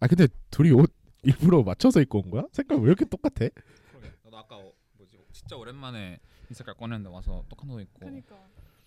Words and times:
아 0.00 0.06
근데 0.06 0.26
둘이 0.50 0.70
옷 0.72 0.92
일부러 1.22 1.62
맞춰서 1.62 2.00
입고 2.00 2.20
온 2.22 2.30
거야? 2.30 2.44
색깔 2.52 2.78
왜 2.78 2.84
이렇게 2.84 3.04
똑같아? 3.04 3.46
나도 4.24 4.38
아까 4.38 4.56
어, 4.56 4.72
뭐지 4.96 5.18
진짜 5.32 5.56
오랜만에 5.56 6.18
이 6.50 6.54
색깔 6.54 6.74
꺼냈는데 6.74 7.14
와서 7.14 7.44
똑같은 7.48 7.74
옷 7.74 7.80
입고 7.80 8.00
그러니까 8.00 8.34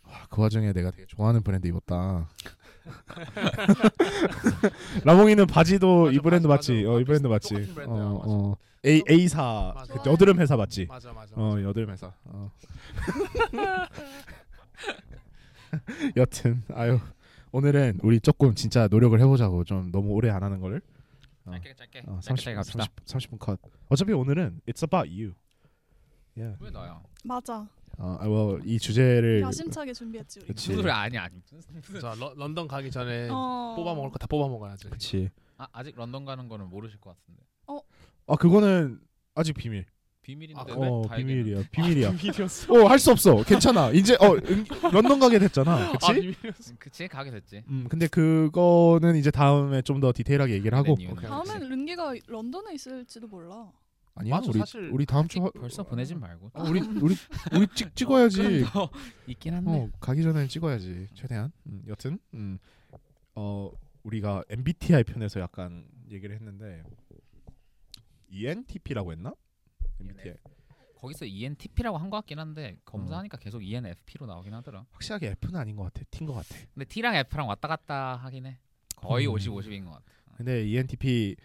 와, 0.05 0.27
그 0.29 0.41
와중에 0.41 0.73
내가 0.73 0.91
되게 0.91 1.05
좋아하는 1.05 1.41
브랜드 1.43 1.67
입었다. 1.67 2.27
라몽이는 5.05 5.47
바지도 5.47 6.11
이 6.11 6.15
맞아, 6.17 6.21
브랜드 6.23 6.47
맞아, 6.47 6.55
맞지? 6.57 6.73
맞아. 6.83 6.89
어, 6.89 6.99
이 6.99 7.03
브랜드 7.05 7.27
맞지? 7.27 7.53
브랜드야, 7.53 7.85
어. 7.87 8.21
어. 8.25 8.57
A 8.85 9.01
A사. 9.09 9.73
그 9.89 10.09
여드름 10.09 10.41
회사 10.41 10.57
맞지? 10.57 10.87
맞아 10.87 11.13
맞아. 11.13 11.33
어, 11.37 11.61
여드름 11.61 11.91
회사. 11.91 12.11
어. 12.25 12.51
여튼 16.17 16.63
아유 16.73 16.99
오늘은 17.51 17.99
우리 18.03 18.19
조금 18.19 18.53
진짜 18.55 18.87
노력을 18.89 19.19
해보자고 19.19 19.63
좀 19.63 19.91
너무 19.91 20.11
오래 20.11 20.29
안 20.29 20.43
하는 20.43 20.59
거를. 20.59 20.81
어. 20.85 20.92
짧게 21.45 21.73
짧게 21.75 21.99
어, 22.07 22.19
짧게 22.21 22.21
30, 22.21 22.43
짧게 22.45 22.55
갑시다 22.55 22.83
30, 22.83 22.93
30 23.05 23.29
분 23.31 23.39
컷. 23.39 23.59
어차피 23.89 24.13
오늘은 24.13 24.61
it's 24.67 24.83
about 24.83 25.09
you. 25.09 25.33
Yeah. 26.35 26.57
왜 26.63 26.71
나야 26.71 27.01
맞아. 27.23 27.67
어, 27.99 28.17
아, 28.19 28.27
well, 28.27 28.61
이 28.65 28.79
주제를 28.79 29.41
야심차게 29.41 29.93
준비했지 29.93 30.39
우리. 30.39 30.47
그치. 30.47 30.69
무슨 30.69 30.81
소리 30.81 30.91
아니 30.91 31.17
아니 31.17 31.39
무슨 31.51 31.99
자 31.99 32.15
러, 32.15 32.33
런던 32.35 32.67
가기 32.67 32.89
전에 32.89 33.29
어. 33.29 33.73
뽑아 33.77 33.93
먹을 33.93 34.09
거 34.09 34.17
다 34.17 34.25
뽑아 34.27 34.47
먹어야지. 34.47 34.89
그치. 34.89 35.29
아, 35.57 35.67
아직 35.71 35.95
런던 35.95 36.25
가는 36.25 36.47
거는 36.47 36.69
모르실 36.69 36.99
것 36.99 37.15
같은데 37.15 37.43
아 38.25 38.35
그거는 38.37 38.99
아직 39.35 39.53
비밀. 39.53 39.85
비밀인데 40.23 40.59
아, 40.59 40.65
왜어다 40.67 41.19
얘기해? 41.19 41.43
비밀이야. 41.43 41.63
비밀이야. 41.71 42.11
비밀이었어. 42.15 42.73
어할 42.73 42.97
수 42.97 43.11
없어. 43.11 43.43
괜찮아. 43.43 43.91
이제 43.91 44.15
어 44.15 44.33
응, 44.49 44.63
런던 44.91 45.19
가게 45.19 45.37
됐잖아. 45.37 45.91
그치? 45.91 46.05
아 46.05 46.13
비밀이었어. 46.13 46.71
음, 46.71 46.75
그치 46.79 47.07
가게 47.09 47.29
됐지 47.29 47.63
음 47.67 47.85
근데 47.89 48.07
그거는 48.07 49.15
이제 49.17 49.29
다음에 49.31 49.81
좀 49.81 49.99
더 49.99 50.11
디테일하게 50.13 50.53
얘기를 50.53 50.77
하고. 50.77 50.95
다음엔 51.21 51.69
른기가 51.69 52.15
런던에 52.27 52.73
있을지도 52.73 53.27
몰라. 53.27 53.71
아니야 54.15 54.35
맞아, 54.35 54.47
우리 54.49 54.59
사실 54.59 54.89
우리 54.93 55.05
다음 55.07 55.27
주 55.27 55.43
하- 55.43 55.49
벌써 55.51 55.81
보내진 55.83 56.19
말고 56.19 56.51
어, 56.53 56.63
우리 56.69 56.79
우리 57.01 57.15
우리 57.55 57.67
찍 57.75 57.95
찍어야지. 57.95 58.63
더 58.67 58.89
있긴 59.27 59.55
한데 59.55 59.71
어 59.71 59.89
가기 59.99 60.21
전에 60.23 60.47
찍어야지 60.47 61.07
최대한. 61.15 61.51
음, 61.65 61.83
여튼 61.87 62.19
음, 62.33 62.59
어 63.35 63.71
우리가 64.03 64.43
MBTI 64.49 65.03
편에서 65.03 65.39
약간 65.39 65.85
얘기를 66.11 66.35
했는데 66.35 66.83
ENTP라고 68.29 69.11
했나? 69.13 69.33
MBTI 70.09 70.35
거기서 70.95 71.25
ENTP라고 71.25 71.97
한 71.97 72.09
것 72.09 72.17
같긴 72.17 72.39
한데 72.39 72.77
검사하니까 72.85 73.37
계속 73.37 73.61
E 73.61 73.69
ENFP로 73.71 74.25
나오긴 74.25 74.53
하더라 74.53 74.85
확실하게 74.91 75.31
F는 75.41 75.59
아닌 75.59 75.75
것 75.75 75.83
같아. 75.83 76.01
T인 76.11 76.25
것 76.25 76.33
같아. 76.33 76.55
근데 76.73 76.85
T랑 76.85 77.15
F랑 77.15 77.47
왔다 77.49 77.67
갔다 77.67 78.15
하긴 78.15 78.45
해 78.45 78.59
거의 78.95 79.27
음. 79.27 79.33
50, 79.33 79.51
50인 79.51 79.83
것 79.85 79.91
같아 79.91 80.05
근데 80.37 80.63
E 80.65 80.73
ENTP 80.75 81.35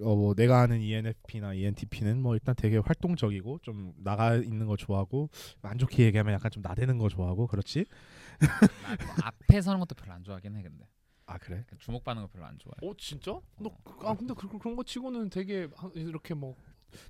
어 0.00 0.14
뭐 0.16 0.34
내가 0.34 0.60
아는 0.62 0.80
ENFP나 0.80 1.52
ENTP는 1.54 2.22
뭐 2.22 2.34
일단 2.34 2.54
되게 2.56 2.78
활동적이고 2.78 3.58
좀 3.62 3.92
나가 3.98 4.36
있는 4.36 4.66
거 4.66 4.76
좋아하고 4.76 5.28
안 5.62 5.76
좋게 5.76 6.04
얘기하면 6.04 6.32
약간 6.34 6.50
좀 6.50 6.62
나대는 6.62 6.96
거 6.98 7.08
좋아하고 7.10 7.46
그렇지? 7.48 7.84
나뭐 8.40 9.14
앞에 9.24 9.60
서는 9.60 9.80
것도 9.80 9.94
별로 9.94 10.12
안 10.14 10.22
좋아하긴 10.24 10.56
해 10.56 10.62
근데 10.62 10.88
아 11.26 11.36
그래? 11.38 11.64
주목받는 11.78 12.22
거 12.22 12.28
별로 12.28 12.46
안 12.46 12.58
좋아해 12.58 12.76
어 12.88 12.94
진짜? 12.96 13.32
너 13.58 13.70
아 14.04 14.14
근데 14.14 14.32
그, 14.34 14.48
그런 14.58 14.76
거 14.76 14.82
치고는 14.84 15.28
되게 15.30 15.68
하- 15.76 15.90
이렇게 15.94 16.32
뭐 16.34 16.56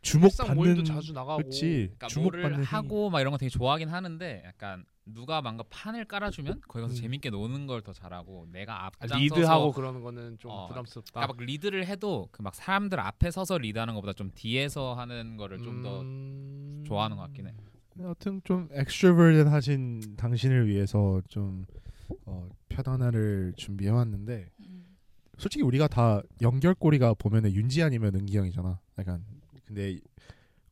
주목받는 0.02 0.84
자주 0.84 1.12
나가고. 1.12 1.38
그렇지 1.38 1.60
그러니까 1.96 2.06
주목받는 2.08 2.48
뭐를. 2.50 2.64
하고 2.64 3.10
막 3.10 3.20
이런 3.20 3.30
거 3.32 3.38
되게 3.38 3.50
좋아하긴 3.50 3.88
하는데 3.88 4.42
약간 4.46 4.84
누가 5.06 5.42
뭔가 5.42 5.64
판을 5.68 6.06
깔아주면 6.06 6.62
거기 6.66 6.82
가서 6.82 6.94
음. 6.94 6.96
재밌게 6.96 7.28
노는 7.30 7.66
걸 7.66 7.82
더 7.82 7.92
잘하고 7.92 8.46
내가 8.50 8.84
아, 8.84 8.86
앞장서서 8.86 9.18
리드하고 9.20 9.72
그러는 9.72 10.00
거는 10.00 10.38
좀 10.38 10.50
어, 10.50 10.66
부담스럽다. 10.68 11.10
그러니까 11.12 11.34
막 11.34 11.44
리드를 11.44 11.86
해도 11.86 12.28
그 12.32 12.42
막 12.42 12.54
사람들 12.54 12.98
앞에 12.98 13.30
서서 13.30 13.58
리드하는 13.58 13.92
것보다 13.94 14.14
좀 14.14 14.30
뒤에서 14.34 14.94
하는 14.94 15.36
거를 15.36 15.58
좀 15.58 15.82
더 15.82 16.00
음... 16.00 16.82
좋아하는 16.86 17.16
것 17.16 17.24
같긴 17.24 17.48
해. 17.48 17.54
여튼 18.00 18.40
좀 18.44 18.68
extrovert 18.72 19.46
하신 19.48 20.16
당신을 20.16 20.66
위해서 20.68 21.20
좀 21.28 21.64
어, 22.24 22.48
편안함을 22.70 23.52
준비해 23.56 23.90
왔는데 23.90 24.48
음. 24.60 24.96
솔직히 25.38 25.62
우리가 25.62 25.86
다 25.88 26.22
연결고리가 26.40 27.14
보면은 27.14 27.52
윤지 27.52 27.82
아니면 27.82 28.14
은기 28.14 28.36
형이잖아. 28.38 28.80
약간 28.98 29.24
근데 29.64 29.98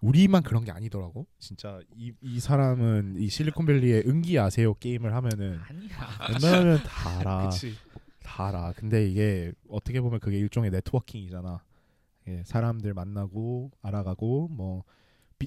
우리만 0.00 0.42
그런 0.42 0.64
게 0.64 0.70
아니더라고. 0.72 1.26
진짜 1.38 1.80
이, 1.94 2.12
이 2.20 2.40
사람은 2.40 3.16
이 3.18 3.28
실리콘밸리의 3.28 4.04
은기 4.06 4.38
아세요 4.38 4.74
게임을 4.74 5.14
하면은. 5.14 5.60
웬만하면 6.32 6.82
다 6.82 7.18
알아. 7.20 7.48
그치. 7.48 7.74
다 8.22 8.48
알아. 8.48 8.72
근데 8.76 9.08
이게 9.08 9.52
어떻게 9.68 10.00
보면 10.00 10.20
그게 10.20 10.38
일종의 10.38 10.70
네트워킹이잖아. 10.70 11.62
예, 12.28 12.42
사람들 12.44 12.94
만나고 12.94 13.70
알아가고 13.82 14.48
뭐 14.48 14.84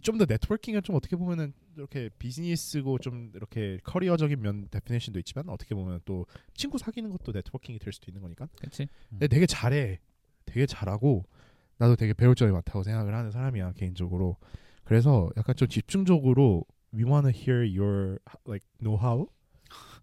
좀 0.01 0.17
더 0.17 0.25
네트워킹은 0.27 0.83
좀 0.83 0.95
어떻게 0.95 1.15
보면은 1.15 1.53
이렇게 1.77 2.09
비즈니스고 2.19 2.99
좀 2.99 3.31
이렇게 3.33 3.79
커리어적인 3.83 4.41
면 4.41 4.67
데피네이션도 4.69 5.19
있지만 5.19 5.49
어떻게 5.49 5.75
보면 5.75 6.01
또 6.05 6.25
친구 6.53 6.77
사귀는 6.77 7.11
것도 7.11 7.31
네트워킹이 7.31 7.79
될 7.79 7.93
수도 7.93 8.09
있는 8.09 8.21
거니까. 8.21 8.47
그렇지. 8.57 8.87
근데 9.09 9.27
되게 9.27 9.45
잘해. 9.45 9.99
되게 10.45 10.65
잘하고 10.65 11.25
나도 11.77 11.95
되게 11.95 12.13
배울 12.13 12.35
점이 12.35 12.51
많다고 12.51 12.83
생각을 12.83 13.13
하는 13.13 13.31
사람이야 13.31 13.73
개인적으로. 13.73 14.37
그래서 14.83 15.29
약간 15.37 15.55
좀 15.55 15.67
집중적으로 15.67 16.65
we 16.93 17.03
wanna 17.03 17.31
hear 17.31 17.65
your 17.65 18.19
like 18.47 18.65
know-how 18.79 19.27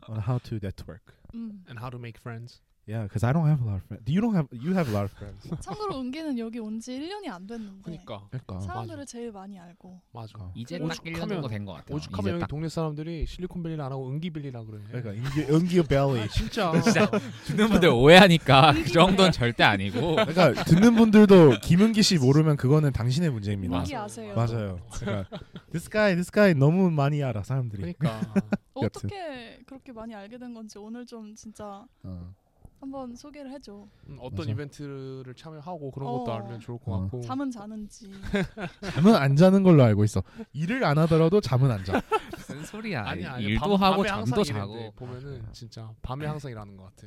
on 0.09 0.19
how 0.19 0.39
to 0.41 0.59
network. 0.63 1.15
음. 1.35 1.65
And 1.69 1.79
how 1.79 1.91
to 1.91 1.99
make 1.99 2.19
friends. 2.21 2.61
Yeah, 2.85 3.05
because 3.07 3.23
I 3.23 3.33
don't 3.33 3.47
have 3.47 3.63
a 3.63 3.65
lot 3.65 3.77
of 3.79 3.85
friends. 3.87 4.03
You 4.11 4.21
don't 4.21 4.35
have 4.35 4.49
you 4.51 4.75
have 4.75 4.89
a 4.91 4.93
lot 4.93 5.05
of 5.07 5.13
friends. 5.15 5.49
참고로 5.63 6.01
은기는 6.01 6.37
여기 6.41 6.59
온 6.59 6.81
지 6.81 6.99
1년이 6.99 7.29
안 7.31 7.47
됐는데 7.47 7.79
그러니까 7.85 8.27
그러니까 8.29 8.59
사람들을 8.59 9.07
제일 9.07 9.31
많이 9.31 9.57
알고 9.57 10.01
맞아. 10.13 10.33
어. 10.41 10.51
이제 10.57 10.81
딱 10.81 10.89
1년 11.05 11.29
정도 11.29 11.47
된 11.47 11.65
것 11.65 11.75
같아. 11.75 11.95
오죽하면 11.95 12.23
이제 12.25 12.31
여기 12.33 12.41
딱 12.41 12.47
동네 12.49 12.69
사람들이 12.69 13.25
실리콘밸리를 13.27 13.81
안 13.85 13.93
하고 13.93 14.09
은기밸리라 14.11 14.65
그래. 14.65 14.81
그러니까 14.91 15.13
인기 15.13 15.53
은기 15.53 15.83
벨리. 15.85 16.29
진짜. 16.31 16.73
진짜 16.83 17.09
듣는 17.47 17.69
분들 17.69 17.89
오해하니까 17.91 18.73
그 18.73 18.85
정도는 18.91 19.31
절대 19.31 19.63
아니고. 19.63 20.17
그러니까 20.17 20.53
듣는 20.65 20.97
분들도 20.97 21.61
김은기 21.63 22.03
씨 22.03 22.19
모르면 22.19 22.57
그거는 22.57 22.93
당신의 22.93 23.31
문제입니다. 23.31 23.79
은기 23.79 23.95
아세요? 23.95 24.35
맞아요. 24.35 24.81
그러니까 24.95 25.39
this 25.71 25.89
guy, 25.89 26.15
this 26.15 26.33
guy 26.33 26.53
너무 26.55 26.91
많이 26.91 27.23
알아 27.23 27.45
사람들이. 27.45 27.93
그러니까 27.93 28.21
어떻게 28.75 29.61
그렇게 29.67 29.93
많이 29.93 30.13
알게 30.17 30.37
된 30.39 30.53
건지 30.53 30.79
오늘 30.79 31.07
좀 31.07 31.37
진짜 31.37 31.87
어. 32.03 32.35
한번 32.83 33.15
소개를 33.15 33.53
해줘. 33.53 33.87
음, 34.09 34.17
어떤 34.21 34.39
맞아. 34.39 34.51
이벤트를 34.51 35.33
참여하고 35.37 35.93
그런 35.93 36.11
것도 36.11 36.33
어. 36.33 36.35
알면 36.35 36.59
좋을 36.59 36.79
것 36.81 36.93
어. 36.93 37.01
같고. 37.03 37.21
잠은 37.21 37.49
자는지. 37.49 38.11
잠은 38.93 39.15
안 39.15 39.37
자는 39.37 39.63
걸로 39.63 39.85
알고 39.85 40.03
있어. 40.03 40.21
일을 40.53 40.85
안 40.85 40.99
하더라도 40.99 41.41
잠은 41.41 41.71
안 41.71 41.85
자. 41.85 42.03
무슨 42.37 42.65
소리야. 42.65 43.05
아니 43.07 43.25
아니 43.25 43.45
일도 43.45 43.77
하고 43.77 43.99
밤에 44.03 44.09
잠도 44.09 44.37
항상 44.41 44.45
자고. 44.45 44.73
일했는데 44.75 44.97
보면은 44.97 45.47
진짜 45.53 45.95
밤에 46.03 46.27
항상 46.27 46.51
일하는 46.51 46.77
것 46.77 46.85
같아. 46.87 47.07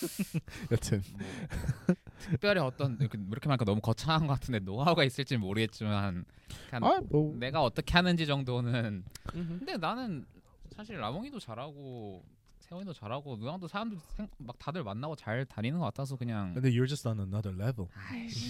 여튼 0.72 1.02
특별히 2.20 2.58
어떤 2.62 2.96
이렇게, 2.98 3.18
이렇게 3.18 3.48
말하니까 3.48 3.66
너무 3.66 3.82
거창한 3.82 4.26
것 4.26 4.32
같은데 4.32 4.60
노하우가 4.60 5.04
있을지 5.04 5.34
는 5.34 5.42
모르겠지만 5.42 6.24
그냥 6.70 6.84
아 6.90 7.00
뭐 7.10 7.36
내가 7.36 7.62
어떻게 7.62 7.92
하는지 7.92 8.26
정도는 8.26 9.04
근데 9.30 9.76
나는 9.76 10.24
사실 10.74 10.98
라몽이도 10.98 11.38
잘하고 11.38 12.24
세원이도 12.70 12.92
잘하고 12.92 13.36
누나도 13.36 13.66
사람들 13.66 13.98
생- 14.16 14.28
막 14.38 14.56
다들 14.60 14.84
만나고 14.84 15.16
잘 15.16 15.44
다니는 15.44 15.80
것 15.80 15.84
같아서 15.86 16.16
그냥 16.16 16.54
근데 16.54 16.70
you're 16.70 16.86
just 16.86 17.06
on 17.08 17.18
another 17.18 17.52
level. 17.60 17.88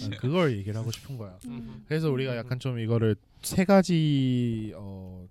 난 0.09 0.19
그걸 0.19 0.55
얘기를 0.57 0.79
하고 0.79 0.91
싶은 0.91 1.17
거야. 1.17 1.39
음. 1.45 1.83
그래서 1.87 2.11
우리가 2.11 2.37
약간 2.37 2.59
좀 2.59 2.77
이거를 2.77 3.15
세 3.41 3.65
가지 3.65 4.73
어 4.75 5.27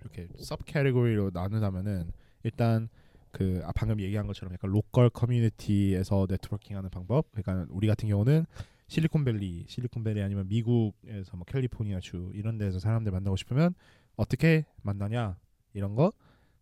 이렇게 0.00 0.26
sub 0.38 0.64
category로 0.64 1.32
나누자면은 1.34 2.12
일단 2.42 2.88
그 3.30 3.60
아, 3.64 3.72
방금 3.72 4.00
얘기한 4.00 4.26
것처럼 4.26 4.54
약간 4.54 4.70
local 4.70 5.10
커뮤니티에서 5.10 6.26
networking하는 6.30 6.88
방법. 6.88 7.30
그러니까 7.32 7.66
우리 7.68 7.86
같은 7.88 8.08
경우는 8.08 8.46
실리콘밸리, 8.88 9.66
실리콘밸리 9.68 10.22
아니면 10.22 10.48
미국에서 10.48 11.36
뭐 11.36 11.44
캘리포니아 11.44 12.00
주 12.00 12.30
이런 12.34 12.56
데서 12.56 12.78
사람들 12.78 13.12
만나고 13.12 13.36
싶으면 13.36 13.74
어떻게 14.16 14.64
만나냐 14.80 15.36
이런 15.74 15.94
거. 15.94 16.10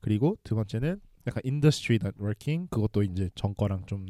그리고 0.01 0.37
두 0.43 0.57
번째는 0.57 1.01
약간 1.29 1.43
industry 1.45 1.99
네트워킹 2.03 2.69
그것도 2.69 3.03
이제 3.03 3.31
전 3.35 3.55
거랑 3.55 3.87
좀 3.87 4.07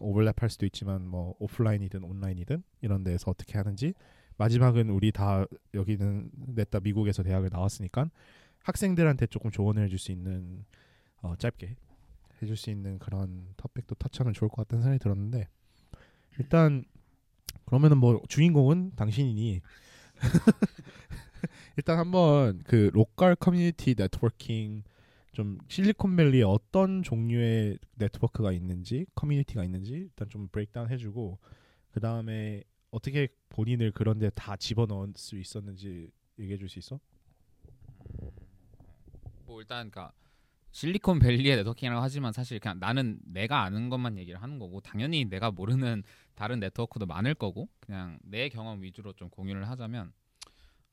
오버랩할 0.00 0.48
수도 0.48 0.66
있지만 0.66 1.06
뭐 1.06 1.34
오프라인이든 1.38 2.04
온라인이든 2.04 2.62
이런 2.80 3.02
데서 3.02 3.30
어떻게 3.30 3.58
하는지. 3.58 3.94
마지막은 4.36 4.88
우리 4.88 5.12
다 5.12 5.44
여기 5.74 6.30
넷 6.54 6.70
다 6.70 6.80
미국에서 6.80 7.22
대학을 7.22 7.50
나왔으니까 7.52 8.10
학생들한테 8.62 9.26
조금 9.26 9.50
조언을 9.50 9.84
해줄 9.84 9.98
수 9.98 10.12
있는 10.12 10.64
어, 11.20 11.34
짧게 11.36 11.76
해줄 12.40 12.56
수 12.56 12.70
있는 12.70 12.98
그런 12.98 13.48
토픽도 13.58 13.96
터치하면 13.96 14.32
좋을 14.32 14.48
것 14.48 14.56
같다는 14.56 14.82
생각이 14.82 15.02
들었는데 15.02 15.48
일단 16.38 16.84
그러면은 17.66 17.98
뭐 17.98 18.22
주인공은 18.28 18.92
당신이니? 18.96 19.60
일단 21.76 21.98
한번 21.98 22.62
그 22.64 22.90
local 22.92 23.36
community 23.36 23.94
네트워킹 23.94 24.82
좀 25.40 25.56
실리콘밸리에 25.68 26.42
어떤 26.42 27.02
종류의 27.02 27.78
네트워크가 27.94 28.52
있는지 28.52 29.06
커뮤니티가 29.14 29.64
있는지 29.64 29.92
일단 29.92 30.28
좀 30.28 30.48
브레이크다운 30.48 30.90
해주고 30.90 31.38
그 31.92 31.98
다음에 31.98 32.62
어떻게 32.90 33.28
본인을 33.48 33.92
그런데 33.92 34.28
다 34.34 34.56
집어넣을 34.56 35.14
수 35.16 35.38
있었는지 35.38 36.10
얘기해줄 36.38 36.68
수 36.68 36.78
있어? 36.78 37.00
뭐 39.46 39.62
일단 39.62 39.90
그러니까 39.90 40.12
실리콘밸리의 40.72 41.56
네트워킹이라고 41.56 42.02
하지만 42.02 42.34
사실 42.34 42.60
그냥 42.60 42.78
나는 42.78 43.18
내가 43.24 43.62
아는 43.62 43.88
것만 43.88 44.18
얘기를 44.18 44.42
하는 44.42 44.58
거고 44.58 44.82
당연히 44.82 45.24
내가 45.24 45.50
모르는 45.50 46.02
다른 46.36 46.60
네트워크도 46.60 47.06
많을 47.06 47.34
거고 47.34 47.70
그냥 47.80 48.18
내 48.24 48.50
경험 48.50 48.82
위주로 48.82 49.14
좀 49.14 49.30
공유를 49.30 49.70
하자면 49.70 50.12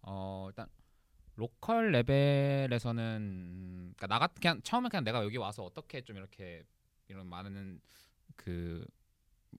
어 0.04 0.46
일단 0.48 0.70
로컬 1.38 1.92
레벨에서는 1.92 3.67
그러니까 3.98 4.08
나같 4.08 4.36
그냥 4.36 4.62
처음에 4.62 4.90
그냥 4.90 5.04
내가 5.04 5.24
여기 5.24 5.38
와서 5.38 5.64
어떻게 5.64 6.02
좀 6.02 6.18
이렇게 6.18 6.64
이런 7.10 7.28
많은 7.28 7.82
그 8.36 8.86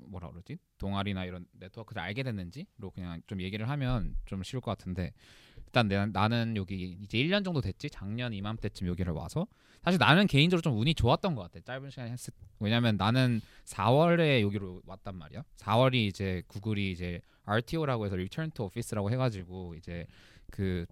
뭐라 0.01 0.31
그러지? 0.31 0.59
동아리나 0.79 1.25
이런 1.25 1.47
네트워크를 1.53 2.01
알게 2.01 2.23
됐는지로 2.23 2.91
그냥 2.95 3.21
좀 3.27 3.41
얘기를 3.43 3.69
하면 3.69 4.17
좀 4.27 4.43
쉬울 4.43 4.61
것 4.61 4.71
같은데 4.71 5.13
일단 5.57 5.89
내, 5.89 6.07
나는 6.07 6.57
여기 6.57 6.97
이제 7.03 7.19
1년 7.19 7.45
정도 7.45 7.61
됐지? 7.61 7.91
작년 7.91 8.33
이맘때쯤 8.33 8.87
여기를 8.87 9.13
와서 9.13 9.47
사실 9.83 9.99
나는 9.99 10.27
개인적으로 10.27 10.63
좀 10.63 10.79
운이 10.79 10.95
좋았던 10.95 11.35
것 11.35 11.43
같아. 11.43 11.61
짧은 11.61 11.91
시간에 11.91 12.11
했을 12.11 12.33
왜냐면 12.61 12.97
나는 12.97 13.41
4월에 13.65 14.41
여기로 14.43 14.83
왔단 14.87 15.17
말이야. 15.17 15.45
4월이 15.57 15.95
이제 16.07 16.43
구글이 16.49 16.91
이제 16.93 17.21
RTO라고 17.45 18.07
해서 18.07 18.15
Return 18.15 18.51
to 18.53 18.67
Office라고 18.67 19.11
해가지고 19.11 19.75
이제 19.77 20.07
그 20.51 20.87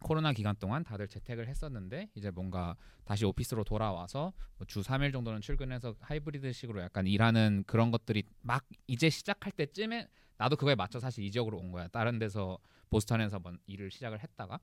코로나 0.00 0.32
기간 0.32 0.56
동안 0.58 0.82
다들 0.82 1.08
재택을 1.08 1.48
했었는데 1.48 2.08
이제 2.14 2.30
뭔가 2.30 2.76
다시 3.04 3.24
오피스로 3.24 3.64
돌아와서 3.64 4.32
뭐주 4.58 4.80
3일 4.80 5.12
정도는 5.12 5.40
출근해서 5.40 5.94
하이브리드식으로 6.00 6.80
약간 6.82 7.06
일하는 7.06 7.64
그런 7.66 7.90
것들이 7.90 8.24
막 8.42 8.64
이제 8.86 9.10
시작할 9.10 9.52
때쯤에 9.52 10.08
나도 10.38 10.56
그거에 10.56 10.74
맞춰 10.74 10.98
사실 10.98 11.22
이 11.24 11.30
지역으로 11.30 11.58
온 11.58 11.70
거야. 11.70 11.86
다른 11.88 12.18
데서 12.18 12.58
보스턴에서 12.88 13.40
먼 13.40 13.58
일을 13.66 13.90
시작을 13.90 14.22
했다가 14.22 14.58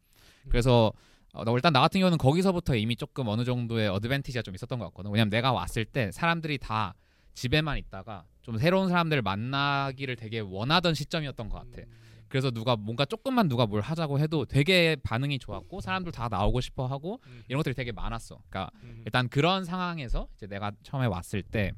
그래서 0.50 0.92
어, 1.34 1.44
나 1.44 1.52
일단 1.52 1.72
나 1.72 1.82
같은 1.82 2.00
경우는 2.00 2.18
거기서부터 2.18 2.76
이미 2.76 2.96
조금 2.96 3.28
어느 3.28 3.44
정도의 3.44 3.90
어드밴티지가 3.90 4.42
좀 4.42 4.56
있었던 4.56 4.80
것 4.80 4.86
같거든. 4.86 5.12
왜냐면 5.12 5.30
내가 5.30 5.52
왔을 5.52 5.86
때 5.86 6.12
사람들이 6.12 6.58
다 6.58 6.96
집에만 7.34 7.78
있다가 7.78 8.26
좀 8.42 8.58
새로운 8.58 8.90
사람들을 8.90 9.22
만나기를 9.22 10.16
되게 10.16 10.40
원하던 10.40 10.96
시점이었던 10.96 11.50
것 11.50 11.60
같아. 11.60 11.88
그래서 12.30 12.52
누가 12.52 12.76
뭔가 12.76 13.06
조금만 13.06 13.48
누가 13.48 13.66
뭘 13.66 13.82
하자고 13.82 14.20
해도 14.20 14.46
되게 14.46 14.96
반응이 15.04 15.40
좋았고 15.40 15.82
사람들 15.82 16.12
다 16.12 16.28
나오고 16.30 16.62
싶어 16.62 16.86
하고 16.86 17.20
음. 17.28 17.44
이런 17.48 17.60
것들이 17.60 17.74
되게 17.76 17.92
많았어. 17.92 18.42
그러니까 18.50 18.72
음. 18.84 19.02
일단 19.06 19.30
그런 19.30 19.64
상황에서 19.66 20.28
이제 20.36 20.48
내가 20.48 20.72
처음에 20.84 21.06
왔을 21.06 21.42
때 21.44 21.72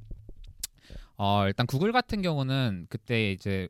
어, 1.17 1.45
일단 1.47 1.65
구글 1.67 1.91
같은 1.91 2.21
경우는 2.21 2.87
그때 2.89 3.31
이제 3.31 3.67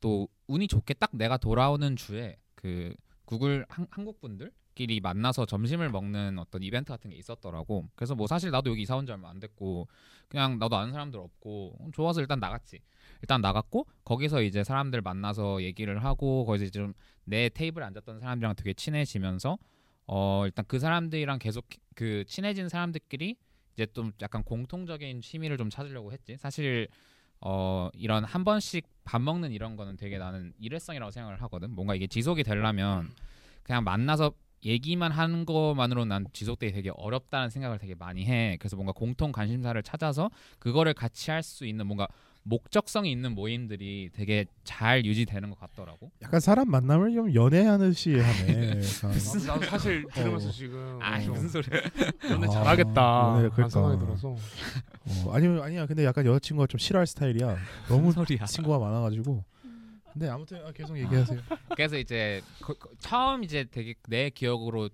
또 0.00 0.28
운이 0.48 0.68
좋게 0.68 0.94
딱 0.94 1.10
내가 1.12 1.36
돌아오는 1.36 1.96
주에 1.96 2.36
그 2.54 2.94
구글 3.24 3.64
한, 3.68 3.86
한국 3.90 4.20
분들끼리 4.20 5.00
만나서 5.00 5.46
점심을 5.46 5.90
먹는 5.90 6.38
어떤 6.38 6.62
이벤트 6.62 6.90
같은 6.92 7.10
게 7.10 7.16
있었더라고. 7.16 7.88
그래서 7.94 8.14
뭐 8.14 8.26
사실 8.26 8.50
나도 8.50 8.70
여기 8.70 8.82
이사 8.82 8.96
온 8.96 9.06
지 9.06 9.12
얼마 9.12 9.30
안 9.30 9.38
됐고 9.38 9.86
그냥 10.28 10.58
나도 10.58 10.76
아는 10.76 10.92
사람들 10.92 11.18
없고 11.20 11.76
어, 11.80 11.88
좋아서 11.92 12.20
일단 12.20 12.40
나갔지. 12.40 12.80
일단 13.22 13.40
나갔고 13.40 13.86
거기서 14.04 14.42
이제 14.42 14.64
사람들 14.64 15.00
만나서 15.02 15.62
얘기를 15.62 16.04
하고 16.04 16.44
거기서 16.46 16.70
좀내 16.70 17.48
테이블에 17.50 17.84
앉았던 17.84 18.20
사람들이랑 18.20 18.54
되게 18.56 18.72
친해지면서 18.74 19.58
어 20.06 20.42
일단 20.46 20.64
그 20.68 20.78
사람들이랑 20.78 21.38
계속 21.38 21.66
그 21.94 22.24
친해진 22.26 22.68
사람들끼리 22.68 23.36
이제 23.74 23.86
좀 23.92 24.12
약간 24.22 24.42
공통적인 24.42 25.20
취미를 25.20 25.56
좀 25.58 25.70
찾으려고 25.70 26.12
했지. 26.12 26.36
사실 26.38 26.88
어 27.40 27.90
이런 27.94 28.24
한 28.24 28.44
번씩 28.44 28.86
밥 29.04 29.20
먹는 29.22 29.52
이런 29.52 29.76
거는 29.76 29.96
되게 29.96 30.18
나는 30.18 30.52
일회성이라고 30.58 31.10
생각을 31.10 31.42
하거든. 31.42 31.70
뭔가 31.70 31.94
이게 31.94 32.06
지속이 32.06 32.42
되려면 32.42 33.08
그냥 33.62 33.84
만나서 33.84 34.32
얘기만 34.64 35.12
하는 35.12 35.44
것만으로 35.46 36.04
난 36.04 36.26
지속되기 36.32 36.72
되게 36.72 36.90
어렵다는 36.96 37.50
생각을 37.50 37.78
되게 37.78 37.94
많이 37.94 38.26
해. 38.26 38.56
그래서 38.58 38.74
뭔가 38.74 38.92
공통 38.92 39.30
관심사를 39.30 39.80
찾아서 39.84 40.30
그거를 40.58 40.94
같이 40.94 41.30
할 41.30 41.42
수 41.42 41.64
있는 41.64 41.86
뭔가 41.86 42.08
목적성이 42.48 43.12
있는 43.12 43.34
모임들이 43.34 44.10
되게 44.14 44.46
잘 44.64 45.04
유지되는 45.04 45.50
것 45.50 45.58
같더라고. 45.60 46.10
약간 46.22 46.40
사람 46.40 46.70
만남을 46.70 47.12
좀 47.12 47.34
연애하듯이 47.34 48.18
하네. 48.18 48.74
나도, 49.02 49.46
나도 49.46 49.66
사실 49.66 50.06
들으면서 50.12 50.48
어. 50.48 50.52
지금 50.52 50.98
아 51.02 51.20
좀 51.20 51.34
무슨 51.34 51.48
소리야? 51.48 51.80
연애 52.30 52.46
아, 52.46 52.50
잘하겠다 52.50 53.34
연애, 53.36 53.48
그런 53.50 53.68
그러니까. 53.68 53.68
생각이 53.68 53.98
들어서 53.98 54.28
어, 54.30 55.32
아니면 55.32 55.62
아니야. 55.62 55.86
근데 55.86 56.04
약간 56.04 56.24
여자친구가 56.24 56.66
좀 56.68 56.78
싫어할 56.78 57.06
스타일이야. 57.06 57.56
너무 57.88 58.12
소리야? 58.12 58.46
친구가 58.46 58.78
많아가지고. 58.78 59.44
음. 59.64 60.00
근데 60.12 60.28
아무튼 60.28 60.64
아, 60.66 60.72
계속 60.72 60.98
얘기하세요. 60.98 61.40
그래서 61.76 61.98
이제 61.98 62.40
거- 62.62 62.74
거- 62.74 62.88
처음 62.98 63.44
이제 63.44 63.64
되게 63.70 63.94
내 64.08 64.30
기억으로 64.30 64.88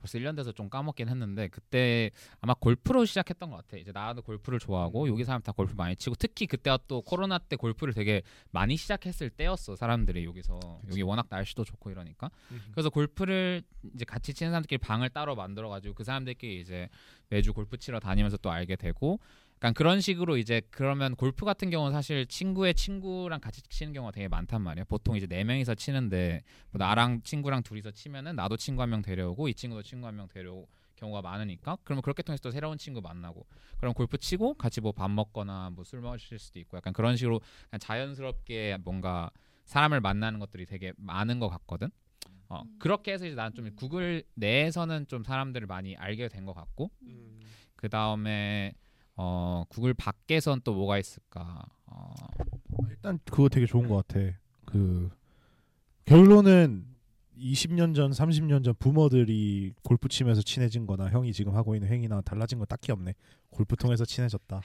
벌써 0.00 0.18
1년 0.18 0.36
돼서 0.36 0.52
좀 0.52 0.68
까먹긴 0.68 1.08
했는데 1.08 1.48
그때 1.48 2.10
아마 2.40 2.54
골프로 2.54 3.04
시작했던 3.04 3.50
것 3.50 3.56
같아. 3.56 3.76
이제 3.76 3.92
나도 3.92 4.22
골프를 4.22 4.58
좋아하고 4.58 5.08
여기 5.08 5.24
사람 5.24 5.42
다 5.42 5.52
골프 5.52 5.74
많이 5.76 5.96
치고 5.96 6.16
특히 6.18 6.46
그때가 6.46 6.78
또 6.88 7.02
코로나 7.02 7.38
때 7.38 7.56
골프를 7.56 7.94
되게 7.94 8.22
많이 8.50 8.76
시작했을 8.76 9.30
때였어 9.30 9.76
사람들이 9.76 10.24
여기서. 10.24 10.58
여기 10.90 11.02
워낙 11.02 11.26
날씨도 11.28 11.64
좋고 11.64 11.90
이러니까. 11.90 12.30
그래서 12.72 12.90
골프를 12.90 13.62
이제 13.94 14.04
같이 14.04 14.32
치는 14.34 14.50
사람들끼리 14.52 14.78
방을 14.78 15.10
따로 15.10 15.34
만들어 15.34 15.68
가지고 15.68 15.94
그 15.94 16.04
사람들끼리 16.04 16.60
이제 16.60 16.88
매주 17.28 17.52
골프 17.52 17.76
치러 17.76 18.00
다니면서 18.00 18.36
또 18.38 18.50
알게 18.50 18.76
되고 18.76 19.20
약간 19.58 19.74
그런 19.74 20.00
식으로 20.00 20.36
이제 20.36 20.62
그러면 20.70 21.16
골프 21.16 21.44
같은 21.44 21.68
경우는 21.70 21.92
사실 21.92 22.26
친구의 22.26 22.74
친구랑 22.74 23.40
같이 23.40 23.60
치는 23.62 23.92
경우가 23.92 24.12
되게 24.12 24.28
많단 24.28 24.62
말이야. 24.62 24.84
보통 24.84 25.16
이제 25.16 25.26
네 25.26 25.42
명이서 25.42 25.74
치는데 25.74 26.42
뭐 26.70 26.78
나랑 26.78 27.22
친구랑 27.22 27.62
둘이서 27.64 27.90
치면은 27.90 28.36
나도 28.36 28.56
친구 28.56 28.82
한 28.82 28.90
명 28.90 29.02
데려오고 29.02 29.48
이 29.48 29.54
친구도 29.54 29.82
친구 29.82 30.06
한 30.06 30.14
명 30.16 30.28
데려오고 30.28 30.68
경우가 30.94 31.22
많으니까 31.22 31.76
그러면 31.84 32.02
그렇게 32.02 32.22
통해서 32.22 32.40
또 32.42 32.50
새로운 32.50 32.76
친구 32.78 33.00
만나고 33.00 33.46
그럼 33.78 33.94
골프 33.94 34.16
치고 34.18 34.54
같이 34.54 34.80
뭐 34.80 34.92
밥 34.92 35.10
먹거나 35.10 35.70
뭐 35.70 35.84
술 35.84 36.00
마실 36.00 36.38
수도 36.38 36.58
있고 36.60 36.76
약간 36.76 36.92
그런 36.92 37.16
식으로 37.16 37.40
그냥 37.70 37.78
자연스럽게 37.80 38.78
뭔가 38.84 39.30
사람을 39.64 40.00
만나는 40.00 40.38
것들이 40.40 40.66
되게 40.66 40.92
많은 40.96 41.38
것 41.40 41.48
같거든. 41.48 41.90
어 42.48 42.62
음. 42.62 42.76
그렇게 42.78 43.12
해서 43.12 43.26
이제 43.26 43.34
나는 43.34 43.54
좀 43.54 43.70
구글 43.76 44.22
내에서는 44.34 45.06
좀 45.08 45.22
사람들을 45.24 45.66
많이 45.66 45.96
알게 45.96 46.28
된 46.28 46.46
것 46.46 46.54
같고 46.54 46.90
음. 47.02 47.40
그 47.76 47.88
다음에 47.88 48.72
어 49.20 49.64
구글 49.68 49.94
밖에선 49.94 50.60
또 50.62 50.74
뭐가 50.74 50.96
있을까? 50.98 51.62
어, 51.86 52.14
일단 52.88 53.18
그거 53.24 53.48
되게 53.48 53.66
좋은 53.66 53.88
것 53.88 54.06
같아. 54.06 54.20
그 54.64 55.10
결론은 56.04 56.86
20년 57.36 57.94
전, 57.94 58.10
30년 58.10 58.64
전 58.64 58.74
부모들이 58.78 59.72
골프 59.82 60.08
치면서 60.08 60.42
친해진 60.42 60.86
거나 60.86 61.08
형이 61.10 61.32
지금 61.32 61.54
하고 61.54 61.74
있는 61.74 61.88
행위나 61.88 62.20
달라진 62.20 62.58
건 62.58 62.66
딱히 62.68 62.90
없네. 62.92 63.14
골프 63.50 63.76
통해서 63.76 64.04
친해졌다. 64.04 64.60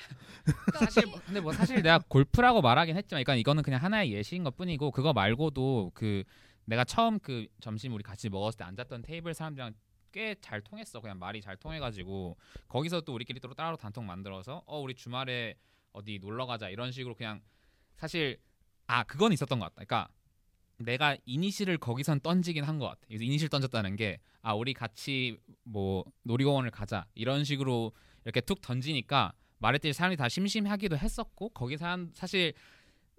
사실 0.80 1.06
뭐- 1.08 1.20
근데 1.26 1.40
뭐 1.40 1.52
사실 1.54 1.78
내가 1.82 2.00
골프라고 2.08 2.62
말하긴 2.62 2.96
했지만 2.96 3.24
그러니까 3.24 3.36
이거는 3.40 3.64
그냥 3.64 3.82
하나의 3.82 4.12
예시인 4.14 4.44
것 4.44 4.56
뿐이고 4.56 4.92
그거 4.92 5.14
말고도 5.14 5.92
그 5.94 6.24
내가 6.66 6.84
처음 6.84 7.20
그 7.20 7.48
점심 7.60 7.94
우리 7.94 8.04
같이 8.04 8.30
먹었을 8.30 8.58
때 8.58 8.64
앉았던 8.66 9.02
테이블 9.04 9.34
사람들이랑 9.34 9.74
꽤 10.14 10.36
잘 10.42 10.62
통했어. 10.62 11.02
그냥 11.02 11.20
말이 11.20 11.42
잘 11.42 11.58
통해가지고 11.58 12.38
거기서 12.70 13.02
또 13.02 13.14
우리끼리 13.14 13.40
또 13.42 13.54
따로 13.54 13.76
단톡 13.76 14.04
만들어서 14.06 14.64
어 14.66 14.80
우리 14.80 14.94
주말에 14.96 15.56
어디 15.92 16.20
놀러 16.20 16.46
가자 16.46 16.70
이런 16.70 16.92
식으로 16.92 17.16
그냥 17.16 17.42
사실 17.98 18.38
아 18.88 19.04
그건 19.04 19.34
있었던 19.34 19.60
것 19.60 19.66
같다. 19.66 19.84
그러니까 19.86 20.08
내가 20.78 21.18
이니시를 21.26 21.78
거기선 21.78 22.20
던지긴 22.22 22.64
한 22.64 22.80
것 22.80 22.88
같아. 22.88 23.02
그래서 23.08 23.24
이니시를 23.24 23.50
던졌다는 23.50 23.96
게 23.98 24.20
아 24.46 24.54
우리 24.54 24.74
같이 24.74 25.38
뭐 25.64 26.04
놀이공원을 26.24 26.70
가자 26.72 27.06
이런 27.16 27.46
식으로 27.46 27.94
이렇게 28.26 28.42
툭 28.42 28.60
던지니까 28.62 29.32
말했듯이 29.60 29.94
사람이 29.94 30.18
다 30.18 30.28
심심하기도 30.28 30.98
했었고 30.98 31.50
거기 31.50 31.78
사람 31.78 32.12
사실 32.14 32.54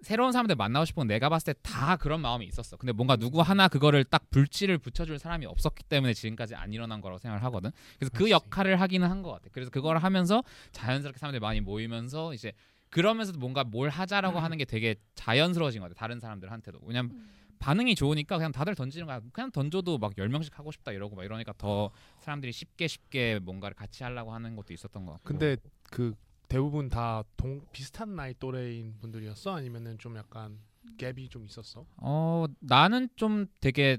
새로운 0.01 0.31
사람들 0.31 0.55
만나고 0.55 0.85
싶은 0.85 1.01
건 1.01 1.07
내가 1.07 1.29
봤을 1.29 1.53
때 1.53 1.59
다 1.63 1.95
그런 1.95 2.21
마음이 2.21 2.45
있었어. 2.45 2.77
근데 2.77 2.91
뭔가 2.93 3.15
누구 3.15 3.41
하나 3.41 3.67
그거를 3.67 4.03
딱 4.03 4.29
불씨를 4.29 4.77
붙여줄 4.77 5.17
사람이 5.19 5.45
없었기 5.45 5.83
때문에 5.85 6.13
지금까지 6.13 6.53
안 6.55 6.73
일어난 6.73 7.01
거라고 7.01 7.17
생각을 7.19 7.43
하거든. 7.45 7.71
그래서 7.97 8.11
그 8.11 8.19
그렇지. 8.25 8.31
역할을 8.31 8.79
하기는 8.81 9.09
한 9.09 9.23
것 9.23 9.31
같아. 9.31 9.47
그래서 9.51 9.71
그걸 9.71 9.97
하면서 9.97 10.43
자연스럽게 10.73 11.17
사람들이 11.17 11.39
많이 11.39 11.61
모이면서 11.61 12.33
이제 12.33 12.51
그러면서도 12.91 13.39
뭔가 13.39 13.63
뭘 13.63 13.89
하자라고 13.89 14.39
하는 14.39 14.57
게 14.57 14.65
되게 14.65 14.95
자연스러워진 15.15 15.81
것 15.81 15.87
같아. 15.89 15.99
다른 15.99 16.19
사람들한테도. 16.19 16.79
왜냐면 16.83 17.11
음. 17.11 17.29
반응이 17.59 17.95
좋으니까 17.95 18.37
그냥 18.37 18.51
다들 18.51 18.75
던지는 18.75 19.07
거야. 19.07 19.21
그냥 19.33 19.49
던져도 19.51 19.97
막 19.97 20.11
열 20.17 20.29
명씩 20.29 20.59
하고 20.59 20.71
싶다 20.71 20.91
이러고 20.91 21.15
막 21.15 21.23
이러니까 21.25 21.53
더 21.57 21.89
사람들이 22.19 22.51
쉽게 22.51 22.87
쉽게 22.87 23.39
뭔가를 23.41 23.75
같이 23.75 24.03
하려고 24.03 24.33
하는 24.33 24.55
것도 24.55 24.73
있었던 24.73 25.05
것 25.05 25.13
같고. 25.13 25.23
근데 25.27 25.57
그 25.89 26.13
대부분 26.47 26.89
다 26.89 27.23
동 27.37 27.61
비슷한 27.71 28.15
나이 28.15 28.33
또래인 28.39 28.97
분들이었어 28.99 29.55
아니면은 29.55 29.97
좀 29.97 30.15
약간 30.17 30.59
갭이 30.97 31.29
좀 31.29 31.45
있었어. 31.45 31.85
어 31.97 32.45
나는 32.59 33.09
좀 33.15 33.47
되게 33.59 33.97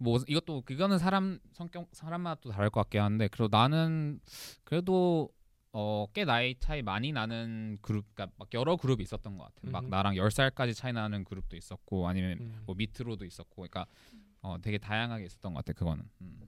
뭐 0.00 0.18
이것도 0.26 0.62
그거는 0.62 0.98
사람 0.98 1.38
성격 1.52 1.88
사람마다 1.92 2.40
또 2.42 2.50
다를 2.50 2.70
것 2.70 2.80
같긴 2.82 3.00
한데 3.02 3.28
그래도 3.28 3.48
나는 3.56 4.20
그래도 4.64 5.30
어 5.74 6.06
꽤 6.12 6.24
나이 6.26 6.54
차이 6.58 6.82
많이 6.82 7.12
나는 7.12 7.78
그룹 7.80 8.04
그러니까 8.14 8.34
막 8.38 8.48
여러 8.54 8.76
그룹이 8.76 9.02
있었던 9.04 9.38
것 9.38 9.44
같아. 9.44 9.70
막 9.70 9.84
음흠. 9.84 9.90
나랑 9.90 10.14
10살까지 10.16 10.74
차이 10.74 10.92
나는 10.92 11.24
그룹도 11.24 11.56
있었고 11.56 12.06
아니면 12.08 12.38
음. 12.40 12.62
뭐 12.66 12.74
밑으로도 12.74 13.24
있었고 13.24 13.54
그러니까 13.62 13.86
어 14.42 14.56
되게 14.60 14.76
다양하게 14.78 15.24
있었던 15.24 15.54
것 15.54 15.64
같아 15.64 15.72
그거는. 15.78 16.04
음. 16.20 16.40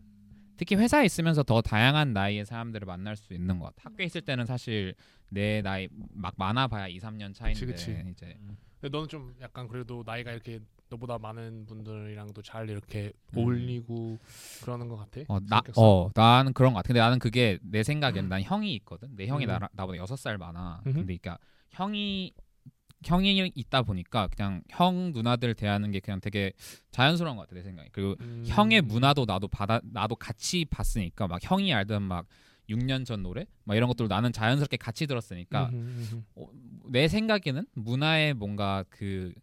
특히 0.56 0.76
회사에 0.76 1.04
있으면서 1.04 1.42
더 1.42 1.60
다양한 1.60 2.12
나이의 2.12 2.46
사람들을 2.46 2.86
만날 2.86 3.16
수 3.16 3.34
있는 3.34 3.58
것 3.58 3.66
같아. 3.66 3.90
학교에 3.90 4.06
있을 4.06 4.20
때는 4.22 4.46
사실 4.46 4.94
내 5.28 5.62
나이 5.62 5.88
막 6.12 6.34
많아봐야 6.36 6.88
2, 6.88 6.98
3년 6.98 7.34
차인데 7.34 7.66
그치, 7.66 7.92
그치. 7.94 8.10
이제 8.10 8.38
근데 8.80 8.96
너는 8.96 9.08
좀 9.08 9.34
약간 9.40 9.66
그래도 9.66 10.02
나이가 10.04 10.30
이렇게 10.30 10.60
너보다 10.90 11.18
많은 11.18 11.64
분들이랑도 11.66 12.42
잘 12.42 12.68
이렇게 12.68 13.12
음. 13.32 13.38
어울리고 13.38 14.18
그러는 14.62 14.88
것 14.88 14.96
같아. 14.96 15.22
어, 15.28 15.40
나, 15.40 15.56
성격상? 15.56 15.84
어, 15.84 16.10
나는 16.14 16.52
그런 16.52 16.72
것 16.72 16.78
같아. 16.78 16.88
근데 16.88 17.00
나는 17.00 17.18
그게 17.18 17.58
내 17.62 17.82
생각에는 17.82 18.28
난 18.28 18.42
형이 18.42 18.74
있거든. 18.76 19.16
내 19.16 19.26
형이 19.26 19.46
음. 19.46 19.48
나, 19.48 19.68
나보다 19.72 19.96
여섯 19.98 20.16
살 20.16 20.38
많아. 20.38 20.80
근데 20.84 21.02
그러니까 21.02 21.38
형이 21.70 22.32
형이 23.04 23.52
있다 23.54 23.82
보니까 23.82 24.28
그냥 24.28 24.62
형 24.68 25.12
누나들 25.12 25.54
대하는 25.54 25.90
게 25.90 26.00
그냥 26.00 26.20
되게 26.20 26.52
자연스러운 26.90 27.36
것 27.36 27.42
같아 27.42 27.54
내 27.54 27.62
생각에. 27.62 27.88
그리고 27.92 28.16
음. 28.20 28.42
형의 28.46 28.80
문화도 28.82 29.24
나도 29.26 29.48
받아 29.48 29.80
나도 29.84 30.16
같이 30.16 30.64
봤으니까 30.64 31.26
막 31.28 31.40
형이 31.42 31.72
알던 31.74 32.02
막 32.02 32.26
6년 32.70 33.04
전 33.04 33.22
노래 33.22 33.44
막 33.64 33.74
이런 33.76 33.88
것들 33.88 34.08
나는 34.08 34.32
자연스럽게 34.32 34.78
같이 34.78 35.06
들었으니까 35.06 35.70
음흠, 35.72 35.76
음흠. 35.76 36.22
어, 36.36 36.46
내 36.88 37.08
생각에는 37.08 37.66
문화의 37.74 38.32
뭔가 38.32 38.84
그, 38.88 39.34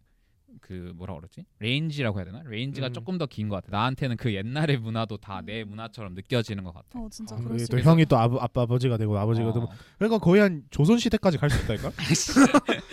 그 0.60 0.92
뭐라 0.96 1.14
그러지 1.14 1.44
range라고 1.60 2.18
해야 2.18 2.24
되나 2.26 2.42
range가 2.44 2.88
음. 2.88 2.92
조금 2.92 3.18
더 3.18 3.26
긴 3.26 3.48
것 3.48 3.56
같아 3.64 3.68
나한테는 3.76 4.16
그 4.16 4.34
옛날의 4.34 4.78
문화도 4.78 5.18
다 5.18 5.40
내 5.42 5.62
문화처럼 5.64 6.14
느껴지는 6.14 6.64
것 6.64 6.74
같아 6.74 6.98
어 6.98 7.08
진짜 7.10 7.36
아, 7.36 7.38
그럴 7.38 7.58
수 7.60 7.68
또 7.68 7.78
있어. 7.78 7.90
형이 7.90 8.06
또 8.06 8.18
아버, 8.18 8.38
아빠 8.38 8.62
아버지가 8.62 8.96
되고 8.96 9.16
아버지가 9.16 9.52
되고 9.52 9.66
어. 9.66 9.70
그러니까 9.98 10.18
거의 10.18 10.42
한 10.42 10.64
조선 10.70 10.98
시대까지 10.98 11.38
갈 11.38 11.48
수 11.48 11.62
있다니까. 11.64 11.90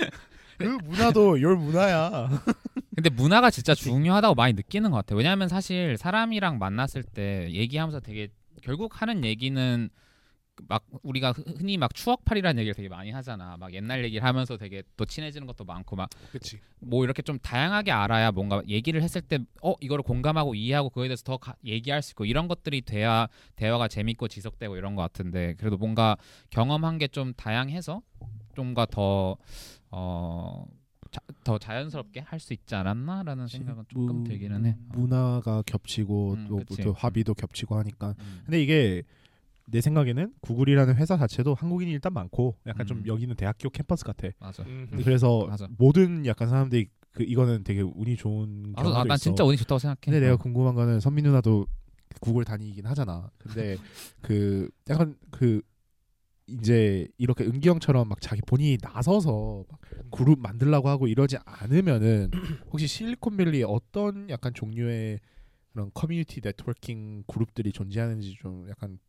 그 0.60 0.78
문화도 0.84 1.42
내 1.42 1.56
문화야. 1.56 2.30
근데 2.96 3.10
문화가 3.10 3.50
진짜 3.50 3.74
중요하다고 3.74 4.36
많이 4.36 4.54
느끼는 4.54 4.92
것 4.92 4.98
같아 4.98 5.16
왜냐하면 5.16 5.48
사실 5.48 5.96
사람이랑 5.98 6.60
만났을 6.60 7.02
때 7.04 7.50
얘기하면서 7.52 8.02
되게 8.02 8.28
결국 8.62 9.02
하는 9.02 9.24
얘기는 9.24 9.90
막 10.68 10.84
우리가 11.04 11.32
흔- 11.32 11.46
흔히 11.58 11.78
막 11.78 11.94
추억팔이라는 11.94 12.60
얘기를 12.60 12.74
되게 12.76 12.90
많이 12.90 13.12
하잖아 13.12 13.56
막 13.58 13.74
옛날 13.74 14.04
얘기를 14.04 14.26
하면서 14.26 14.58
되게 14.58 14.84
또 14.98 15.06
친해지는 15.06 15.48
것도 15.48 15.64
많고 15.64 15.96
막. 15.96 16.10
뭐 16.82 17.06
이렇게 17.06 17.22
좀 17.22 17.40
다양하게 17.40 17.92
알아야 17.92 18.32
뭔가 18.34 18.62
얘기를 18.68 19.02
했을 19.02 19.22
때 19.22 19.38
어 19.62 19.76
이거를 19.80 20.04
공감하고 20.04 20.56
이해하고 20.56 20.90
그거에 20.90 21.08
대해서 21.08 21.24
더 21.24 21.38
가- 21.38 21.56
얘기할 21.64 22.02
수 22.02 22.12
있고 22.12 22.26
이런 22.26 22.50
것들이 22.50 22.82
돼야 22.82 23.28
대화가 23.56 23.88
재밌고 23.88 24.28
지속되고 24.28 24.76
이런 24.76 24.96
것 24.96 25.02
같은데 25.04 25.54
그래도 25.58 25.78
뭔가 25.78 26.18
경험한 26.50 26.98
게 26.98 27.08
좀 27.08 27.34
다양해서 27.36 28.02
좀가 28.56 28.88
더 28.88 29.38
어더 29.92 31.58
자연스럽게 31.60 32.20
할 32.22 32.40
수 32.40 32.54
있지 32.54 32.76
않았나라는 32.76 33.48
생각은 33.48 33.84
조금 33.88 34.18
무- 34.18 34.24
들기는 34.24 34.66
해. 34.66 34.78
어. 34.90 34.98
문화가 34.98 35.62
겹치고 35.66 36.34
음, 36.34 36.46
또, 36.48 36.58
그치. 36.58 36.82
또 36.84 36.94
화비도 36.94 37.34
겹치고 37.34 37.76
하니까. 37.78 38.16
음. 38.20 38.42
근데 38.46 38.62
이게 38.62 39.04
내 39.66 39.82
생각에는 39.82 40.34
구글이라는 40.42 40.96
회사 40.96 41.18
자체도 41.18 41.54
한국인이 41.56 41.92
일단 41.92 42.14
많고 42.14 42.56
약간 42.66 42.86
좀 42.88 43.00
음. 43.00 43.08
여기는 43.08 43.36
대학교 43.36 43.70
캠퍼스 43.70 44.04
같아. 44.04 44.30
맞아. 44.40 44.64
음흠. 44.64 45.04
그래서 45.04 45.46
맞아. 45.48 45.68
모든 45.78 46.26
약간 46.26 46.50
사람들이 46.50 46.88
그 47.12 47.24
이거는 47.24 47.64
되게 47.64 47.82
운이 47.82 48.16
좋은 48.18 48.74
아, 48.76 48.82
경우도 48.84 49.04
난 49.04 49.16
있어. 49.16 49.18
진짜 49.18 49.44
운이 49.44 49.58
좋다고 49.58 49.80
생각해. 49.80 49.98
근데 50.02 50.20
내가 50.20 50.36
어. 50.36 50.38
궁금한 50.38 50.76
거는 50.76 51.00
선미 51.00 51.22
누나도 51.24 51.68
구글 52.22 52.44
다니긴 52.46 52.86
하잖아. 52.86 53.30
근데 53.38 53.78
그 54.22 54.70
약간 54.90 55.16
그 55.32 55.62
이제 56.50 57.08
이렇게 57.18 57.44
은기 57.46 57.70
형처럼 57.70 58.10
막 58.10 58.20
자기 58.22 58.42
본인이 58.42 58.78
나서서 58.82 59.66
막 59.70 59.80
그룹 60.12 60.40
만들라고 60.40 60.90
하고 60.90 61.08
이러지 61.08 61.38
않으면은 61.46 62.32
혹시 62.72 62.88
실리콘밸리에 62.88 63.64
어떤 63.68 64.30
약간 64.30 64.54
종류의 64.54 65.20
그런 65.72 65.92
커뮤니티 65.94 66.42
네트워킹 66.42 67.24
그룹들이 67.28 67.72
존재하는지 67.72 68.36
좀 68.40 68.68
약간 68.70 69.00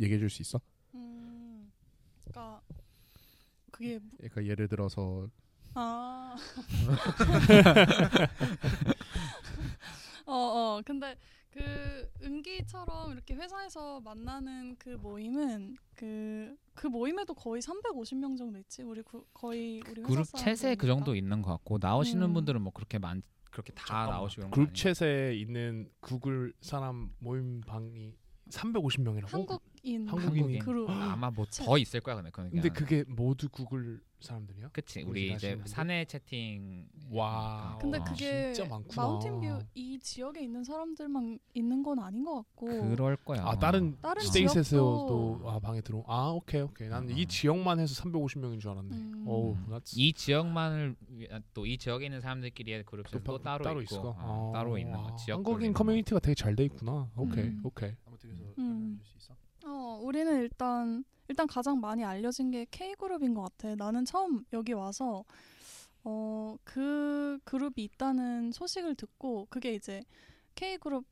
얘기해 0.00 0.18
줄 0.18 0.30
수 0.30 0.42
있어? 0.42 0.60
음, 0.94 1.70
그러니까 2.24 2.60
그게 3.70 3.98
무- 3.98 4.10
그러니까 4.16 4.44
예를 4.46 4.68
들어서 4.68 5.28
아. 5.74 6.34
어, 10.26 10.32
어. 10.32 10.82
근데 10.84 11.16
그 11.58 12.10
은기처럼 12.24 13.12
이렇게 13.12 13.34
회사에서 13.34 14.00
만나는 14.00 14.76
그 14.78 14.90
모임은 14.90 15.76
그 15.94 16.56
그 16.78 16.86
모임에도 16.86 17.34
거의 17.34 17.60
350명 17.60 18.38
정도 18.38 18.56
있지. 18.60 18.82
우리 18.82 19.02
구, 19.02 19.24
거의 19.34 19.82
우리 19.90 20.00
회사 20.02 20.06
그룹 20.12 20.26
챗에 20.28 20.78
그 20.78 20.86
정도. 20.86 21.16
있는 21.16 21.42
것 21.42 21.50
같고 21.50 21.78
나오시는 21.80 22.22
음. 22.22 22.34
분들은 22.34 22.62
뭐 22.62 22.72
그렇게 22.72 22.98
많 22.98 23.20
그렇게 23.50 23.72
다 23.72 23.84
잠깐만. 23.84 24.10
나오시고 24.18 24.50
그런 24.50 24.66
그룹. 24.66 24.72
챗에 24.74 25.36
있는 25.36 25.90
구글 26.00 26.52
사람 26.60 27.10
모임 27.18 27.60
방이 27.62 28.14
350명이라고? 28.50 29.28
한국 29.28 29.62
인 29.88 30.06
한국인이. 30.08 30.58
그룹 30.58 30.90
아마 30.90 31.30
뭐 31.30 31.44
챗. 31.46 31.64
더 31.64 31.78
있을 31.78 32.00
거야 32.00 32.16
근데 32.16 32.30
그건 32.30 32.50
근데 32.50 32.68
그냥. 32.68 32.74
그게 32.74 33.04
모두 33.08 33.48
구글 33.48 34.00
사람들이야? 34.20 34.70
그치 34.72 35.02
우리 35.02 35.32
이제? 35.32 35.60
사내 35.64 36.04
채팅 36.04 36.88
와. 37.12 37.78
근데 37.80 37.98
어. 37.98 38.04
그게 38.04 38.52
진짜 38.52 38.68
많구나. 38.68 39.00
마운틴뷰 39.02 39.58
이 39.74 39.98
지역에 40.00 40.42
있는 40.42 40.64
사람들만 40.64 41.38
있는 41.54 41.82
건 41.84 42.00
아닌 42.00 42.24
것 42.24 42.34
같고 42.34 42.66
그럴 42.66 43.16
거야 43.16 43.44
아 43.46 43.56
다른 43.56 43.96
다른 44.02 44.20
스테이트에서도 44.22 45.40
지역도- 45.40 45.46
아 45.48 45.58
방에 45.60 45.80
들어. 45.80 46.02
아 46.08 46.30
오케이 46.30 46.60
오케이. 46.62 46.88
나는 46.88 47.08
어. 47.12 47.16
이 47.16 47.26
지역만 47.26 47.78
해서 47.78 47.94
350명인 48.02 48.60
줄 48.60 48.70
알았네. 48.72 48.96
음. 48.96 49.24
어우, 49.28 49.54
음. 49.54 49.80
이 49.94 50.12
지역만을 50.12 50.96
또 51.54 51.64
이 51.64 51.78
지역에 51.78 52.06
있는 52.06 52.20
사람들끼리의 52.20 52.84
그룹 52.84 53.06
또 53.12 53.22
또, 53.22 53.38
바- 53.38 53.56
따로, 53.58 53.80
있고? 53.82 53.96
어, 54.16 54.50
아, 54.52 54.58
따로 54.58 54.76
있는 54.78 54.94
아, 54.96 55.02
거 55.04 55.16
지역 55.16 55.36
한국인 55.36 55.72
커뮤니티가 55.72 56.18
되게 56.18 56.34
잘 56.34 56.56
돼 56.56 56.64
있구나. 56.64 57.08
오케이 57.16 57.44
음. 57.44 57.60
오케이. 57.62 57.90
음. 58.58 59.00
어, 59.00 59.04
우리는 60.02 60.40
일단 60.40 61.04
일단 61.28 61.46
가장 61.46 61.80
많이 61.80 62.04
알려진 62.04 62.50
게 62.50 62.66
K 62.70 62.94
그룹인 62.94 63.34
것 63.34 63.42
같아. 63.42 63.74
나는 63.74 64.04
처음 64.04 64.44
여기 64.52 64.72
와서 64.72 65.24
어, 66.04 66.56
그 66.64 67.38
그룹이 67.44 67.74
있다는 67.76 68.52
소식을 68.52 68.94
듣고 68.94 69.46
그게 69.50 69.74
이제 69.74 70.02
K 70.54 70.78
그룹 70.78 71.04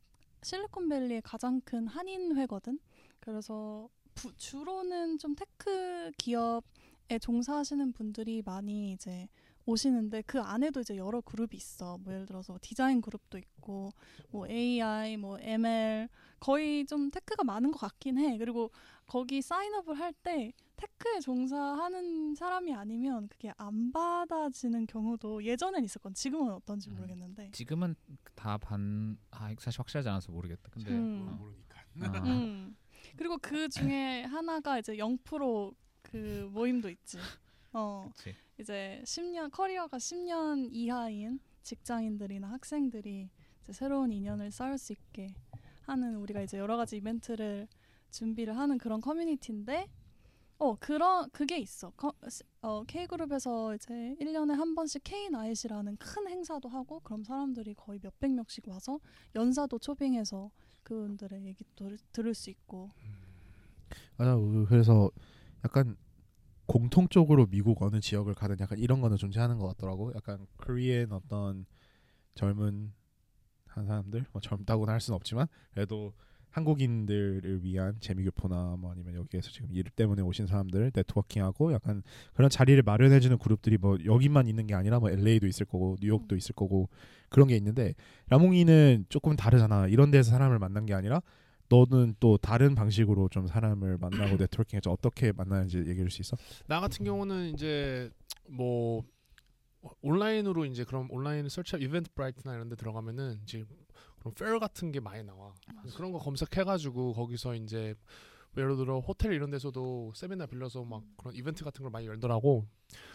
실리콘밸리의 0.43 1.23
가장 1.23 1.61
큰 1.63 1.87
한인 1.87 2.37
회거든. 2.37 2.79
그래서 3.21 3.89
부, 4.15 4.35
주로는 4.37 5.19
좀 5.19 5.35
tech 5.35 6.12
기업에 6.17 7.19
종사하시는 7.21 7.93
분들이 7.93 8.43
많이 8.45 8.93
이제 8.93 9.29
오시는데 9.67 10.23
그 10.23 10.41
안에도 10.41 10.81
이제 10.81 10.97
여러 10.97 11.21
그룹이 11.21 11.51
있어. 11.55 11.99
뭐 11.99 12.13
예를 12.13 12.27
들어서 12.27 12.59
디자인 12.63 13.01
그룹도 13.01 13.39
있고 13.39 13.56
뭐 14.31 14.47
AI, 14.49 15.17
뭐 15.17 15.39
ML 15.41 16.09
거의 16.41 16.85
좀 16.87 17.11
tech가 17.11 17.45
많은 17.45 17.71
것 17.73 17.79
같긴 17.81 18.19
해. 18.19 18.37
그리고 18.39 18.71
거기 19.07 19.41
sign 19.43 19.67
up을 19.67 19.99
할 19.99 20.13
때 20.23 20.53
테크에 20.77 21.21
종사하는 21.21 22.35
사람이 22.35 22.75
아니면 22.75 23.29
그게 23.29 23.51
안 23.57 23.91
받아지는 23.93 24.87
경우도 24.87 25.43
예전엔 25.45 25.83
있었거든 25.85 26.12
지금은 26.13 26.53
어떤지 26.53 26.91
음. 26.91 26.97
모르겠는데. 26.97 27.51
지금은 27.53 27.95
다 28.35 28.59
받아, 28.59 29.55
사실 29.59 29.81
확실하지 29.81 30.09
않아서 30.11 30.33
모르겠다. 30.33 30.69
근데 30.71 30.91
음. 30.93 31.27
어. 31.29 31.33
모르니까. 31.37 31.81
어. 32.21 32.27
음. 32.27 32.77
그리고 33.17 33.39
그 33.41 33.69
중에 33.71 34.25
하나가 34.25 34.79
이제 34.79 34.97
0%그 34.97 36.49
모임도 36.53 36.91
있지. 36.91 37.19
어. 37.73 38.09
그치. 38.15 38.35
이제 38.61 39.01
10년 39.05 39.51
career가 39.50 39.97
10년 39.97 40.69
이하인 40.73 41.41
직장인들이나 41.63 42.51
학생들이 42.51 43.31
새로운 43.73 44.13
인연을 44.13 44.51
쌓을 44.51 44.79
수 44.79 44.93
있게 44.93 45.35
하는 45.83 46.17
우리가 46.17 46.43
이제 46.43 46.59
여러 46.59 46.77
가지 46.77 46.97
이벤트를 46.97 47.69
준비를 48.11 48.57
하는 48.57 48.79
그런 48.79 49.01
커뮤니티인데 49.01 49.89
어 50.59 50.75
그런 50.77 51.29
그게 51.31 51.59
있어. 51.59 51.91
커, 51.97 52.13
시- 52.29 52.43
어 52.63 52.83
K 52.85 53.07
그룹에서 53.07 53.75
이제 53.75 54.17
1년에 54.21 54.55
한 54.55 54.75
번씩 54.75 55.03
K 55.05 55.29
나잇이라는 55.31 55.97
큰 55.99 56.29
행사도 56.29 56.69
하고 56.69 57.01
그럼 57.01 57.25
사람들이 57.25 57.75
거의 57.75 57.99
몇백 58.03 58.33
명씩 58.33 58.67
와서 58.69 58.99
연사도 59.35 59.79
초빙해서 59.79 60.51
그분들의 60.83 61.45
얘기 61.45 61.65
도 61.75 61.91
들을 62.13 62.35
수 62.35 62.49
있고. 62.51 62.91
맞아. 64.17 64.37
그래서 64.69 65.11
약간 65.65 65.97
공통적으로 66.67 67.47
미국 67.47 67.83
어느 67.83 68.01
지역을 68.01 68.35
가든 68.35 68.57
약간 68.61 68.79
이런 68.79 69.01
거는 69.01 69.17
존재하는 69.19 69.59
것 69.59 69.67
같더라고. 69.69 70.13
약간 70.15 70.47
코리안 70.57 71.13
어떤 71.13 71.67
젊은 72.35 72.93
한 73.76 73.87
사람들, 73.87 74.25
뭐 74.33 74.40
젊다고는 74.40 74.92
할 74.92 75.00
수는 75.00 75.14
없지만 75.16 75.47
그래도 75.73 76.12
한국인들을 76.50 77.62
위한 77.62 77.97
재미교포나 78.00 78.76
뭐 78.78 78.90
아니면 78.90 79.14
여기에서 79.14 79.50
지금 79.50 79.68
일 79.73 79.85
때문에 79.85 80.23
오신 80.23 80.47
사람들 80.47 80.90
네트워킹하고 80.95 81.75
약간 81.75 82.02
그런 82.33 82.49
자리를 82.49 82.83
마련해주는 82.83 83.37
그룹들이 83.37 83.76
뭐 83.76 83.99
여기만 84.04 84.47
있는 84.49 84.66
게 84.66 84.75
아니라 84.75 84.99
뭐 84.99 85.11
LA도 85.11 85.47
있을 85.47 85.66
거고 85.66 85.97
뉴욕도 86.00 86.35
있을 86.35 86.54
거고 86.54 86.88
그런 87.28 87.49
게 87.49 87.56
있는데 87.56 87.95
라몽이는 88.30 89.04
조금 89.11 89.37
다르잖아. 89.37 89.87
이런 89.88 90.11
데서 90.11 90.30
사람을 90.30 90.59
만난 90.59 90.87
게 90.87 90.95
아니라 90.95 91.21
너는 91.68 92.14
또 92.21 92.38
다른 92.38 92.75
방식으로 92.75 93.28
좀 93.28 93.47
사람을 93.47 93.99
만나고 93.99 94.37
네트워킹해서 94.40 94.90
어떻게 94.90 95.33
만나는지 95.33 95.78
얘기해 95.78 95.97
줄 95.97 96.11
수 96.11 96.23
있어? 96.23 96.37
나 96.66 96.80
같은 96.80 97.04
경우는 97.04 97.52
이제 97.52 98.11
뭐 98.49 99.04
온라인으로 100.02 100.64
이제 100.64 100.85
그럼 100.85 101.09
온라인 101.11 101.49
설치 101.49 101.76
이벤트 101.78 102.11
브라이트나 102.14 102.55
이런 102.55 102.69
데 102.69 102.76
들어가면은 102.76 103.40
이제 103.43 103.64
그런 104.19 104.35
페어 104.35 104.59
같은 104.59 104.93
게 104.93 105.00
많이 105.00 105.23
나와. 105.25 105.55
그런 105.97 106.12
거 106.12 106.19
검색해 106.19 106.64
가지고 106.64 107.12
거기서 107.12 107.55
이제 107.55 107.95
예를 108.57 108.76
들어 108.76 109.00
호텔 109.00 109.33
이런 109.33 109.50
데서도 109.50 110.12
세미나 110.14 110.47
빌려서 110.47 110.85
막 110.85 111.02
그런 111.16 111.35
이벤트 111.35 111.64
같은 111.64 111.83
걸 111.83 111.90
많이 111.90 112.07
열더라고. 112.07 112.64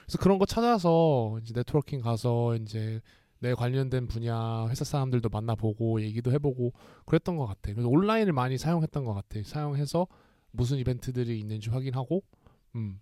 그래서 0.05 0.17
그런 0.19 0.37
거 0.37 0.45
찾아서 0.45 1.39
이제 1.41 1.53
네트워킹 1.55 2.01
가서 2.01 2.55
이제 2.57 3.01
내 3.39 3.55
관련된 3.55 4.07
분야 4.07 4.67
회사 4.69 4.85
사람들도 4.85 5.29
만나보고 5.29 6.01
얘기도 6.03 6.31
해보고 6.31 6.73
그랬던 7.05 7.37
것 7.37 7.47
같아. 7.47 7.73
그래서 7.73 7.89
온라인을 7.89 8.33
많이 8.33 8.57
사용했던 8.57 9.03
것 9.03 9.15
같아. 9.15 9.41
사용해서 9.43 10.07
무슨 10.51 10.77
이벤트들이 10.77 11.39
있는지 11.39 11.71
확인하고, 11.71 12.23
음. 12.75 12.99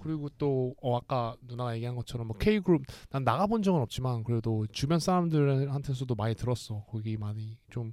그리고 0.00 0.28
또 0.38 0.74
어, 0.82 0.96
아까 0.96 1.36
누나가 1.42 1.74
얘기한 1.74 1.94
것처럼 1.96 2.28
뭐 2.28 2.36
K 2.36 2.60
그룹 2.60 2.82
난 3.10 3.24
나가본 3.24 3.62
적은 3.62 3.80
없지만 3.80 4.24
그래도 4.24 4.66
주변 4.68 4.98
사람들한테서도 4.98 6.14
많이 6.14 6.34
들었어. 6.34 6.84
거기 6.88 7.16
많이 7.16 7.58
좀 7.70 7.92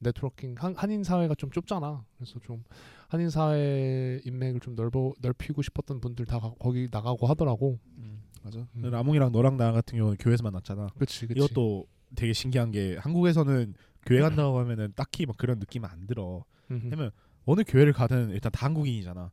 네트워킹 0.00 0.54
한, 0.58 0.74
한인 0.76 1.02
사회가 1.02 1.34
좀 1.34 1.50
좁잖아. 1.50 2.04
그래서 2.16 2.38
좀 2.40 2.62
한인 3.08 3.30
사회 3.30 4.20
인맥을 4.24 4.60
좀 4.60 4.74
넓어 4.74 5.12
넓히고 5.20 5.62
싶었던 5.62 6.00
분들 6.00 6.26
다 6.26 6.38
가, 6.38 6.52
거기 6.58 6.88
나가고 6.90 7.26
하더라고. 7.26 7.78
음, 7.96 8.22
맞아. 8.42 8.66
음. 8.76 8.82
라몽이랑 8.82 9.32
너랑 9.32 9.56
나 9.56 9.72
같은 9.72 9.98
경우는 9.98 10.18
교회에서 10.18 10.42
만났잖아. 10.42 10.88
그렇지, 10.94 11.26
그렇지. 11.26 11.44
이것도 11.44 11.86
되게 12.14 12.32
신기한 12.32 12.70
게 12.70 12.96
한국에서는 12.98 13.74
교회 14.06 14.20
간다고 14.20 14.58
하면은 14.60 14.92
딱히 14.96 15.26
막 15.26 15.36
그런 15.36 15.58
느낌 15.58 15.84
안 15.84 16.06
들어. 16.06 16.44
왜냐면 16.68 17.10
어느 17.44 17.62
교회를 17.66 17.92
가든 17.92 18.30
일단 18.30 18.52
다 18.52 18.66
한국인이잖아. 18.66 19.30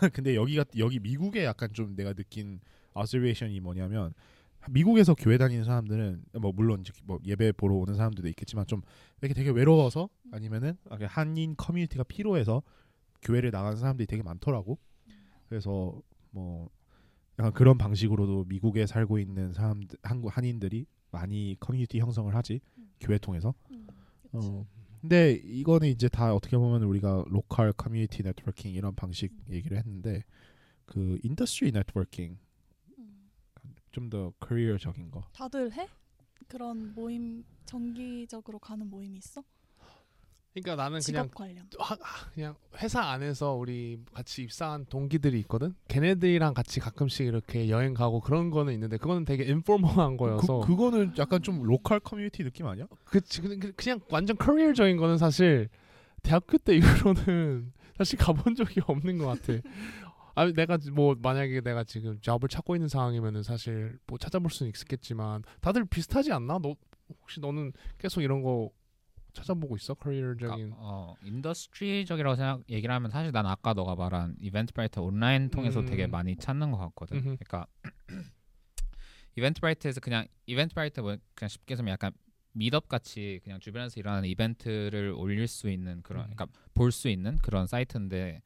근데 0.12 0.34
여기가 0.34 0.64
여기 0.78 0.98
미국에 0.98 1.44
약간 1.44 1.72
좀 1.72 1.94
내가 1.94 2.12
느낀 2.12 2.60
observation이 2.94 3.60
뭐냐면 3.60 4.12
미국에서 4.70 5.14
교회 5.14 5.38
다니는 5.38 5.64
사람들은 5.64 6.24
뭐 6.40 6.52
물론 6.52 6.84
뭐 7.04 7.18
예배 7.24 7.52
보러 7.52 7.74
오는 7.74 7.94
사람들도 7.94 8.28
있겠지만 8.28 8.66
좀 8.66 8.82
이렇게 9.20 9.34
되게 9.34 9.50
외로워서 9.50 10.08
아니면은 10.30 10.76
한인 11.06 11.54
커뮤니티가 11.56 12.04
필요해서 12.04 12.62
교회를 13.22 13.50
나가는 13.50 13.76
사람들이 13.76 14.06
되게 14.06 14.22
많더라고. 14.22 14.78
그래서 15.48 16.00
뭐 16.30 16.70
약간 17.38 17.52
그런 17.52 17.76
방식으로도 17.78 18.44
미국에 18.48 18.86
살고 18.86 19.18
있는 19.18 19.52
사람들 19.52 19.98
한국 20.02 20.36
한인들이 20.36 20.86
많이 21.10 21.56
커뮤니티 21.60 21.98
형성을 21.98 22.32
하지 22.34 22.60
교회 23.00 23.18
통해서. 23.18 23.54
음, 23.70 23.86
어. 24.32 24.66
근데 25.02 25.32
이거는 25.32 25.88
이제 25.88 26.08
다 26.08 26.32
어떻게 26.32 26.56
보면 26.56 26.84
우리가 26.84 27.24
local 27.26 27.72
community 27.72 28.22
네트워킹 28.22 28.72
이런 28.72 28.94
방식 28.94 29.32
얘기를 29.50 29.76
했는데 29.76 30.22
그 30.86 31.18
industry 31.24 31.72
네트워킹 31.72 32.38
음. 32.98 33.30
좀더 33.90 34.32
career적인 34.38 35.10
거. 35.10 35.22
다들 35.32 35.72
해? 35.72 35.88
그런 36.46 36.94
모임 36.94 37.44
정기적으로 37.66 38.60
가는 38.60 38.88
모임이 38.88 39.18
있어? 39.18 39.42
그러니까 40.54 40.76
나는 40.82 41.00
그냥 41.00 41.28
관련. 41.34 41.66
하, 41.78 41.94
하- 41.94 42.30
그냥 42.34 42.54
회사 42.76 43.00
안에서 43.02 43.54
우리 43.54 43.98
같이 44.12 44.42
입사한 44.42 44.84
동기들이 44.86 45.38
있거든. 45.40 45.74
걔네들이랑 45.88 46.52
같이 46.52 46.78
가끔씩 46.78 47.26
이렇게 47.26 47.70
여행 47.70 47.94
가고 47.94 48.20
그런 48.20 48.50
거는 48.50 48.72
있는데 48.74 48.98
그거는 48.98 49.24
되게 49.24 49.44
informal한 49.44 50.16
거여서 50.18 50.60
그, 50.60 50.66
그거는 50.66 51.14
약간 51.18 51.42
좀 51.42 51.62
local 51.62 52.00
community 52.00 52.42
느낌 52.44 52.66
아니야? 52.66 52.86
그치 53.04 53.40
그- 53.40 53.58
그- 53.58 53.72
그냥 53.72 54.00
완전 54.10 54.36
career적인 54.36 54.96
거는 54.98 55.16
사실 55.16 55.68
대학교 56.22 56.58
때 56.58 56.76
이후로는 57.16 57.72
사실 57.96 58.18
가본 58.18 58.54
적이 58.54 58.80
없는 58.86 59.18
것 59.18 59.26
같아. 59.26 59.58
아 60.34 60.46
내가 60.50 60.78
뭐 60.92 61.14
만약에 61.20 61.60
내가 61.62 61.84
지금 61.84 62.18
job을 62.22 62.48
찾고 62.48 62.74
있는 62.76 62.88
상황이면은 62.88 63.42
사실 63.42 63.98
뭐 64.06 64.18
찾아볼 64.18 64.50
수는 64.50 64.70
있겠지만 64.70 65.42
다들 65.60 65.84
비슷하지 65.86 66.32
않나? 66.32 66.58
너 66.58 66.74
혹시 67.20 67.40
너는 67.40 67.72
계속 67.98 68.20
이런 68.22 68.42
거 68.42 68.70
찾아보고 69.32 69.76
있어? 69.76 69.94
career적인 69.94 70.48
그러니까, 70.56 70.76
어, 70.78 71.14
industry적이라고 71.22 72.36
생각 72.36 72.62
얘기를 72.68 72.94
하면 72.94 73.10
사실 73.10 73.32
난 73.32 73.46
아까 73.46 73.72
너가 73.72 73.94
말한 73.94 74.36
Eventbrite 74.40 74.98
온라인 75.00 75.48
통해서 75.50 75.80
음. 75.80 75.86
되게 75.86 76.06
많이 76.06 76.36
찾는 76.36 76.70
것 76.70 76.78
같거든. 76.78 77.16
음흠. 77.18 77.36
그러니까 77.38 77.66
Eventbrite에서 79.36 80.00
그냥 80.00 80.26
Eventbrite 80.46 81.00
뭐 81.00 81.16
그냥 81.34 81.48
쉽게 81.48 81.72
해서 81.74 81.86
약간 81.88 82.12
Meetup 82.52 82.88
같이 82.88 83.40
그냥 83.42 83.60
주변에서 83.60 83.98
일어나는 83.98 84.28
이벤트를 84.28 85.14
올릴 85.16 85.48
수 85.48 85.70
있는 85.70 86.02
그런 86.02 86.24
음. 86.26 86.34
그러니까 86.34 86.46
볼 86.74 86.92
수 86.92 87.08
있는 87.08 87.38
그런 87.38 87.66
사이트인데 87.66 88.42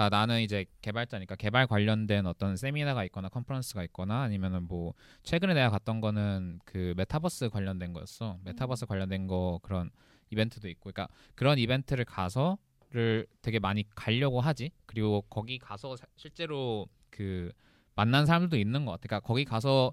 그러니까 0.00 0.16
나는 0.16 0.40
이제 0.40 0.64
개발자니까 0.80 1.36
개발 1.36 1.66
관련된 1.66 2.24
어떤 2.24 2.56
세미나가 2.56 3.04
있거나 3.04 3.28
컨퍼런스가 3.28 3.84
있거나 3.84 4.22
아니면은 4.22 4.66
뭐 4.66 4.94
최근에 5.24 5.52
내가 5.52 5.68
갔던 5.68 6.00
거는 6.00 6.60
그 6.64 6.94
메타버스 6.96 7.50
관련된 7.50 7.92
거였어. 7.92 8.38
메타버스 8.44 8.84
음. 8.84 8.88
관련된 8.88 9.26
거 9.26 9.60
그런 9.62 9.90
이벤트도 10.30 10.68
있고 10.70 10.90
그러니까 10.90 11.08
그런 11.34 11.58
이벤트를 11.58 12.06
가서를 12.06 13.26
되게 13.42 13.58
많이 13.58 13.84
가려고 13.94 14.40
하지. 14.40 14.70
그리고 14.86 15.22
거기 15.28 15.58
가서 15.58 15.96
사- 15.96 16.06
실제로 16.16 16.88
그 17.10 17.52
만난 17.94 18.24
사람들도 18.24 18.56
있는 18.56 18.86
것 18.86 18.92
같아. 18.92 19.02
그러니까 19.06 19.26
거기 19.26 19.44
가서 19.44 19.92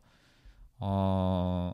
어 0.80 1.74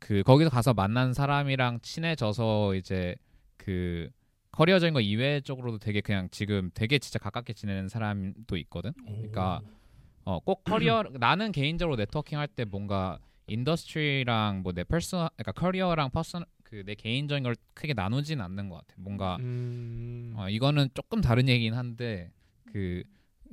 그 0.00 0.22
거기서 0.22 0.50
가서 0.50 0.72
만난 0.72 1.12
사람이랑 1.12 1.80
친해져서 1.82 2.74
이제 2.74 3.14
그 3.58 4.08
career적인 4.60 4.92
거 4.92 5.00
이외적으로도 5.00 5.78
되게 5.78 6.02
그냥 6.02 6.28
지금 6.30 6.70
되게 6.74 6.98
진짜 6.98 7.18
가깝게 7.18 7.54
지내는 7.54 7.88
사람도 7.88 8.58
있거든. 8.58 8.92
그러니까 9.06 9.62
어 10.24 10.38
꼭 10.40 10.64
커리어 10.64 11.02
나는 11.18 11.50
개인적으로 11.50 11.96
네트워킹 11.96 12.38
할 12.38 12.46
때 12.46 12.66
뭔가 12.66 13.18
industry랑 13.46 14.60
뭐 14.62 14.72
내 14.74 14.84
personal 14.84 15.30
그러니까 15.38 15.52
career랑 15.52 16.10
personal 16.10 16.44
그 16.62 16.84
내 16.84 16.94
개인적인 16.94 17.42
걸 17.42 17.56
크게 17.72 17.94
나누진 17.94 18.42
않는 18.42 18.68
것 18.68 18.76
같아. 18.76 18.94
뭔가 18.98 19.36
음. 19.40 20.34
어, 20.36 20.50
이거는 20.50 20.90
조금 20.92 21.22
다른 21.22 21.48
얘기긴 21.48 21.72
한데 21.72 22.30
그 22.70 23.02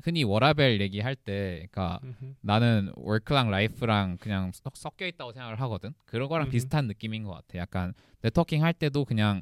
흔히 0.04 0.26
워라벨 0.26 0.82
얘기할 0.82 1.16
때 1.16 1.66
그러니까 1.72 2.00
음흠. 2.04 2.36
나는 2.42 2.92
work랑 2.98 3.50
life랑 3.50 4.18
그냥 4.18 4.52
섞- 4.54 4.76
섞여 4.76 5.08
있다고 5.08 5.32
생각을 5.32 5.62
하거든. 5.62 5.94
그런 6.06 6.28
거랑 6.28 6.48
음흠. 6.48 6.52
비슷한 6.52 6.86
느낌인 6.88 7.24
것 7.24 7.32
같아. 7.32 7.58
약간 7.60 7.94
네트워킹 8.24 8.62
할 8.62 8.74
때도 8.74 9.06
그냥 9.06 9.42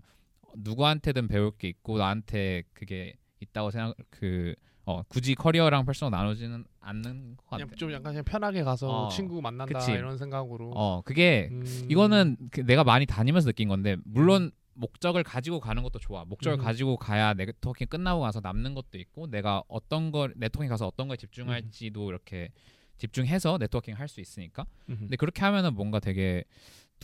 누구한테든 0.57 1.27
배울 1.27 1.51
게 1.57 1.67
있고 1.69 1.97
나한테 1.97 2.63
그게 2.73 3.13
있다고 3.39 3.71
생각 3.71 3.95
그 4.09 4.55
어, 4.87 5.01
굳이 5.07 5.33
career랑 5.33 5.83
personal 5.85 6.11
나누지는 6.11 6.63
않는 6.79 7.37
것 7.37 7.45
같아. 7.49 7.63
그냥 7.65 7.75
좀 7.77 7.91
약간 7.91 8.11
그냥 8.13 8.23
편하게 8.23 8.63
가서 8.63 9.05
어, 9.05 9.09
친구 9.09 9.41
만난다 9.41 9.79
그치. 9.79 9.91
이런 9.91 10.17
생각으로. 10.17 10.71
어 10.75 11.01
그게 11.03 11.49
음. 11.51 11.87
이거는 11.89 12.37
그 12.51 12.61
내가 12.65 12.83
많이 12.83 13.05
다니면서 13.07 13.47
느낀 13.49 13.67
건데 13.67 13.97
물론 14.05 14.51
목적을 14.75 15.23
가지고 15.23 15.59
가는 15.59 15.81
것도 15.81 15.99
좋아. 15.99 16.23
목적을 16.25 16.59
음. 16.59 16.63
가지고 16.63 16.97
가야 16.97 17.33
네트워킹 17.33 17.87
끝나고 17.87 18.21
가서 18.21 18.41
남는 18.41 18.75
것도 18.75 18.97
있고 18.99 19.27
내가 19.27 19.63
어떤 19.67 20.11
걸 20.11 20.33
네트워킹 20.35 20.69
가서 20.69 20.85
어떤 20.85 21.07
거에 21.07 21.17
집중할지도 21.17 22.09
이렇게 22.09 22.49
집중해서 22.97 23.57
네트워킹 23.57 23.95
할 23.95 24.07
수 24.07 24.21
있으니까. 24.21 24.65
근데 24.85 25.15
그렇게 25.15 25.41
하면은 25.41 25.73
뭔가 25.73 25.99
되게 25.99 26.43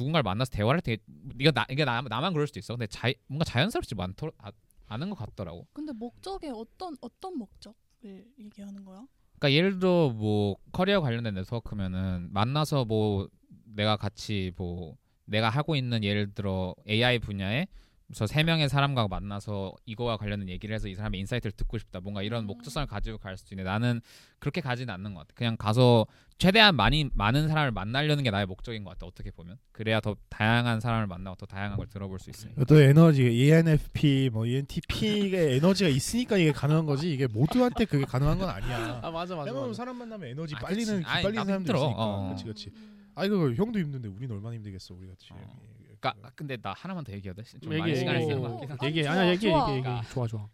누군가를 0.01 0.23
만나서 0.23 0.51
대화를 0.51 0.77
할때 0.77 0.97
네가 1.35 1.51
나 1.51 1.65
이게 1.69 1.85
나, 1.85 2.01
나만 2.01 2.33
그럴 2.33 2.47
수도 2.47 2.59
있어. 2.59 2.75
근데 2.75 2.87
자 2.87 3.11
뭔가 3.27 3.45
자연스럽지 3.45 3.95
많더 3.95 4.31
아, 4.39 4.51
않은 4.87 5.09
것 5.09 5.15
같더라고. 5.15 5.67
근데 5.73 5.93
목적에 5.93 6.49
어떤 6.49 6.95
어떤 7.01 7.37
목적을 7.37 8.25
얘기하는 8.39 8.83
거야? 8.83 9.05
그러니까 9.39 9.53
예를 9.53 9.79
들어 9.79 10.09
뭐 10.09 10.57
커리어 10.71 11.01
관련된 11.01 11.33
네트워크면은 11.35 12.29
만나서 12.31 12.85
뭐 12.85 13.29
내가 13.65 13.97
같이 13.97 14.51
뭐 14.57 14.97
내가 15.25 15.49
하고 15.49 15.75
있는 15.75 16.03
예를 16.03 16.33
들어 16.33 16.75
AI 16.87 17.19
분야에 17.19 17.67
저 18.13 18.31
세 18.31 18.43
명의 18.43 18.67
사람과 18.69 19.07
만나서 19.07 19.73
이거와 19.85 20.17
관련된 20.17 20.49
얘기를 20.49 20.73
해서 20.73 20.87
이 20.87 20.95
사람의 20.95 21.19
insight를 21.21 21.51
듣고 21.53 21.77
싶다. 21.77 21.99
뭔가 21.99 22.21
이런 22.21 22.43
음. 22.43 22.47
목적성을 22.47 22.85
가지고 22.87 23.17
갈 23.17 23.37
수도 23.37 23.53
있는데 23.55 23.69
나는 23.69 24.01
그렇게 24.39 24.61
가지는 24.61 24.93
않는 24.93 25.13
것 25.13 25.21
같아. 25.21 25.33
그냥 25.35 25.55
가서 25.57 26.05
최대한 26.37 26.75
많이 26.75 27.09
많은 27.13 27.47
사람을 27.47 27.71
만나려는 27.71 28.23
게 28.23 28.31
나의 28.31 28.45
목적인 28.47 28.83
것 28.83 28.91
같아. 28.91 29.05
어떻게 29.05 29.31
보면 29.31 29.57
그래야 29.71 29.99
더 29.99 30.15
다양한 30.29 30.79
사람을 30.79 31.07
만나고 31.07 31.35
더 31.35 31.45
다양한 31.45 31.77
걸 31.77 31.87
들어볼 31.87 32.19
수 32.19 32.29
있으니까. 32.29 32.65
또 32.65 32.81
에너지 32.81 33.23
ENFP 33.31 34.29
뭐 34.33 34.45
ENTP의 34.45 35.57
에너지가 35.57 35.89
있으니까 35.89 36.37
이게 36.37 36.51
가능한 36.51 36.85
거지 36.85 37.11
이게 37.13 37.27
모두한테 37.27 37.85
그게 37.85 38.05
가능한 38.05 38.39
건 38.39 38.49
아니야. 38.49 38.99
아 39.03 39.11
맞아 39.11 39.35
맞아. 39.35 39.51
왜냐면. 39.51 39.73
사람 39.73 39.97
만나면 39.97 40.29
에너지 40.29 40.55
아, 40.55 40.59
빨리는 40.59 41.01
빨리는 41.03 41.33
나도 41.35 41.45
사람도 41.45 41.53
힘들어. 41.53 41.77
있으니까. 41.79 42.03
어. 42.03 42.25
그렇지 42.25 42.43
그렇지. 42.43 42.71
음. 42.75 43.11
아이고 43.15 43.53
형도 43.55 43.79
힘든데 43.79 44.07
우린 44.09 44.31
얼마나 44.31 44.55
힘들겠어 44.55 44.95
우리 44.95 45.07
같이. 45.07 45.27
음. 45.31 45.37
어. 45.41 45.80
그러니까 46.01 46.31
근데 46.35 46.57
나 46.57 46.73
하나만 46.73 47.03
더 47.03 47.11
얘기해도 47.13 47.41
돼? 47.43 47.49
좀 47.59 47.71
얘기해, 47.73 47.79
많이 47.79 47.95
시간을 47.95 48.21
얘기해. 48.21 48.35
쓰는 48.35 48.41
것 48.41 48.47
어, 48.47 48.51
같긴 48.51 48.69
어. 48.69 48.73
한데. 48.73 48.87
얘기 48.87 49.03
좋아, 49.03 49.11
아니야 49.13 49.25
얘기 49.31 49.45
얘기 49.45 49.53
좋아. 49.53 49.75
얘기 49.75 50.07
좋아 50.09 50.27
좋아. 50.27 50.49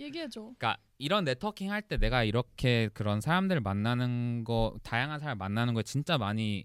얘기해줘. 0.00 0.40
그러니까 0.40 0.76
이런 0.98 1.24
네트워킹 1.24 1.70
할 1.70 1.82
때 1.82 1.96
내가 1.96 2.24
이렇게 2.24 2.88
그런 2.92 3.20
사람들을 3.20 3.60
만나는 3.60 4.44
거 4.44 4.74
다양한 4.82 5.20
사람을 5.20 5.36
만나는 5.38 5.74
거 5.74 5.82
진짜 5.82 6.18
많이 6.18 6.64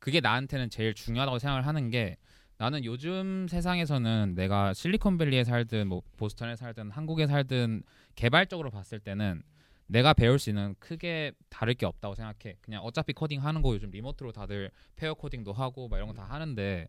그게 0.00 0.20
나한테는 0.20 0.70
제일 0.70 0.94
중요하다고 0.94 1.38
생각을 1.38 1.66
하는 1.66 1.90
게 1.90 2.16
나는 2.58 2.84
요즘 2.84 3.46
세상에서는 3.48 4.34
내가 4.34 4.74
실리콘밸리에 4.74 5.44
살든 5.44 5.86
뭐 5.88 6.02
보스턴에 6.18 6.56
살든 6.56 6.90
한국에 6.90 7.26
살든 7.26 7.82
개발적으로 8.16 8.70
봤을 8.70 8.98
때는 9.00 9.42
내가 9.86 10.12
배울 10.12 10.38
수 10.38 10.50
있는 10.50 10.74
크게 10.78 11.32
다를 11.48 11.74
게 11.74 11.84
없다고 11.86 12.14
생각해. 12.14 12.56
그냥 12.60 12.82
어차피 12.82 13.12
코딩 13.12 13.42
하는 13.44 13.60
거 13.62 13.72
요즘 13.74 13.90
remote로 13.90 14.32
다들 14.32 14.70
pair 14.96 15.14
coding도 15.14 15.52
하고 15.52 15.88
막 15.88 15.96
이런 15.96 16.08
거 16.08 16.14
다 16.14 16.24
하는데 16.24 16.86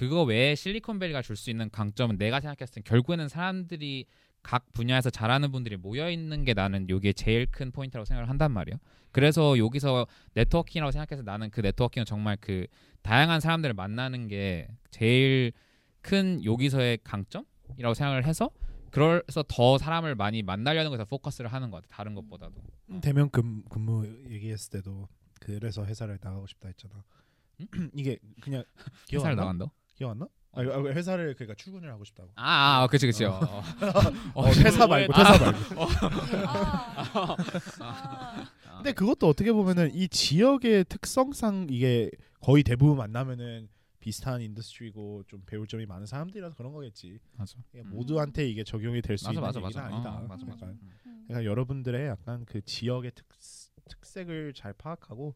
그거 0.00 0.22
외에 0.22 0.54
실리콘밸리가 0.54 1.20
줄 1.20 1.36
수 1.36 1.50
있는 1.50 1.68
강점은 1.68 2.16
내가 2.16 2.40
생각했을 2.40 2.76
땐 2.76 2.84
결국에는 2.84 3.28
사람들이 3.28 4.06
각 4.42 4.72
분야에서 4.72 5.10
잘하는 5.10 5.52
분들이 5.52 5.76
모여 5.76 6.10
있는 6.10 6.42
게 6.46 6.54
나는 6.54 6.88
요게 6.88 7.12
제일 7.12 7.44
큰 7.44 7.70
포인트라고 7.70 8.06
생각을 8.06 8.30
한단 8.30 8.50
말이야. 8.50 8.76
그래서 9.12 9.58
여기서 9.58 10.06
네트워킹이라고 10.32 10.90
생각해서 10.90 11.22
나는 11.22 11.50
그 11.50 11.60
네트워킹은 11.60 12.06
정말 12.06 12.38
그 12.40 12.66
다양한 13.02 13.40
사람들을 13.40 13.74
만나는 13.74 14.28
게 14.28 14.68
제일 14.90 15.52
큰 16.00 16.42
여기서의 16.46 17.00
강점이라고 17.04 17.92
생각을 17.92 18.24
해서 18.24 18.48
그래서 18.90 19.44
더 19.48 19.76
사람을 19.76 20.14
많이 20.14 20.42
만나려는 20.42 20.90
것에 20.90 21.04
포커스를 21.04 21.52
하는 21.52 21.70
것 21.70 21.82
같아. 21.82 21.94
다른 21.94 22.14
것보다도. 22.14 22.54
대면 23.02 23.28
근, 23.28 23.62
근무 23.68 24.06
얘기했을 24.30 24.70
때도 24.70 25.08
그래서 25.40 25.84
회사를 25.84 26.18
나가고 26.22 26.46
싶다 26.46 26.68
했잖아. 26.68 27.04
이게 27.92 28.18
그냥 28.40 28.64
회사를? 29.12 29.36
나간다. 29.36 29.66
기억 30.00 30.12
안 30.12 30.18
나? 30.18 30.26
아, 30.52 30.62
아, 30.62 30.82
회사를 30.82 31.34
그러니까 31.34 31.54
출근을 31.56 31.92
하고 31.92 32.04
싶다고. 32.04 32.30
아, 32.34 32.82
아 32.82 32.86
그치 32.86 33.06
그치. 33.06 33.26
어. 33.26 33.32
어, 33.38 33.62
어, 34.34 34.46
회사 34.48 34.86
말고 34.86 35.12
회사 35.12 35.36
말고. 35.44 35.82
아, 36.96 37.36
아, 38.66 38.76
근데 38.76 38.92
그것도 38.92 39.28
어떻게 39.28 39.52
보면은 39.52 39.94
이 39.94 40.08
지역의 40.08 40.86
특성상 40.88 41.66
이게 41.68 42.10
거의 42.40 42.62
대부분 42.62 42.96
만나면은 42.96 43.68
비슷한 44.00 44.40
인더스트리고 44.40 45.24
좀 45.28 45.42
배울 45.44 45.66
점이 45.66 45.84
많은 45.84 46.06
사람들이라서 46.06 46.56
그런 46.56 46.72
거겠지. 46.72 47.18
맞아. 47.36 47.58
음. 47.74 47.90
모두한테 47.90 48.48
이게 48.48 48.64
적용이 48.64 49.02
될 49.02 49.18
수 49.18 49.28
있는 49.28 49.42
맞아 49.42 49.60
얘기는 49.60 49.82
맞아. 49.82 49.94
아니다. 49.94 50.16
어, 50.16 50.26
맞아 50.26 50.46
맞아. 50.46 50.66
약간 50.66 50.78
음. 51.04 51.24
그러니까 51.28 51.44
여러분들의 51.50 52.08
약간 52.08 52.46
그 52.46 52.62
지역의 52.62 53.12
특, 53.14 53.26
특색을 53.86 54.54
잘 54.54 54.72
파악하고 54.72 55.34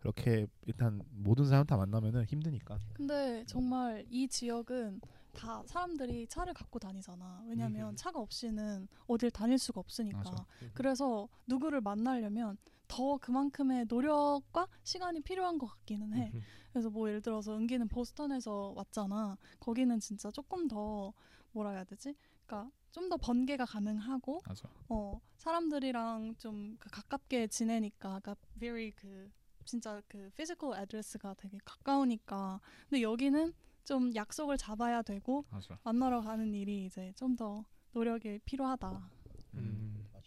그렇게 0.00 0.46
일단 0.66 1.02
모든 1.10 1.44
사람 1.44 1.66
다 1.66 1.76
만나면은 1.76 2.24
힘드니까. 2.24 2.78
근데 2.94 3.44
정말 3.46 4.04
이 4.10 4.26
지역은 4.28 5.00
다 5.32 5.62
사람들이 5.66 6.26
차를 6.26 6.54
갖고 6.54 6.78
다니잖아. 6.78 7.44
왜냐면 7.46 7.90
음. 7.90 7.96
차가 7.96 8.18
없이는 8.18 8.88
어딜 9.06 9.30
다닐 9.30 9.58
수가 9.58 9.80
없으니까. 9.80 10.18
맞아. 10.18 10.46
그래서 10.74 11.28
누구를 11.46 11.80
만나려면 11.80 12.56
더 12.88 13.18
그만큼의 13.18 13.86
노력과 13.88 14.66
시간이 14.82 15.20
필요한 15.20 15.58
것 15.58 15.66
같기는 15.66 16.12
해. 16.14 16.32
그래서 16.72 16.90
뭐 16.90 17.08
예를 17.08 17.20
들어서 17.22 17.56
은기는 17.56 17.86
보스턴에서 17.88 18.72
왔잖아. 18.76 19.36
거기는 19.60 20.00
진짜 20.00 20.30
조금 20.32 20.66
더 20.66 21.12
뭐라 21.52 21.70
해야 21.70 21.84
되지? 21.84 22.16
그러니까 22.46 22.70
좀 22.90 23.08
더 23.08 23.16
번개가 23.16 23.66
가능하고 23.66 24.40
맞아. 24.46 24.68
어 24.88 25.20
사람들이랑 25.36 26.34
좀 26.38 26.76
그 26.80 26.88
가깝게 26.90 27.46
지내니까 27.46 28.18
그러니까 28.20 28.34
very 28.58 28.90
그 28.92 29.30
진짜 29.70 30.02
그 30.08 30.30
physical 30.34 30.76
address가 30.76 31.34
되게 31.34 31.56
가까우니까 31.64 32.60
근데 32.88 33.02
여기는 33.02 33.52
좀 33.84 34.12
약속을 34.16 34.58
잡아야 34.58 35.00
되고 35.02 35.44
맞아. 35.50 35.78
만나러 35.84 36.20
가는 36.22 36.52
일이 36.52 36.86
이제 36.86 37.12
좀 37.16 37.36
더 37.36 37.64
노력이 37.92 38.40
필요하다. 38.44 39.10
음, 39.54 40.08
맞아. 40.12 40.26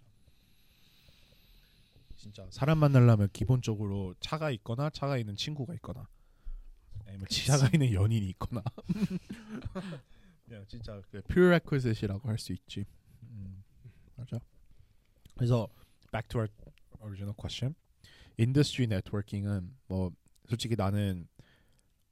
진짜 2.16 2.48
사람 2.52 2.78
만나려면 2.78 3.28
기본적으로 3.34 4.14
차가 4.22 4.50
있거나 4.52 4.90
차가 4.90 5.18
있는 5.18 5.36
친구가 5.36 5.74
있거나 5.76 6.08
아니면 7.06 7.28
차가 7.30 7.70
있는 7.74 7.92
연인이 7.92 8.28
있거나 8.30 8.64
야, 10.52 10.64
진짜 10.68 11.02
그 11.12 11.22
prerequisite이라고 11.24 12.30
할 12.30 12.38
수 12.38 12.54
있지. 12.54 12.86
음, 13.24 13.62
맞아. 14.16 14.40
그래서 15.36 15.68
back 16.12 16.28
to 16.30 16.40
our 16.40 16.50
original 17.02 17.36
question. 17.38 17.76
Industry 18.40 18.86
networking은 18.92 19.74
뭐 19.88 20.12
솔직히 20.48 20.76
나는 20.76 21.28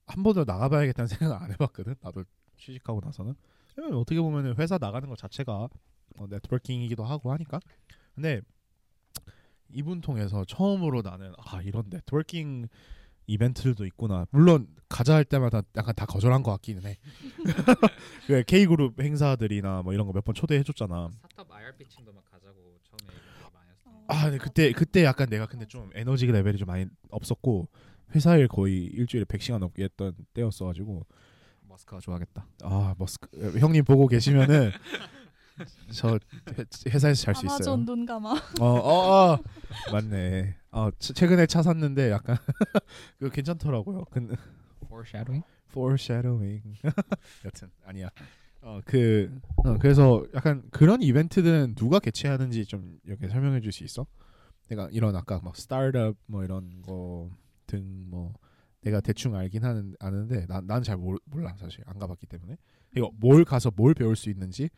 한 0.07 0.23
번도 0.23 0.43
나가봐야겠다는 0.45 1.07
생각 1.35 1.41
안 1.41 1.51
해봤거든. 1.51 1.95
나도 2.01 2.23
취직하고 2.57 3.01
나서는 3.03 3.33
어떻게 3.93 4.19
보면 4.21 4.55
회사 4.57 4.77
나가는 4.77 5.07
것 5.09 5.17
자체가 5.17 5.69
어, 6.17 6.27
네트워킹이기도 6.29 7.03
하고 7.03 7.31
하니까. 7.31 7.59
근데 8.13 8.41
이분 9.69 10.01
통해서 10.01 10.43
처음으로 10.45 11.01
나는 11.01 11.33
아 11.37 11.61
이런 11.61 11.85
네트워킹 11.89 12.67
이벤트들도 13.27 13.85
있구나. 13.85 14.25
물론 14.31 14.67
가자 14.89 15.15
할 15.15 15.23
때마다 15.23 15.61
약간 15.77 15.95
다 15.95 16.05
거절한 16.05 16.43
것 16.43 16.51
같기는 16.51 16.83
해. 16.85 16.97
그 18.27 18.43
K 18.43 18.65
그룹 18.65 18.99
행사들이나 18.99 19.81
뭐 19.83 19.93
이런 19.93 20.05
거 20.05 20.11
몇 20.11 20.25
번 20.25 20.35
초대해 20.35 20.63
줬잖아. 20.63 21.09
스타트업 21.13 21.49
IR 21.51 21.77
피칭도 21.77 22.11
막 22.11 22.25
가자고 22.29 22.77
처음에 22.83 23.13
얘기 23.13 23.53
많이 23.53 23.69
했어. 23.71 23.89
아, 24.11 24.23
근데 24.25 24.37
그때 24.37 24.71
그때 24.73 25.03
약간 25.03 25.29
내가 25.29 25.45
근데 25.47 25.65
좀 25.65 25.89
에너지 25.93 26.25
레벨이 26.25 26.57
좀 26.57 26.67
많이 26.67 26.85
없었고 27.09 27.67
회사 28.15 28.35
일 28.35 28.47
거의 28.47 28.83
일주일에 28.85 29.25
100시간 29.25 29.59
넘게 29.59 29.83
했던 29.83 30.13
때였어 30.33 30.65
가지고 30.65 31.05
머스크가 31.67 31.99
좋아하겠다. 32.01 32.45
아 32.63 32.95
머스크 32.97 33.57
형님 33.59 33.85
보고 33.85 34.07
계시면은 34.07 34.71
저 35.93 36.17
회- 36.57 36.89
회사에서 36.89 37.23
잘 37.23 37.35
수 37.35 37.45
있어요. 37.45 37.55
아마존 37.55 37.85
눈 37.85 38.05
감아. 38.05 38.31
어, 38.59 38.65
어, 38.65 39.33
어. 39.33 39.39
맞네. 39.91 40.55
어, 40.71 40.89
최- 40.99 41.13
최근에 41.13 41.45
차 41.45 41.61
샀는데 41.61 42.09
약간 42.11 42.37
그거 43.19 43.29
괜찮더라고요. 43.31 44.05
근 44.11 44.35
Foreshadowing? 44.85 45.45
foreshadowing. 45.69 46.77
여튼 47.45 47.69
아니야. 47.85 48.09
어, 48.61 48.79
그 48.85 49.39
어, 49.65 49.77
그래서 49.79 50.23
약간 50.35 50.63
그런 50.71 51.01
이벤트들은 51.01 51.75
누가 51.75 51.99
개최하는지 51.99 52.65
좀 52.65 52.99
이렇게 53.03 53.27
설명해 53.27 53.61
줄 53.61 53.71
수 53.71 53.83
있어? 53.83 54.05
내가 54.69 54.87
이런 54.91 55.15
아까 55.15 55.39
막 55.41 55.55
스타트업 55.55 56.15
뭐 56.27 56.43
이런 56.43 56.81
거 56.81 57.29
등 57.67 58.07
뭐 58.09 58.33
내가 58.81 58.99
대충 58.99 59.35
알긴 59.35 59.63
하는 59.63 59.95
아는데 59.99 60.45
난난 60.47 60.83
잘 60.83 60.97
몰라 60.97 61.55
사실 61.57 61.83
안 61.87 61.99
가봤기 61.99 62.25
때문에 62.27 62.57
이거 62.97 63.11
뭘 63.15 63.45
가서 63.45 63.71
뭘 63.75 63.93
배울 63.93 64.15
수 64.15 64.29
있는지 64.29 64.69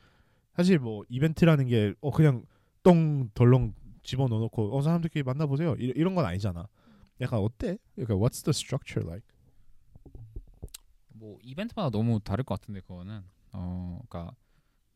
사실 0.55 0.77
뭐 0.77 1.03
이벤트라는 1.09 1.67
게 1.67 1.93
어 2.01 2.11
그냥 2.11 2.45
똥 2.83 3.29
덜렁 3.33 3.73
집어 4.03 4.27
넣어놓고 4.27 4.77
어 4.77 4.81
사람들끼리 4.81 5.23
만나보세요 5.23 5.75
이, 5.79 5.91
이런 5.95 6.13
건 6.15 6.25
아니잖아. 6.25 6.67
약간 7.21 7.39
어때? 7.39 7.77
그러니까 7.95 8.15
what's 8.15 8.43
the 8.43 8.51
structure 8.51 9.07
like? 9.07 9.25
뭐 11.07 11.37
이벤트마다 11.41 11.89
너무 11.89 12.19
다를 12.19 12.43
것 12.43 12.59
같은데 12.59 12.81
그거는 12.81 13.21
어 13.53 13.99
그러니까 14.09 14.35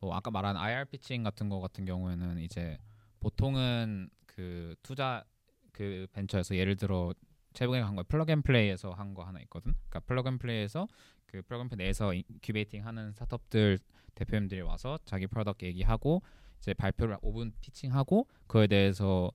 뭐 0.00 0.14
아까 0.14 0.30
말한 0.30 0.56
IR 0.56 0.84
pitching 0.86 1.22
같은 1.22 1.48
거 1.48 1.60
같은 1.60 1.84
경우에는 1.84 2.38
이제 2.40 2.78
보통은 3.20 4.10
그 4.26 4.74
투자 4.82 5.24
그 5.72 6.06
벤처에서 6.12 6.56
예를 6.56 6.76
들어 6.76 7.12
최근에 7.54 7.80
한 7.80 7.96
거 7.96 8.02
Plug 8.04 8.30
and 8.32 8.42
Play에서 8.42 8.92
한 8.92 9.14
거 9.14 9.24
하나 9.24 9.40
있거든. 9.42 9.72
그러니까 9.88 10.00
Plug 10.00 10.28
and 10.28 10.38
Play에서 10.38 10.86
그 11.26 11.42
Plug 11.42 11.62
and 11.64 11.68
Play 11.68 11.86
내에서 11.86 12.14
incubating 12.14 12.86
하는 12.86 13.12
스타트업들 13.12 13.78
대표님들이 14.14 14.60
와서 14.62 14.98
자기 15.04 15.26
product 15.26 15.64
얘기하고 15.64 16.22
이제 16.58 16.74
발표를 16.74 17.16
5분 17.18 17.52
pitching하고 17.60 18.26
그거에 18.46 18.66
대해서 18.66 19.30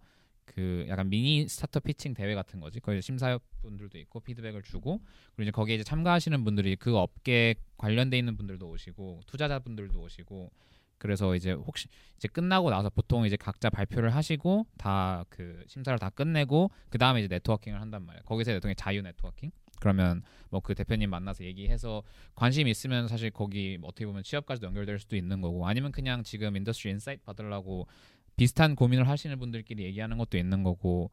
그 0.45 0.85
약간 0.89 1.09
미니 1.09 1.47
스타트업 1.47 1.83
피칭 1.83 2.13
대회 2.13 2.35
같은 2.35 2.59
거지. 2.59 2.79
거기 2.79 3.01
심사분들도 3.01 3.97
있고 3.99 4.19
피드백을 4.19 4.61
주고 4.63 4.99
그리고 5.35 5.43
이제 5.43 5.51
거기에 5.51 5.75
이제 5.75 5.83
참가하시는 5.83 6.43
분들이 6.43 6.75
그 6.75 6.97
업계 6.97 7.55
관련돼 7.77 8.17
있는 8.17 8.35
분들도 8.37 8.67
오시고 8.67 9.21
투자자분들도 9.27 9.99
오시고 9.99 10.51
그래서 10.97 11.35
이제 11.35 11.51
혹시 11.51 11.87
이제 12.15 12.27
끝나고 12.29 12.69
나서 12.69 12.89
보통 12.89 13.25
이제 13.25 13.35
각자 13.35 13.69
발표를 13.69 14.15
하시고 14.15 14.65
다 14.77 15.25
그 15.29 15.63
심사를 15.67 15.97
다 15.99 16.09
끝내고 16.09 16.71
그 16.89 16.97
다음에 16.97 17.19
이제 17.19 17.27
네트워킹을 17.27 17.81
한단 17.81 18.05
말이야. 18.05 18.21
거기서 18.23 18.51
네트워킹 18.51 18.75
자유 18.77 19.01
네트워킹. 19.01 19.51
그러면 19.81 20.21
뭐 20.49 20.61
그 20.61 20.75
대표님 20.75 21.09
만나서 21.09 21.43
얘기해서 21.43 22.03
관심 22.35 22.69
있으면 22.69 23.09
사실 23.09 23.31
거기 23.31 23.77
뭐 23.77 23.89
어떻게 23.89 24.05
보면 24.05 24.23
취업까지도 24.23 24.67
연결될 24.67 24.97
수도 24.99 25.17
있는 25.17 25.41
거고 25.41 25.67
아니면 25.67 25.91
그냥 25.91 26.23
지금 26.23 26.55
industry 26.55 26.91
insight 26.91 27.21
받으려고 27.23 27.87
비슷한 28.35 28.75
고민을 28.75 29.07
하시는 29.07 29.37
분들끼리 29.37 29.83
얘기하는 29.83 30.17
것도 30.17 30.37
있는 30.37 30.63
거고 30.63 31.11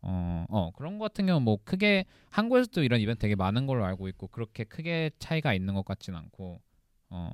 어, 0.00 0.46
어 0.48 0.70
그런 0.72 0.98
거 0.98 1.04
같은 1.04 1.26
경우는 1.26 1.44
뭐 1.44 1.58
크게 1.64 2.06
한국에서도 2.30 2.82
이런 2.82 3.00
이벤트 3.00 3.20
되게 3.20 3.34
많은 3.34 3.66
걸로 3.66 3.84
알고 3.84 4.08
있고 4.08 4.28
그렇게 4.28 4.64
크게 4.64 5.10
차이가 5.18 5.54
있는 5.54 5.74
것 5.74 5.84
같진 5.84 6.14
않고 6.14 6.60
어 7.10 7.30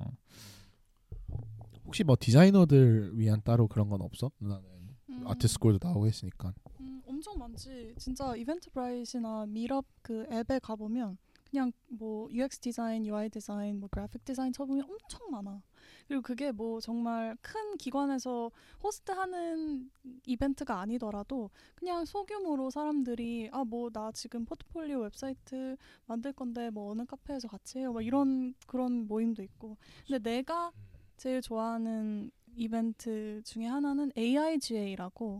혹시 1.85 2.03
뭐 2.03 2.15
디자이너들 2.19 3.17
위한 3.17 3.41
따로 3.43 3.67
그런 3.67 3.89
건 3.89 4.01
없어? 4.01 4.31
누나는 4.39 4.63
음, 5.09 5.27
artist 5.27 5.59
call도 5.59 5.79
나오고 5.81 6.05
했으니까. 6.05 6.53
음, 6.79 7.01
엄청 7.07 7.37
많지. 7.39 7.95
진짜 7.97 8.35
Eventbrite나 8.35 9.47
Meetup 9.47 9.85
그 10.03 10.27
앱에 10.31 10.59
가보면 10.59 11.17
그냥 11.49 11.71
뭐 11.87 12.29
UX 12.31 12.59
디자인, 12.59 13.05
UI 13.05 13.29
디자인, 13.29 13.79
뭐 13.79 13.89
그래픽 13.89 14.23
디자인 14.25 14.53
쳐보면 14.53 14.85
엄청 14.89 15.29
많아. 15.31 15.61
그리고 16.07 16.21
그게 16.21 16.51
뭐 16.51 16.79
정말 16.79 17.35
큰 17.41 17.77
기관에서 17.77 18.51
호스트하는 18.83 19.89
이벤트가 20.25 20.79
아니더라도 20.79 21.49
그냥 21.75 22.05
소규모로 22.05 22.69
사람들이 22.69 23.49
아 23.51 23.63
뭐 23.65 23.89
나 23.91 24.11
지금 24.11 24.45
포트폴리오 24.45 24.99
웹사이트 25.01 25.75
만들 26.05 26.33
건데 26.33 26.69
뭐 26.69 26.91
어느 26.91 27.05
카페에서 27.05 27.47
같이 27.47 27.79
해요. 27.79 27.93
막 27.93 28.01
이런 28.05 28.53
그런 28.67 29.07
모임도 29.07 29.41
있고. 29.43 29.77
근데 30.07 30.19
내가 30.19 30.71
제일 31.17 31.41
좋아하는 31.41 32.31
이벤트 32.55 33.41
중에 33.45 33.65
하나는 33.65 34.11
AIGA라고 34.17 35.39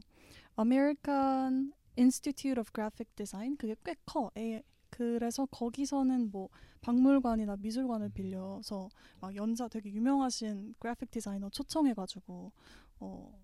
American 0.59 1.73
Institute 1.97 2.59
of 2.59 2.71
Graphic 2.73 3.11
Design 3.15 3.57
그게 3.57 3.75
꽤 3.83 3.95
커. 4.05 4.31
A, 4.37 4.61
그래서 4.99 5.45
거기서는 5.45 6.29
뭐 6.29 6.49
박물관이나 6.81 7.55
미술관을 7.55 8.09
빌려서 8.09 8.89
막 9.21 9.33
연자 9.33 9.69
되게 9.69 9.89
유명하신 9.93 10.75
그래픽 10.77 11.09
디자이너 11.09 11.49
초청해가지고 11.51 12.51
어 12.99 13.39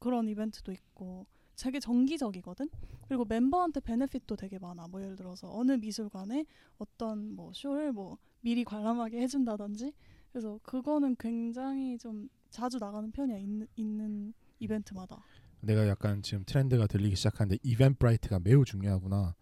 그, 0.00 0.08
런 0.10 0.28
이벤트도 0.28 0.70
있고 0.70 1.26
되게 1.56 1.80
정기적이거든. 1.80 2.68
그리고 3.08 3.24
멤버한테 3.24 3.80
베네핏도 3.80 4.36
되게 4.36 4.58
많아. 4.58 4.88
뭐 4.88 5.02
예를 5.02 5.16
들어서 5.16 5.50
어느 5.50 5.72
미술관에 5.72 6.44
어떤 6.76 7.34
뭐 7.34 7.52
쇼를 7.54 7.92
뭐 7.92 8.18
미리 8.42 8.62
관람하게 8.62 9.18
해준다든지. 9.22 9.94
그래서 10.30 10.60
그거는 10.62 11.16
굉장히 11.18 11.96
좀 11.96 12.28
자주 12.50 12.76
나가는 12.76 13.10
편이야. 13.10 13.38
있는, 13.38 13.66
있는 13.76 14.34
이벤트마다. 14.58 15.24
내가 15.62 15.88
약간 15.88 16.20
지금 16.22 16.44
트렌드가 16.44 16.86
들리기 16.86 17.16
시작하는데 17.16 17.58
이벤트브라이트가 17.62 18.40
매우 18.40 18.66
중요하구나. 18.66 19.34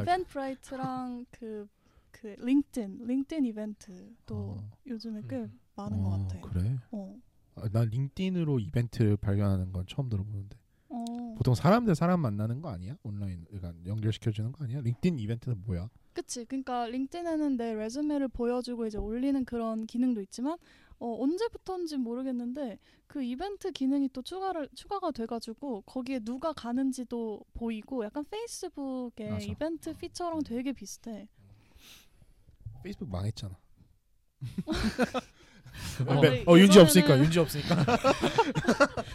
Eventbrite랑 0.00 1.26
그, 1.30 1.68
그 2.10 2.34
LinkedIn, 2.38 3.04
LinkedIn 3.04 3.44
이벤트도 3.44 4.34
어. 4.34 4.70
요즘에 4.86 5.22
꽤 5.28 5.36
음. 5.36 5.60
많은 5.76 5.98
어, 5.98 6.02
것 6.02 6.10
같아. 6.28 6.40
그래? 6.48 6.78
어. 6.90 7.16
아, 7.54 7.68
난 7.70 7.88
LinkedIn으로 7.88 8.60
이벤트를 8.60 9.16
발견하는 9.16 9.72
건 9.72 9.86
처음 9.86 10.08
들어보는데 10.08 10.56
어. 10.92 11.34
보통 11.36 11.54
사람 11.54 11.86
대 11.86 11.94
사람 11.94 12.20
만나는 12.20 12.60
거 12.60 12.68
아니야? 12.68 12.96
온라인 13.02 13.44
그러니까 13.50 13.72
연결시켜 13.86 14.30
주는 14.30 14.52
거 14.52 14.64
아니야? 14.64 14.80
LinkedIn 14.82 15.18
이벤트는 15.18 15.62
뭐야? 15.64 15.88
그치. 16.12 16.44
그러니까 16.44 16.86
LinkedIn에는 16.86 17.56
내 17.56 17.74
resume를 17.74 18.28
보여주고 18.28 18.86
이제 18.86 18.98
올리는 18.98 19.42
그런 19.46 19.86
기능도 19.86 20.20
있지만 20.20 20.58
어, 20.98 21.16
언제부터인지 21.22 21.96
모르겠는데 21.96 22.78
그 23.06 23.24
이벤트 23.24 23.72
기능이 23.72 24.10
또 24.12 24.22
추가를 24.22 24.68
추가가 24.74 25.10
돼가지고 25.10 25.80
거기에 25.82 26.20
누가 26.20 26.52
가는지도 26.52 27.42
보이고 27.54 28.04
약간 28.04 28.24
페이스북의 28.30 29.30
맞아. 29.30 29.44
이벤트 29.46 29.92
feature랑 29.96 30.42
되게 30.44 30.72
비슷해. 30.72 31.26
페이스북 32.84 33.08
망했잖아. 33.10 33.56
어, 36.06 36.14
네. 36.20 36.20
근데 36.20 36.44
어 36.46 36.58
윤지 36.58 36.78
예전에는- 36.78 36.82
없으니까 36.82 37.18
윤지 37.18 37.38
없으니까. 37.38 37.84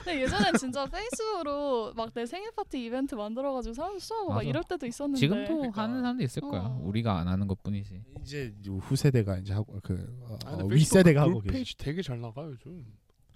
근데 0.04 0.22
예전엔 0.24 0.54
진짜 0.58 0.86
페이스북으로 0.86 1.94
막 1.96 2.08
내 2.14 2.26
생일 2.26 2.50
파티 2.56 2.84
이벤트 2.86 3.14
만들어가지고 3.16 3.74
사람 3.76 4.00
수하고 4.00 4.30
막 4.30 4.36
맞아. 4.38 4.48
이럴 4.50 4.64
때도 4.64 4.86
있었는데. 4.88 5.20
지금도 5.20 5.56
그러니까. 5.58 5.82
하는 5.84 6.02
사람도 6.02 6.24
있을 6.24 6.42
거야. 6.42 6.62
어. 6.62 6.80
우리가 6.84 7.20
안 7.20 7.28
하는 7.28 7.48
것뿐이지. 7.48 8.02
이제 8.22 8.54
후세대가 8.82 9.38
이제 9.38 9.54
하고 9.54 9.80
그 9.84 9.94
어, 10.24 10.38
근데 10.46 10.64
어, 10.64 10.68
윗세대가 10.68 11.22
하고 11.22 11.32
그룹 11.40 11.44
계시. 11.44 11.54
페이지 11.54 11.78
되게 11.78 12.02
잘 12.02 12.20
나가요 12.22 12.52
요즘. 12.52 12.86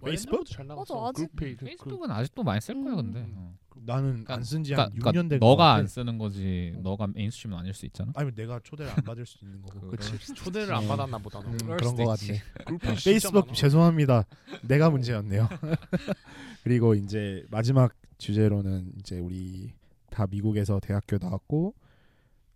페이스북? 0.10 0.46
잘 0.46 0.68
나갔어. 0.68 0.96
맞아, 0.96 1.10
아직- 1.10 1.16
그룹 1.28 1.36
페이지. 1.36 1.58
그 1.58 1.66
페이스북은 1.66 2.12
아직도 2.12 2.44
많이 2.44 2.62
쓸 2.62 2.82
거야, 2.84 2.96
근데. 2.96 3.20
음. 3.20 3.34
어. 3.38 3.56
나는 3.84 4.10
그러니까- 4.12 4.34
안쓴지 4.36 4.72
그러니까, 4.74 4.84
한 4.84 5.00
그러니까 5.00 5.12
6년 5.22 5.30
된 5.30 5.40
너가 5.40 5.56
것안 5.56 5.76
같아. 5.78 5.88
쓰는 5.88 6.18
거지. 6.20 6.74
어. 6.76 6.82
너가 6.82 7.08
mainstream은 7.08 7.58
아닐 7.58 7.74
수 7.74 7.86
있잖아. 7.88 8.12
아니면 8.16 8.36
내가 8.36 8.60
초대를 8.64 8.92
안 8.92 8.98
받을 9.04 9.26
수도 9.26 9.46
있는 9.48 9.62
거고. 9.64 9.88
그렇지. 9.90 10.12
그 10.12 10.34
초대를 10.36 10.74
안 10.74 10.84
어. 10.84 10.88
받았나 10.88 11.18
보다. 11.18 11.40
너. 11.40 11.50
음, 11.50 11.58
그럴 11.58 11.78
그런 11.78 11.92
수도 11.92 12.06
거 12.06 12.14
있지. 12.14 12.28
같네. 12.28 12.42
그룹 12.66 12.82
페이지 12.82 13.02
진짜 13.04 13.10
페이스북 13.12 13.46
많아. 13.48 13.54
죄송합니다. 13.54 14.26
내가 14.64 14.90
문제였네요. 14.92 15.48
그리고 16.64 16.94
이제 16.94 17.44
마지막 17.50 17.94
주제로는 18.18 18.92
이제 19.00 19.18
우리 19.20 19.74
다 20.12 20.28
미국에서 20.30 20.80
대학교 20.80 21.18
나왔고 21.18 21.74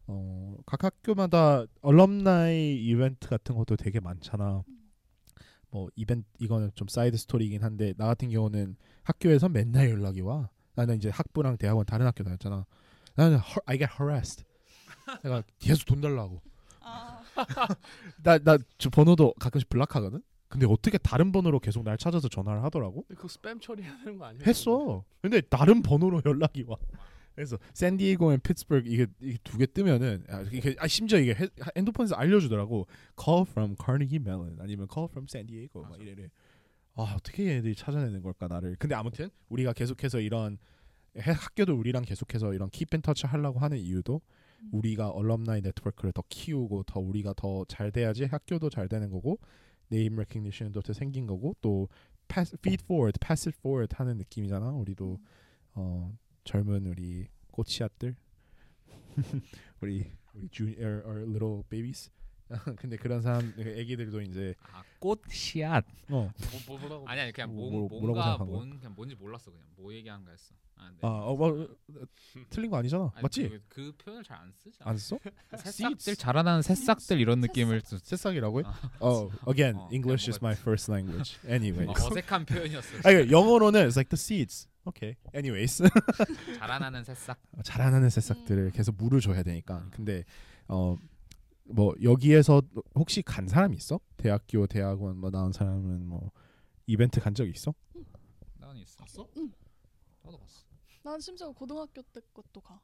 어, 0.07 0.55
각 0.67 0.83
학교마다 0.83 1.63
alumni 1.81 2.75
이벤트 2.85 3.27
같은 3.27 3.55
것도 3.55 3.75
되게 3.77 3.99
많잖아. 3.99 4.63
뭐 5.75 5.89
이벤트 5.97 6.25
이거는 6.39 6.71
좀 6.73 6.87
side 6.87 7.17
story이긴 7.17 7.61
한데 7.61 7.93
나 7.97 8.05
같은 8.05 8.29
경우는 8.29 8.77
학교에서 9.03 9.49
맨날 9.49 9.89
연락이 9.89 10.21
와. 10.21 10.49
나는 10.73 10.95
이제 10.95 11.09
학부랑 11.09 11.57
대학원 11.57 11.85
다른 11.85 12.05
학교 12.05 12.23
다녔잖아. 12.23 12.65
나는 13.15 13.35
har- 13.39 13.61
I 13.65 13.77
get 13.77 13.91
harassed. 13.99 14.45
내가 15.23 15.43
계속 15.59 15.85
돈 15.85 15.99
달라고. 15.99 16.41
아, 16.79 17.21
나나 18.23 18.57
저 18.77 18.89
번호도 18.89 19.33
가끔씩 19.37 19.67
블락하거든. 19.67 20.21
근데 20.47 20.65
어떻게 20.65 20.97
다른 20.97 21.33
번호로 21.33 21.59
계속 21.59 21.83
날 21.83 21.97
찾아서 21.97 22.29
전화를 22.29 22.63
하더라고? 22.63 23.03
근데 23.09 23.19
그 23.19 23.27
스팸 23.27 23.61
처리해야 23.61 23.97
되는 23.97 24.17
거 24.17 24.25
아니야? 24.27 24.43
했어. 24.47 25.03
근데 25.21 25.41
다른 25.41 25.81
번호로 25.81 26.21
연락이 26.25 26.63
와. 26.65 26.77
그래서 27.35 27.57
샌디에고랑 27.73 28.39
피츠버그 28.41 28.87
이게, 28.87 29.07
이게 29.21 29.37
두 29.43 29.57
개 29.57 29.65
뜨면은 29.65 30.23
아, 30.29 30.41
이게, 30.51 30.75
아, 30.79 30.87
심지어 30.87 31.19
이게 31.19 31.33
헤, 31.33 31.47
핸드폰에서 31.75 32.15
알려주더라고. 32.15 32.87
Call 33.21 33.45
from 33.47 33.75
Carnegie 33.83 34.19
Mellon 34.21 34.57
아니면 34.61 34.87
Call 34.91 35.09
from 35.09 35.25
San 35.29 35.45
Diego 35.47 35.81
막 35.83 35.91
맞아. 35.91 36.03
이래래. 36.03 36.29
아 36.93 37.13
어떻게 37.17 37.45
얘네들이 37.47 37.75
찾아내는 37.75 38.21
걸까 38.21 38.47
나를. 38.47 38.77
근데 38.79 38.95
아무튼 38.95 39.29
우리가 39.49 39.73
계속해서 39.73 40.21
이런 40.21 40.57
해- 41.17 41.31
학교도 41.31 41.75
우리랑 41.77 42.03
계속해서 42.03 42.53
이런 42.53 42.69
keep 42.69 42.91
in 42.91 43.01
touch 43.03 43.27
하려고 43.27 43.59
하는 43.59 43.77
이유도 43.77 44.21
음. 44.61 44.69
우리가 44.71 45.09
alumni 45.09 45.61
네트워크를 45.61 46.13
더 46.13 46.23
키우고 46.29 46.83
더 46.83 46.99
우리가 47.01 47.33
더 47.35 47.65
잘 47.67 47.91
돼야지 47.91 48.23
학교도 48.25 48.69
잘 48.69 48.87
되는 48.87 49.09
거고 49.09 49.39
name 49.89 50.15
recognition도 50.15 50.81
더 50.81 50.93
생긴 50.93 51.27
거고 51.27 51.53
또 51.59 51.89
pass, 52.29 52.55
feed 52.59 52.83
forward, 52.85 53.19
pass 53.19 53.49
it 53.49 53.57
forward 53.59 53.93
하는 53.97 54.17
느낌이잖아. 54.17 54.69
우리도 54.71 55.19
어, 55.73 56.17
젊은 56.45 56.85
우리 56.87 57.27
꼬치앗들 57.51 58.15
우리 59.81 60.11
우리 60.33 60.47
junior 60.51 61.01
or 61.05 61.21
little 61.23 61.63
babies 61.69 62.09
근데 62.77 62.95
그런 62.95 63.21
사람 63.21 63.53
애기들도 63.57 64.21
이제 64.21 64.53
아, 64.71 64.83
꽃 64.99 65.19
씨앗. 65.31 65.83
어, 66.09 66.29
뭐, 66.29 66.31
뭐, 66.67 66.77
뭐라고? 66.77 67.07
아니 67.09 67.21
아니 67.21 67.31
그냥 67.31 67.55
뭐, 67.55 67.71
뭐, 67.71 67.87
뭐, 67.89 68.01
뭔가? 68.01 68.37
뭔 68.37 68.77
그냥 68.77 68.93
뭔지 68.95 69.15
몰랐어 69.15 69.49
그냥 69.49 69.65
뭐 69.75 69.91
얘기하는 69.91 70.23
거였어. 70.23 70.53
아, 70.75 70.89
네. 70.91 70.97
아, 71.01 71.07
어, 71.07 71.35
뭐, 71.35 71.67
틀린 72.51 72.69
거 72.69 72.77
아니잖아. 72.77 73.11
아니, 73.15 73.23
맞지? 73.23 73.49
그, 73.49 73.61
그 73.67 73.91
표현을 73.97 74.23
잘 74.23 74.37
안 74.37 74.51
쓰지. 74.51 74.77
안 74.81 74.97
써? 74.97 75.17
새싹들 75.57 76.15
자라나는 76.17 76.61
새싹들 76.61 77.19
이런 77.19 77.39
느낌을 77.39 77.81
좀 77.81 77.97
새싹이라고요? 77.97 78.63
아, 78.67 78.91
어, 78.99 79.29
again, 79.49 79.75
어, 79.77 79.89
English 79.91 80.29
is 80.29 80.37
my 80.39 80.53
first 80.53 80.91
language. 80.91 81.39
Anyway. 81.47 81.87
어, 81.87 81.93
어색한 81.93 82.45
표현이었어. 82.45 83.09
아니, 83.09 83.31
영어로는 83.31 83.87
it's 83.87 83.95
like 83.97 84.09
the 84.09 84.19
seeds. 84.19 84.67
Okay. 84.87 85.15
Anyways. 85.33 85.83
자라나는 86.59 87.03
새싹. 87.03 87.37
자라나는 87.63 88.09
새싹들을 88.09 88.71
계속 88.71 88.95
물을 88.97 89.19
줘야 89.19 89.41
되니까. 89.43 89.87
근데 89.91 90.23
어 90.67 90.95
뭐 91.67 91.95
여기에서 92.03 92.61
혹시 92.93 93.23
간 93.23 93.47
사람이 93.47 93.75
있어? 93.77 93.99
대학교, 94.17 94.67
대학원 94.67 95.17
뭐 95.17 95.31
나온 95.31 95.51
사람은 95.51 96.05
뭐 96.05 96.31
이벤트 96.85 97.19
간 97.19 97.33
적 97.33 97.47
있어? 97.49 97.73
나는 98.59 98.81
있어. 98.81 98.99
갔어? 98.99 99.27
나도 100.21 100.37
갔어. 100.37 100.63
난 101.03 101.19
심지어 101.19 101.51
고등학교 101.51 102.03
때 102.03 102.21
것도 102.33 102.61
가. 102.61 102.79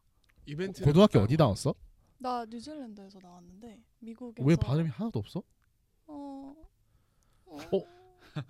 이벤트 0.48 0.84
고등학교 0.84 1.20
어디 1.20 1.38
나왔어? 1.38 1.76
나 2.18 2.44
뉴질랜드에서 2.46 3.20
나왔는데 3.20 3.80
미국에서 4.00 4.48
왜 4.48 4.56
발음이 4.56 4.90
하나도 4.90 5.20
없어? 5.20 5.40
어, 5.40 5.44
어, 5.44 5.46
어? 5.46 5.61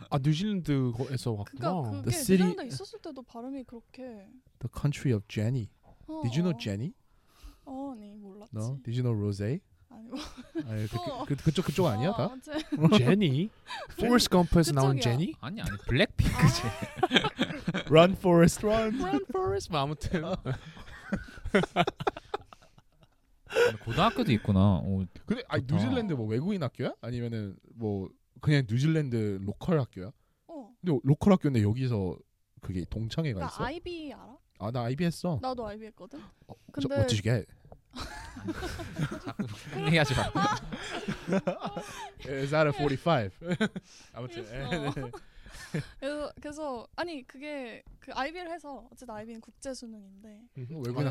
아 0.10 0.18
뉴질랜드에서 0.20 1.32
왔구나. 1.34 1.82
그게 1.92 2.02
The 2.04 2.12
city- 2.12 2.48
뉴질랜드 2.48 2.74
있었을 2.74 3.00
때도 3.02 3.24
발음이 3.24 3.64
그렇게 3.64 4.04
The 4.60 4.70
country 4.74 5.16
of 5.16 5.26
Jenny. 5.28 5.70
어, 6.08 6.22
Did 6.24 6.40
you 6.40 6.44
know 6.44 6.54
어. 6.56 6.58
Jennie? 6.58 6.94
어, 7.66 7.96
네 7.98 8.16
몰랐지. 8.16 8.52
No. 8.56 8.78
Did 8.84 9.00
you 9.00 9.04
know 9.04 9.14
Rosé? 9.18 9.60
아니 9.90 10.08
뭐. 10.08 10.20
아니, 10.68 10.88
그, 10.88 10.98
어. 10.98 11.26
그, 11.26 11.36
그, 11.36 11.44
그쪽 11.46 11.66
그쪽 11.66 11.86
아니야 11.88 12.10
어, 12.12 12.16
다? 12.18 12.24
아무튼 12.78 12.98
제니? 12.98 13.50
포레스트 14.00 14.30
검프에서 14.30 14.72
나온 14.74 14.96
그쪽이야. 14.96 15.18
제니? 15.18 15.34
아니 15.42 15.62
아니 15.62 15.72
블랙핑크지. 15.88 16.62
Run 17.92 18.12
Forrest 18.14 18.66
Run. 18.66 19.02
Run 19.02 19.26
Forrest. 19.30 19.72
뭐 19.72 19.82
아무튼 19.82 20.22
근데 23.44 23.78
고등학교도 23.84 24.32
있구나. 24.32 24.60
어, 24.84 25.06
근데 25.26 25.44
아니 25.50 25.62
좋다. 25.68 25.76
뉴질랜드 25.76 26.14
뭐 26.14 26.26
외국인 26.28 26.64
학교야? 26.64 26.94
아니면은 27.02 27.58
뭐 27.76 28.10
그냥 28.42 28.64
뉴질랜드 28.70 29.40
local 29.44 29.80
학교야? 29.80 30.12
어. 30.48 30.76
근데 30.82 31.00
local 31.04 31.34
학교인데 31.34 31.62
여기서 31.64 32.18
그게 32.62 32.84
동창회가 32.86 33.40
나 33.40 33.46
있어? 33.48 33.64
IB 33.64 34.14
알아? 34.14 34.38
아 34.60 34.72
나 34.72 34.84
IB 34.84 35.06
했어. 35.06 35.40
나도 35.42 35.66
IB 35.66 35.86
했거든. 35.88 36.20
어, 36.48 36.54
근데- 36.72 36.88
그런 36.96 37.08
얘기하지 39.88 40.14
마. 40.16 40.24
Is 42.30 42.52
that 42.52 42.68
a 42.68 42.72
45? 42.72 43.30
아무튼 44.14 44.46
어. 44.46 44.94
그래서, 46.00 46.32
그래서 46.42 46.88
아니 46.96 47.24
그게 47.28 47.84
그 48.00 48.12
IB를 48.14 48.52
해서 48.52 48.88
어쨌든 48.92 49.14
IB는 49.16 49.42
국제 49.42 49.74
수능인데. 49.74 50.42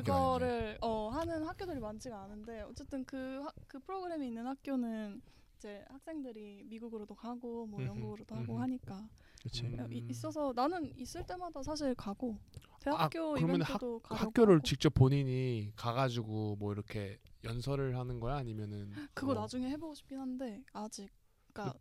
그거를 0.03 0.79
어, 0.81 1.09
하는 1.11 1.45
학교들이 1.47 1.81
많지가 1.81 2.23
않은데 2.23 2.63
어쨌든 2.63 3.05
그, 3.05 3.43
하, 3.45 3.51
그 3.67 3.79
프로그램이 3.81 4.27
있는 4.29 4.47
학교는 4.47 5.21
이제 5.61 5.85
학생들이 5.91 6.65
미국으로도 6.65 7.15
가고 7.15 7.67
뭐 7.67 7.85
영국으로도 7.85 8.35
하고 8.35 8.55
음흠. 8.55 8.63
하니까 8.63 9.07
그렇지. 9.41 9.65
음. 9.67 9.93
이, 9.93 9.99
있어서 10.09 10.55
나는 10.57 10.91
있을 10.99 11.27
때마다 11.27 11.63
사실 11.63 11.95
가고 11.95 12.39
대학교 12.81 13.35
아, 13.35 13.39
이벤트도 13.39 13.99
가려고 14.01 14.25
학교를. 14.27 14.63
직접 14.63 14.95
본인이 14.95 15.71
가가지고 15.77 16.57
뭐 16.57 16.73
이렇게 16.73 17.19
연설을 17.45 17.99
하는 17.99 18.21
거야 18.21 18.37
아니면은 18.37 18.91
그거 19.13 19.35
뭐- 19.35 19.43
나중에 19.43 19.69
해보고 19.69 19.95
싶긴 19.95 20.19
한데 20.19 20.65
아직 20.73 21.11
그러니까 21.53 21.79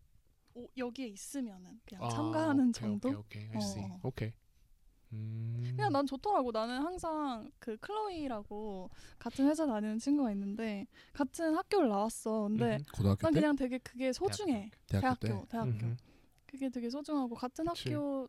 오, 0.56 0.68
여기에 0.76 1.08
있으면은 1.08 1.80
그냥 1.86 2.04
아, 2.04 2.10
참가하는 2.10 2.70
오케이, 2.70 2.74
정도 2.74 3.10
오케이 3.10 3.46
오케이 3.46 3.50
I 3.54 3.58
see. 3.60 3.86
어, 3.86 3.94
어. 3.96 4.00
오케이. 4.04 4.34
음. 5.14 5.74
그냥 5.76 5.92
난 5.94 6.06
좋더라고 6.06 6.52
나는 6.52 6.82
항상 6.82 7.50
그 7.60 7.78
클로이라고 7.78 8.90
같은 9.18 9.48
회사 9.48 9.66
다니는 9.66 9.98
친구가 10.00 10.32
있는데 10.32 10.86
같은 11.14 11.56
학교를 11.56 11.90
나왔어 11.90 12.44
근데 12.44 12.76
음흠. 12.76 12.84
고등학교 12.94 13.22
난 13.22 13.34
때 13.34 13.40
그냥 13.40 13.56
되게 13.56 13.78
그게 13.80 14.14
소중해 14.14 14.70
대학교, 14.88 15.16
대학교 15.16 15.42
때 15.46 15.48
대학교. 15.50 15.96
그게 16.46 16.70
되게 16.70 16.90
소중하고 16.90 17.36
같은 17.36 17.66
그치. 17.66 17.94
학교 17.94 18.28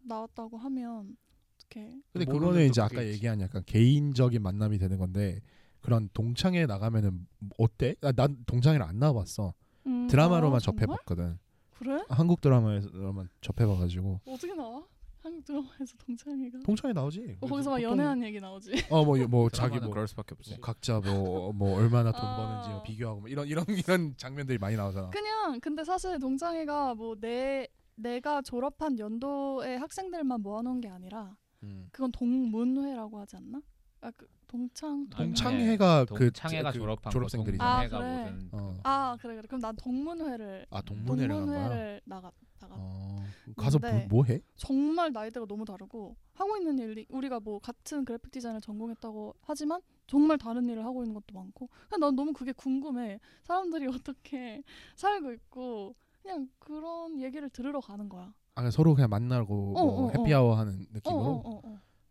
나왔다고 0.00 0.56
하면 0.58 1.16
어떻게 1.56 2.00
근데 2.12 2.24
그거는 2.24 2.66
이제 2.68 2.80
또 2.80 2.84
아까 2.84 3.02
있지. 3.02 3.14
얘기한 3.14 3.40
약간 3.40 3.62
개인적인 3.66 4.40
만남이 4.42 4.78
되는 4.78 4.98
건데 4.98 5.40
그런 5.80 6.08
동창회 6.14 6.66
나가면은 6.66 7.26
어때? 7.58 7.94
아, 8.02 8.12
난 8.12 8.36
동창회를 8.46 8.84
안 8.84 8.98
나와봤어. 8.98 9.52
음, 9.86 10.06
드라마로만 10.08 10.56
아? 10.56 10.60
접해봤거든. 10.60 11.38
그래 11.78 12.02
한국 12.08 12.40
드라마에서만 12.40 13.28
접해봐가지고 13.40 14.20
어떻게 14.26 14.54
나와 14.54 14.82
한국 15.26 15.44
드라마에서 15.44 15.96
동창회가 15.98 16.58
동창회 16.64 16.92
나오지. 16.92 17.38
어, 17.40 17.46
거기서 17.46 17.70
막 17.70 17.76
보통- 17.76 17.90
연애한 17.92 18.22
얘기 18.22 18.40
나오지 18.40 18.72
어뭐 18.90 19.16
뭐 19.28 19.48
자기 19.50 19.78
뭐 19.80 19.90
그럴 19.90 20.06
수밖에 20.08 20.34
없지. 20.34 20.50
뭐 20.52 20.60
각자 20.60 21.00
뭐 21.00 21.52
뭐 21.52 21.76
얼마나 21.78 22.12
돈 22.12 22.20
아. 22.24 22.36
버는지 22.36 22.68
뭐 22.70 22.82
비교하고 22.82 23.20
뭐 23.20 23.28
이런 23.28 23.46
이런 23.46 23.64
이런 23.68 24.16
장면들이 24.16 24.58
많이 24.58 24.76
나오잖아. 24.76 25.10
그냥 25.10 25.58
근데 25.60 25.82
사실 25.84 26.18
동창회가 26.18 26.94
뭐 26.94 27.16
내 27.20 27.66
내가 27.96 28.42
졸업한 28.42 28.98
연도의 28.98 29.78
학생들만 29.78 30.42
모아놓은 30.42 30.80
게 30.82 30.88
아니라 30.88 31.34
음. 31.62 31.88
그건 31.92 32.12
동문회라고 32.12 33.18
하지 33.20 33.36
않나? 33.36 33.60
아 34.00 34.10
그 34.12 34.26
동창 34.46 35.06
아니, 35.16 35.30
동창회가 35.30 36.04
그 36.04 36.30
창회가 36.30 36.72
그 36.72 36.78
졸업한 36.78 37.12
졸업생들이죠. 37.12 37.62
아, 37.64 37.88
동창회가 37.88 38.30
그래. 38.30 38.48
어. 38.52 38.74
아 38.84 39.16
그래 39.20 39.34
그래 39.34 39.46
그럼 39.48 39.60
난 39.60 39.74
동문회를 39.76 40.66
아 40.70 40.80
동문회를 40.82 41.34
간 41.34 41.46
거야. 41.46 41.54
동문회를 41.54 42.00
나가 42.04 42.30
나가 42.60 42.76
어. 42.78 43.26
가서 43.56 43.78
뭐, 43.78 43.90
근데 43.90 44.06
뭐 44.08 44.24
해? 44.24 44.40
정말 44.56 45.12
나이대가 45.12 45.46
너무 45.46 45.64
다르고 45.64 46.16
하고 46.34 46.56
있는 46.56 46.78
일이 46.78 47.06
우리가 47.08 47.40
뭐 47.40 47.58
같은 47.58 48.04
그래픽 48.04 48.30
디자인을 48.30 48.60
전공했다고 48.60 49.34
하지만 49.42 49.80
정말 50.06 50.38
다른 50.38 50.68
일을 50.68 50.84
하고 50.84 51.02
있는 51.02 51.14
것도 51.14 51.34
많고 51.34 51.68
그냥 51.88 52.00
난 52.00 52.14
너무 52.16 52.32
그게 52.32 52.52
궁금해 52.52 53.18
사람들이 53.44 53.86
어떻게 54.04 54.62
살고 54.94 55.32
있고 55.32 55.96
그냥 56.22 56.48
그런 56.58 57.20
얘기를 57.20 57.48
들으러 57.50 57.80
가는 57.80 58.08
거야 58.08 58.32
아 58.54 58.60
그냥 58.60 58.70
서로 58.70 58.94
그냥 58.94 59.10
만나고 59.10 59.74
어, 59.76 59.84
뭐 59.84 60.04
어, 60.04 60.06
어. 60.06 60.10
해피아워 60.12 60.54
하는 60.56 60.80
어, 60.82 60.86
느낌으로. 60.92 61.42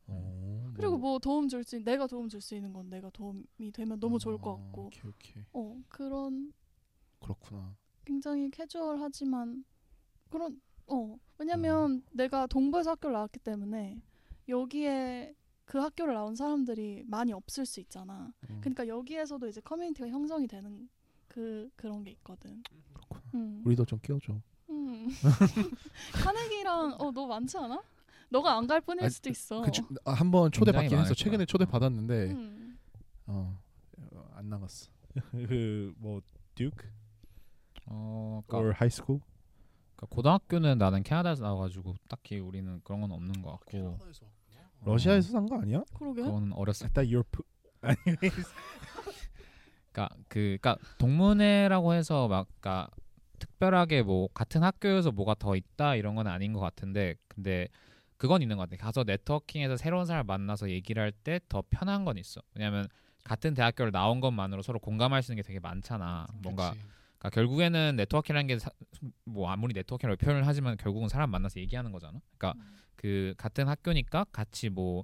어. 0.08 0.14
어, 0.68 0.72
그리고 0.76 0.98
뭐 0.98 1.20
도움 1.20 1.48
줄 1.48 1.64
수 1.64 1.80
내가 1.84 2.08
도움 2.08 2.28
줄 2.30 2.42
수 2.42 2.56
있는 2.56 2.74
건 2.74 2.90
내가 2.90 3.10
도움이 3.10 3.72
되면 3.74 4.00
너무 4.00 4.20
좋을 4.20 4.38
것 4.38 4.52
어, 4.52 4.58
같고 4.58 4.86
오케이 4.88 5.02
오케이 5.10 5.44
어 5.54 5.78
그런 5.90 6.54
그렇구나. 7.20 7.76
굉장히 8.06 8.50
캐주얼하지만 8.52 9.66
그런 10.30 10.60
어 10.88 11.18
왜냐면 11.38 12.04
내가 12.12 12.46
동부에서 12.48 12.92
학교를 12.92 13.14
나왔기 13.14 13.40
때문에 13.40 14.02
여기에 14.48 15.34
그 15.66 15.80
학교를 15.80 16.14
나온 16.14 16.36
사람들이 16.36 17.04
많이 17.08 17.34
없을 17.34 17.66
수 17.66 17.80
있잖아. 17.80 18.32
음, 18.50 18.60
그러니까 18.62 18.88
여기에서도 18.88 19.48
이제 19.48 19.60
커뮤니티가 19.62 20.08
형성이 20.10 20.46
되는 20.48 20.88
그 21.28 21.70
그런 21.76 22.04
게 22.04 22.12
있거든. 22.12 22.62
그렇구나. 22.94 23.24
음. 23.34 23.64
우리도 23.66 23.86
좀 23.86 24.00
끼워줘. 24.00 24.40
음. 24.70 25.08
카네기랑 26.14 26.98
어 27.00 27.12
너 27.12 27.26
많지 27.26 27.58
않아? 27.58 27.82
너가 28.30 28.58
안갈 28.58 28.82
뿐일 28.82 29.06
아, 29.06 29.10
수도 29.10 29.30
있어. 29.30 29.62
그 29.62 29.72
아, 30.06 30.12
한번 30.12 30.52
초대 30.52 30.72
굉장히 30.72 30.90
받긴 30.90 31.00
했어. 31.00 31.14
최근에 31.14 31.38
거야. 31.38 31.46
초대 31.46 31.66
받았는데 31.66 32.32
음. 32.32 32.78
어, 33.28 33.58
어, 34.12 34.30
안 34.34 34.50
나갔어. 34.50 34.90
그뭐 35.32 36.22
듀크 36.56 36.88
어, 37.88 38.42
그러니까, 38.48 38.58
or 38.58 38.74
high 38.76 38.88
school? 38.92 39.22
그러니까 39.96 40.16
고등학교는 40.16 40.78
나는 40.78 41.04
캐나다에서 41.04 41.44
나와가지고 41.44 41.96
딱히 42.10 42.40
우리는 42.40 42.82
그런 42.84 43.02
건 43.02 43.12
없는 43.12 43.42
것 43.42 43.52
같고. 43.52 43.98
러시아에서 44.84 45.32
산 45.32 45.46
거 45.48 45.58
아니야? 45.60 45.84
그러게. 45.98 46.24
그거는 46.24 46.52
어렸을 46.54 46.90
you're 47.04 47.24
pu- 47.32 47.44
anyways. 48.08 48.54
그러니까 49.92 50.16
그 50.28 50.58
그러니까 50.62 50.78
동문회라고 50.98 51.94
해서 51.94 52.28
막 52.28 52.48
그러니까 52.60 52.90
특별하게 53.40 54.04
뭐 54.04 54.28
같은 54.34 54.64
학교여서 54.64 55.12
뭐가 55.12 55.36
더 55.36 55.56
있다 55.56 55.96
이런 55.96 56.16
건 56.16 56.28
아닌 56.28 56.52
것 56.54 56.60
같은데 56.60 57.16
근데 57.28 57.68
그건 58.26 58.42
있는 58.42 58.58
것 58.58 58.68
같아. 58.70 58.84
가서 58.84 59.04
네트워킹에서 59.04 59.78
새로운 59.78 60.06
사람 60.08 60.26
만나서 60.26 60.70
얘기를 60.72 61.02
할 61.04 61.12
때 61.12 61.40
더 61.48 61.64
편한 61.70 62.06
건 62.06 62.18
있어. 62.18 62.42
왜냐하면 62.56 62.88
같은 63.24 63.54
대학교를 63.54 63.92
나온 63.92 64.20
것만으로 64.20 64.62
서로 64.64 64.80
공감할 64.80 65.22
수 65.24 65.32
있는 65.32 65.44
게 65.44 65.48
되게 65.48 65.60
많잖아. 65.60 66.26
뭔가. 66.42 66.74
그러니까 67.20 67.30
결국에는 67.30 67.96
네트워킹이라는 67.98 68.48
게 68.48 68.58
뭐 69.26 69.50
아무리 69.50 69.74
네트워킹이라고 69.74 70.18
표현을 70.24 70.48
하지만 70.48 70.76
결국은 70.78 71.08
사람 71.10 71.30
만나서 71.30 71.60
얘기하는 71.60 71.92
거잖아. 71.92 72.20
그러니까 72.38 72.60
음. 72.60 72.78
그 72.96 73.34
같은 73.38 73.68
학교니까 73.68 74.26
같이 74.32 74.70
뭐 74.70 75.04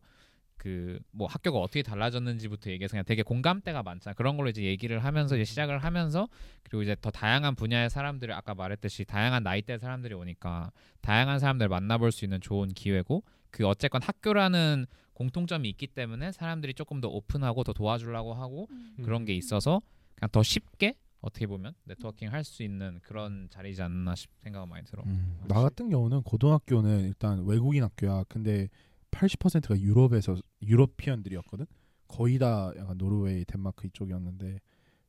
그 0.61 0.99
뭐 1.11 1.27
학교가 1.27 1.59
어떻게 1.59 1.81
달라졌는지부터 1.81 2.69
얘기해서 2.71 2.91
그냥 2.91 3.03
되게 3.05 3.23
공감대가 3.23 3.83
많잖아. 3.83 4.13
그런 4.13 4.37
걸로 4.37 4.49
이제 4.49 4.63
얘기를 4.63 5.03
하면서 5.03 5.35
이제 5.35 5.43
시작을 5.43 5.79
하면서 5.79 6.27
그리고 6.63 6.83
이제 6.83 6.95
더 7.01 7.09
다양한 7.09 7.55
분야의 7.55 7.89
사람들을 7.89 8.33
아까 8.33 8.53
말했듯이 8.53 9.05
다양한 9.05 9.43
나이대 9.43 9.77
사람들이 9.79 10.13
오니까 10.13 10.71
다양한 11.01 11.39
사람들 11.39 11.65
을 11.65 11.69
만나볼 11.69 12.11
수 12.11 12.25
있는 12.25 12.39
좋은 12.41 12.69
기회고 12.69 13.23
그 13.49 13.67
어쨌건 13.67 14.01
학교라는 14.01 14.85
공통점이 15.13 15.67
있기 15.69 15.87
때문에 15.87 16.31
사람들이 16.31 16.73
조금 16.73 17.01
더 17.01 17.07
오픈하고 17.09 17.63
더 17.63 17.73
도와주려고 17.73 18.33
하고 18.33 18.67
음. 18.71 18.97
그런 19.03 19.25
게 19.25 19.33
있어서 19.33 19.81
그냥 20.15 20.29
더 20.31 20.41
쉽게 20.43 20.95
어떻게 21.21 21.45
보면 21.45 21.73
네트워킹 21.83 22.31
할 22.31 22.43
수 22.43 22.63
있는 22.63 22.99
그런 23.03 23.47
자리지 23.51 23.81
않나 23.81 24.15
싶 24.15 24.29
생각은 24.37 24.67
많이 24.69 24.85
들어. 24.85 25.03
음, 25.05 25.39
나 25.47 25.61
같은 25.61 25.89
경우는 25.89 26.23
고등학교는 26.23 27.01
일단 27.01 27.45
외국인 27.45 27.83
학교야. 27.83 28.23
근데 28.27 28.69
80%가 29.11 29.79
유럽에서 29.79 30.37
유러피언들이었거든. 30.61 31.65
거의 32.07 32.37
다 32.39 32.71
약간 32.77 32.97
노르웨이, 32.97 33.45
덴마크 33.45 33.87
이쪽이었는데 33.87 34.59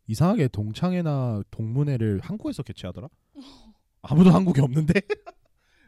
이상하게 0.06 0.48
동창회나 0.48 1.42
동문회를 1.50 2.20
한국에서 2.20 2.62
개최하더라. 2.62 3.08
아무도 4.02 4.30
한국에 4.30 4.60
없는데. 4.62 4.94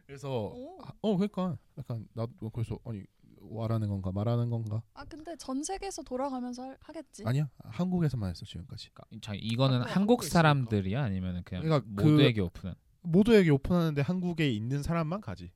그래서 0.07 0.47
오. 0.49 0.79
아, 0.85 0.93
어 1.01 1.17
그러니까 1.17 1.57
약간 1.79 2.07
나도 2.13 2.51
그래서 2.51 2.79
아니 2.85 3.03
와라는 3.41 3.89
건가 3.89 4.11
말하는 4.13 4.51
건가 4.51 4.83
아 4.95 5.05
근데 5.05 5.35
전 5.37 5.63
세계에서 5.63 6.03
돌아가면서 6.03 6.63
할- 6.63 6.79
하겠지. 6.81 7.23
아니야 7.27 7.49
한국에서만 7.65 8.31
했어 8.31 8.45
지금까지 8.45 8.91
그러니까 8.93 9.27
자, 9.27 9.33
이거는 9.35 9.81
한국- 9.83 10.25
사람들이야 10.25 11.03
아니면 11.03 11.43
그냥 11.45 11.63
그러니까 11.65 11.91
그- 11.97 12.03
모두에게 12.11 12.41
오픈은? 12.43 12.75
모두에게 13.03 13.51
오픈하는데 13.51 14.01
한국에 14.03 14.51
있는 14.51 14.83
사람만 14.83 15.21
가지 15.23 15.51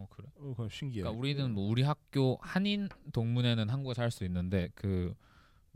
어 0.00 0.06
그래. 0.10 0.26
어, 0.38 0.48
그건 0.50 0.68
신기해 0.70 1.02
그러니까 1.02 1.18
우리는 1.20 1.52
뭐 1.52 1.68
우리 1.68 1.82
학교 1.82 2.38
한인 2.40 2.88
동문회는 3.12 3.68
한국에서 3.68 4.02
할 4.02 4.10
수 4.10 4.24
있는데 4.24 4.70
그 4.74 5.14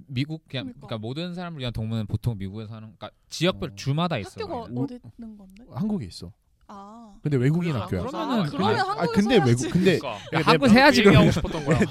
미국 0.07 0.47
그냥 0.49 0.65
그러니까. 0.67 0.87
그러니까 0.87 0.99
모든 1.07 1.35
사람을 1.35 1.61
위한 1.61 1.73
동문회는 1.73 2.07
보통 2.07 2.37
미국에서 2.39 2.75
하는 2.75 2.95
그러니까 2.97 3.11
지역별 3.29 3.71
어. 3.71 3.75
주마다 3.75 4.19
있어. 4.19 4.31
학교가. 4.31 4.69
우- 4.73 4.83
어디 4.85 4.99
있는 5.19 5.37
건데? 5.37 5.65
한국에 5.71 6.07
있어 6.07 6.33
아. 6.67 7.15
근데 7.23 7.37
외국인 7.37 7.75
학교야 7.77 8.03
그러면은 8.05 8.45
아, 8.45 8.47
그러면 8.49 8.69
근데- 8.77 8.81
아, 8.81 8.85
한국에서 8.89 9.13
근데 9.13 9.35
해야지. 9.35 9.51
외국 9.51 9.73
근데 9.73 9.99
그러니까 9.99 10.31
내 10.31 10.37
한국 10.43 10.67
말- 10.67 10.77
해야지 10.77 11.03
그러면. 11.03 11.33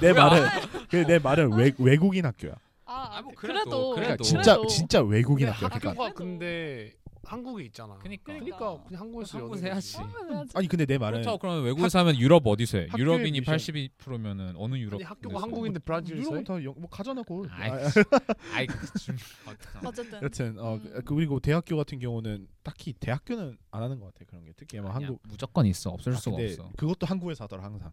내 0.02 0.14
말은 0.14 0.48
그내 0.90 1.20
말은 1.20 1.54
외, 1.54 1.72
외국인 1.78 2.26
학교야 2.26 2.54
아, 2.86 3.18
아, 3.18 3.22
뭐 3.22 3.32
그래도 3.36 3.64
그래도- 3.64 3.90
그러니까 3.92 4.08
그래도. 4.16 4.24
진짜 4.24 4.56
그래도. 4.56 4.68
진짜 4.68 5.02
외국인 5.02 5.48
학교야 5.50 5.70
그러니까 5.70 5.90
학교가. 5.92 6.14
근데 6.14 6.94
한국에 7.26 7.64
있잖아. 7.66 7.98
그니까. 8.00 8.24
그러니까 8.34 8.84
그냥 8.84 9.02
한국에서 9.02 9.38
한국에서 9.38 9.62
여는 9.68 9.72
해야지. 9.74 9.94
거지. 9.94 10.04
한국에서 10.04 10.34
해야지. 10.34 10.52
아니 10.58 10.68
근데 10.68 10.86
내 10.86 10.98
말은 10.98 11.20
그렇다고 11.22 11.38
그러면 11.40 11.64
외국에서 11.64 12.00
하면 12.00 12.18
유럽 12.18 12.46
어디서 12.46 12.78
해? 12.80 12.88
유럽인이 12.98 13.40
미션. 13.40 13.56
82%면은 13.58 14.54
어느 14.58 14.76
유럽? 14.76 14.96
아니 14.96 15.04
학교가 15.04 15.42
한국인데 15.42 15.80
브라질에서 15.80 16.22
유럽은 16.22 16.40
해? 16.40 16.44
다 16.44 16.64
영, 16.64 16.74
뭐 16.78 16.90
가잖아고 16.90 17.46
아이, 17.50 17.70
아, 17.72 17.76
아이 18.54 18.68
좀 18.68 19.16
어떡하- 19.46 19.88
어쨌든 19.88 20.22
여튼 20.22 20.60
어 20.60 20.76
음. 20.76 20.82
그- 20.84 21.02
그리고 21.16 21.40
대학교 21.40 21.78
같은 21.78 22.00
경우는 22.00 22.48
딱히 22.62 22.94
대학교는 22.94 23.58
안 23.72 23.84
하는 23.84 24.00
것 24.00 24.14
같아 24.14 24.26
그런 24.26 24.44
게 24.44 24.52
특히 24.58 24.80
뭐 24.80 24.92
아니야, 24.92 25.08
한국 25.08 25.22
무조건 25.28 25.66
있어 25.66 25.92
없을 25.92 26.14
아, 26.14 26.16
수가 26.18 26.36
근데 26.38 26.52
없어. 26.54 26.70
그것도 26.76 27.06
한국에서 27.08 27.46
하더라 27.46 27.64
항상 27.64 27.92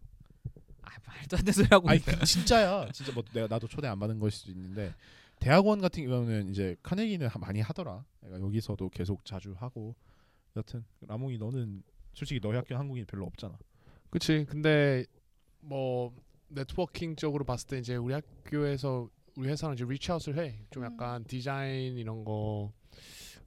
아 0.81 0.89
말도 1.07 1.37
안 1.37 1.43
되는 1.45 1.53
소리 1.53 1.67
하고 1.71 1.89
아니 1.89 1.99
있네. 1.99 2.15
그 2.19 2.25
진짜야 2.25 2.89
진짜 2.91 3.13
뭐 3.13 3.23
내가 3.33 3.47
나도 3.47 3.67
초대 3.67 3.87
안 3.87 3.97
받은 3.97 4.19
걸 4.19 4.29
수도 4.29 4.51
있는데 4.51 4.93
대학원 5.41 5.81
같은 5.81 6.05
경우는 6.05 6.49
이제 6.51 6.75
카네기는 6.83 7.27
하- 7.27 7.39
많이 7.39 7.59
하더라. 7.59 8.05
내가 8.21 8.39
여기서도 8.39 8.89
계속 8.89 9.25
자주 9.25 9.53
하고 9.57 9.95
여튼 10.55 10.85
라몽이 11.01 11.37
너는 11.37 11.83
솔직히 12.13 12.39
너희 12.39 12.55
학교 12.55 12.75
한국인 12.75 13.05
별로 13.05 13.25
없잖아. 13.25 13.57
그치. 14.09 14.45
근데 14.47 15.05
뭐 15.59 16.15
네트워킹적으로 16.49 17.43
봤을 17.43 17.67
때 17.67 17.79
이제 17.79 17.95
우리 17.95 18.13
학교에서 18.13 19.09
우리 19.37 19.49
회사는 19.49 19.75
이제 19.75 19.83
reach 19.85 20.09
out을 20.09 20.37
해. 20.37 20.59
좀 20.69 20.83
음. 20.83 20.91
약간 20.93 21.23
디자인 21.25 21.97
이런 21.97 22.23
거 22.23 22.71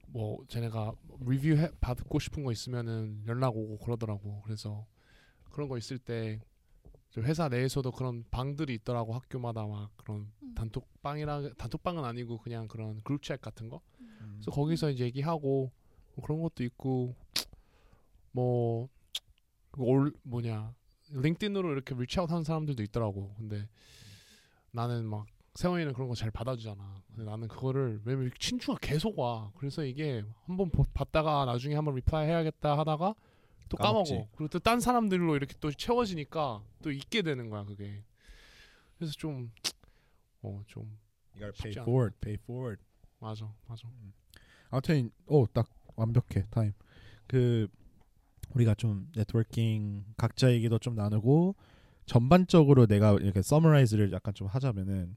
뭐 0.07 0.45
쟤네가 0.47 0.93
리뷰 1.25 1.57
해, 1.57 1.69
받고 1.81 2.19
싶은 2.19 2.43
거 2.43 2.51
있으면은 2.51 3.23
연락 3.27 3.57
오고 3.57 3.79
그러더라고. 3.79 4.41
그래서 4.43 4.85
그런 5.51 5.67
거 5.67 5.77
있을 5.77 5.97
때저 5.99 6.39
회사 7.21 7.47
내에서도 7.49 7.91
그런 7.91 8.23
방들이 8.31 8.73
있더라고 8.75 9.13
학교마다 9.13 9.65
막 9.65 9.89
그런 9.97 10.31
음. 10.43 10.53
단톡방이라 10.55 11.53
단톡방은 11.57 12.03
아니고 12.03 12.39
그냥 12.39 12.67
그런 12.67 13.01
group 13.01 13.22
chat 13.22 13.39
같은 13.41 13.69
거. 13.69 13.81
음. 13.99 14.33
그래서 14.35 14.51
거기서 14.51 14.89
이제 14.91 15.05
얘기하고 15.05 15.71
뭐 16.15 16.25
그런 16.25 16.41
것도 16.41 16.63
있고 16.63 17.15
뭐올 18.31 20.11
뭐냐 20.23 20.73
LinkedIn으로 21.11 21.71
이렇게 21.71 21.93
reach 21.95 22.16
out 22.16 22.29
하는 22.31 22.43
사람들도 22.43 22.81
있더라고. 22.83 23.33
근데 23.37 23.67
나는 24.71 25.05
막 25.05 25.25
세원이는 25.53 25.93
그런 25.93 26.09
거 26.09 26.15
잘 26.15 26.31
받아주잖아. 26.31 27.01
근데 27.07 27.23
나는 27.23 27.47
그거를 27.47 28.01
왜냐면 28.03 28.31
친추가 28.39 28.77
계속 28.81 29.17
와. 29.19 29.51
그래서 29.57 29.85
이게 29.85 30.23
한번 30.45 30.69
보- 30.69 30.83
봤다가 30.93 31.45
나중에 31.45 31.75
한번 31.75 31.95
reply 31.95 32.27
해야겠다 32.27 32.77
하다가 32.77 33.15
또 33.69 33.77
까먹지. 33.77 34.11
까먹어. 34.13 34.29
그리고 34.35 34.47
또 34.49 34.59
딴 34.59 34.79
사람들로 34.79 35.35
이렇게 35.35 35.55
또 35.59 35.71
채워지니까 35.71 36.63
또 36.81 36.91
잊게 36.91 37.21
되는 37.21 37.49
거야 37.49 37.63
그게. 37.65 38.03
그래서 38.97 39.13
좀 39.13 39.51
어, 40.41 40.61
좀 40.67 40.83
You 41.35 41.39
gotta 41.51 41.51
pay 41.61 41.71
쉽지 41.73 41.79
않아. 41.79 41.83
forward, 41.83 42.15
pay 42.21 42.37
forward. 42.41 42.81
맞아, 43.19 43.51
맞아. 43.67 43.87
아무튼 44.69 45.11
오 45.27 45.35
딱 45.35 45.67
완벽해 45.95 46.45
타임. 46.49 46.73
그 47.27 47.67
우리가 48.53 48.75
좀 48.75 49.09
네트워킹 49.15 50.05
각자 50.17 50.51
얘기도 50.51 50.77
좀 50.79 50.95
나누고 50.95 51.55
전반적으로 52.05 52.85
내가 52.85 53.13
이렇게 53.13 53.41
summarize를 53.41 54.11
약간 54.11 54.33
좀 54.33 54.47
하자면은 54.47 55.15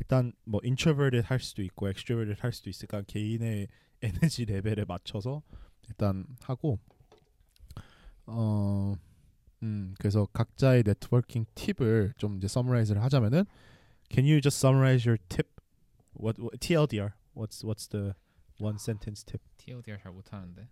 일단 0.00 0.32
뭐 0.44 0.60
introverted 0.64 1.26
할 1.26 1.38
수도 1.40 1.62
있고 1.62 1.88
extroverted 1.88 2.40
할 2.40 2.52
수도 2.52 2.70
있으니까 2.70 3.02
개인의 3.02 3.68
에너지 4.02 4.46
레벨에 4.46 4.84
맞춰서 4.88 5.42
일단 5.88 6.24
하고 6.42 6.78
어 8.26 8.94
음, 9.62 9.94
그래서 9.98 10.26
각자의 10.32 10.82
네트워킹 10.84 11.46
팁을 11.54 12.14
좀 12.16 12.36
이제 12.38 12.48
summarize를 12.48 13.02
하자면은 13.02 13.44
can 14.10 14.26
you 14.26 14.40
just 14.40 14.58
summarize 14.58 15.08
your 15.08 15.18
tip 15.28 15.48
what, 16.18 16.40
what 16.40 16.58
TLDR 16.58 17.12
what's 17.34 17.64
what's 17.64 17.88
the 17.90 18.14
one 18.60 18.76
sentence 18.76 19.24
tip 19.24 19.42
TLDR 19.56 19.98
잘 20.02 20.12
못하는데. 20.12 20.68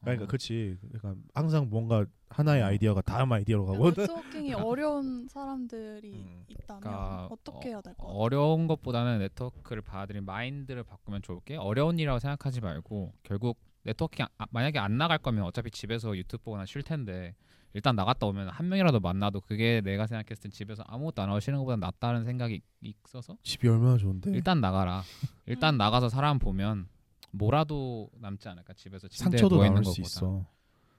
그러니까 0.00 0.24
어, 0.24 0.26
그렇지. 0.26 0.78
그러니까 0.80 1.14
항상 1.34 1.68
뭔가 1.68 2.06
하나의 2.28 2.62
아이디어가 2.62 3.02
다음 3.02 3.32
아이디어로 3.32 3.66
가고. 3.66 3.90
네트워킹이 3.90 4.54
어려운 4.54 5.26
사람들이 5.28 6.12
음. 6.12 6.44
있다면 6.48 6.80
그러니까 6.80 7.26
어떻게 7.30 7.70
해야 7.70 7.80
될것 7.80 7.96
같아? 7.96 8.12
어려운 8.12 8.66
것보다는 8.66 9.18
네트워크를 9.20 9.82
받아들인 9.82 10.24
마인드를 10.24 10.82
바꾸면 10.84 11.22
좋을 11.22 11.40
게 11.40 11.56
어려운 11.56 11.98
일이라고 11.98 12.18
생각하지 12.18 12.60
말고 12.60 13.14
결국 13.22 13.58
네트워킹 13.86 14.26
아, 14.38 14.46
만약에 14.50 14.78
안 14.78 14.98
나갈 14.98 15.18
거면 15.18 15.44
어차피 15.44 15.70
집에서 15.70 16.16
유튜브 16.16 16.44
보거나 16.44 16.66
쉴 16.66 16.82
텐데 16.82 17.34
일단 17.72 17.94
나갔다 17.94 18.26
오면 18.26 18.48
한 18.48 18.68
명이라도 18.68 19.00
만나도 19.00 19.40
그게 19.42 19.80
내가 19.82 20.06
생각했을 20.06 20.42
땐 20.44 20.50
집에서 20.50 20.82
아무것도 20.86 21.22
안 21.22 21.28
하고 21.28 21.40
쉬는 21.40 21.58
것보다 21.58 21.76
낫다는 21.76 22.24
생각이 22.24 22.60
있어서 22.80 23.36
집이 23.42 23.68
얼마나 23.68 23.96
좋은데. 23.98 24.30
일단 24.32 24.60
나가라. 24.60 25.02
일단 25.46 25.74
음. 25.74 25.78
나가서 25.78 26.08
사람 26.08 26.38
보면 26.38 26.88
뭐라도 27.32 28.10
남지 28.18 28.48
않을까 28.48 28.72
집에서 28.74 29.08
침대에 29.08 29.38
상처도 29.38 29.56
누워 29.56 29.66
있는 29.66 29.82
것보다. 29.82 30.00
있어. 30.02 30.46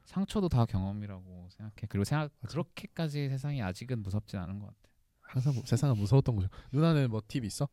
상처도 0.05 0.49
다 0.49 0.65
경험이라고 0.65 1.47
생각해. 1.51 1.87
그리고 1.89 2.03
생각 2.03 2.31
그렇게까지 2.47 3.27
세상이 3.29 3.61
아직은 3.63 4.03
무섭진 4.03 4.39
않은 4.39 4.59
것 4.59 4.67
같아. 4.67 4.77
항상 5.21 5.55
뭐- 5.55 5.63
세상은 5.65 5.97
무서웠던 5.97 6.35
거죠. 6.35 6.47
누나는 6.71 7.09
뭐 7.09 7.21
팁 7.27 7.43
있어? 7.43 7.67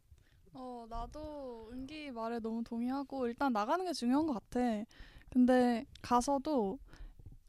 어 0.95 1.01
나도 1.01 1.71
은기 1.73 2.13
말에 2.13 2.39
너무 2.39 2.63
동의하고 2.63 3.27
일단 3.27 3.53
나가는 3.53 3.85
게 3.85 3.93
중요한 3.93 4.27
것 4.27 4.35
같아. 4.35 4.61
근데 5.29 5.85
가서도 6.01 6.79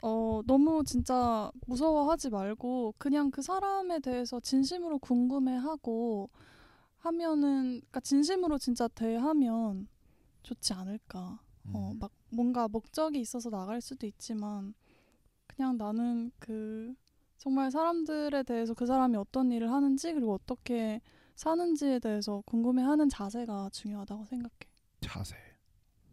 어 0.01 0.41
너무 0.45 0.83
진짜 0.83 1.51
무서워하지 1.67 2.31
말고 2.31 2.95
그냥 2.97 3.29
그 3.29 3.41
사람에 3.41 3.99
대해서 3.99 4.39
진심으로 4.39 4.97
궁금해하고 4.97 6.29
하면은 6.97 7.63
그러니까 7.81 7.99
진심으로 7.99 8.57
진짜 8.57 8.87
대하면 8.87 9.87
좋지 10.41 10.73
않을까. 10.73 11.39
어 11.73 11.91
음. 11.93 11.99
막 11.99 12.11
뭔가 12.29 12.67
목적이 12.67 13.19
있어서 13.19 13.49
나갈 13.49 13.79
수도 13.81 14.07
있지만 14.07 14.73
그냥 15.47 15.77
나는 15.77 16.31
그 16.39 16.95
정말 17.37 17.69
사람들에 17.69 18.43
대해서 18.43 18.73
그 18.73 18.85
사람이 18.85 19.15
어떤 19.17 19.51
일을 19.51 19.71
하는지 19.71 20.13
그리고 20.13 20.33
어떻게 20.33 21.01
사는지에 21.35 21.99
대해서 21.99 22.41
궁금해하는 22.45 23.09
자세가 23.09 23.69
중요하다고 23.73 24.25
생각해. 24.25 24.55
자세. 25.01 25.35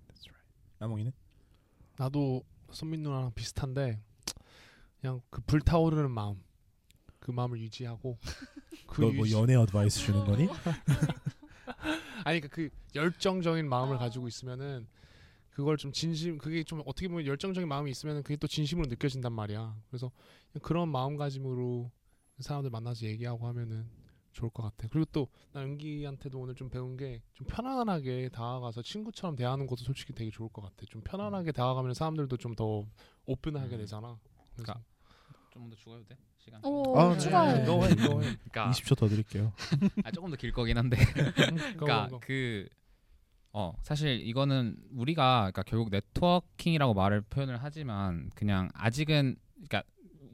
That's 0.08 0.28
right. 0.28 0.48
나몽이는? 0.78 1.12
나도 1.96 2.42
선민 2.72 3.02
누나랑 3.02 3.32
비슷한데 3.34 4.00
그냥 5.00 5.20
그 5.30 5.40
불타오르는 5.42 6.10
마음 6.10 6.42
그 7.20 7.30
마음을 7.30 7.60
유지하고 7.60 8.18
그 8.88 9.00
너뭐 9.02 9.12
유지- 9.14 9.34
연애 9.34 9.54
어드바이스 9.54 9.98
주는 10.00 10.24
거니? 10.24 10.48
아니 12.24 12.40
그러니까 12.40 12.48
그 12.48 12.70
열정적인 12.94 13.68
마음을 13.68 13.96
아. 13.96 13.98
가지고 13.98 14.28
있으면은 14.28 14.86
그걸 15.50 15.76
좀 15.76 15.92
진심 15.92 16.38
그게 16.38 16.64
좀 16.64 16.82
어떻게 16.86 17.08
보면 17.08 17.26
열정적인 17.26 17.68
마음이 17.68 17.90
있으면은 17.90 18.22
그게 18.22 18.36
또 18.36 18.46
진심으로 18.46 18.88
느껴진단 18.88 19.32
말이야. 19.32 19.76
그래서 19.88 20.10
그런 20.62 20.88
마음가짐으로 20.88 21.90
사람들 22.40 22.70
만나서 22.70 23.06
얘기하고 23.06 23.46
하면은 23.48 23.86
좋을 24.32 24.50
것 24.50 24.62
같아. 24.62 24.88
그리고 24.90 25.04
또나 25.12 25.64
은기한테도 25.64 26.38
오늘 26.38 26.54
좀 26.54 26.68
배운 26.70 26.96
게 26.96 27.22
좀 27.34 27.46
편안하게 27.46 28.30
다가가서 28.30 28.82
친구처럼 28.82 29.36
대하는 29.36 29.66
것도 29.66 29.82
솔직히 29.84 30.12
되게 30.12 30.30
좋을 30.30 30.48
것 30.50 30.62
같아. 30.62 30.84
좀 30.88 31.02
편안하게 31.02 31.52
다가가면 31.52 31.94
사람들도 31.94 32.36
좀 32.38 32.54
더 32.56 32.84
오픈하게 33.26 33.76
음. 33.76 33.78
되잖아. 33.78 34.18
그러니까 34.56 34.82
좀더 35.52 35.76
죽어도 35.76 36.04
돼? 36.04 36.16
시간? 36.38 36.60
오, 36.64 36.98
아, 36.98 37.16
추가해. 37.16 37.58
네. 37.58 37.64
go 37.64 37.74
ahead, 37.82 37.96
go 38.02 38.20
ahead. 38.20 38.38
그러니까 38.50 38.70
20초 38.72 38.96
더 38.98 39.06
드릴게요. 39.08 39.52
아, 40.04 40.10
조금 40.10 40.30
더 40.30 40.36
길 40.36 40.50
거긴 40.52 40.76
한데. 40.76 40.96
그러니까 41.78 42.08
그 42.20 42.68
어, 43.52 43.74
사실 43.82 44.20
이거는 44.26 44.76
우리가 44.92 45.50
그러니까 45.52 45.62
결국 45.62 45.90
네트워킹이라고 45.90 46.94
말을 46.94 47.20
표현을 47.22 47.58
하지만 47.62 48.30
그냥 48.34 48.70
아직은 48.74 49.36
그러니까 49.54 49.82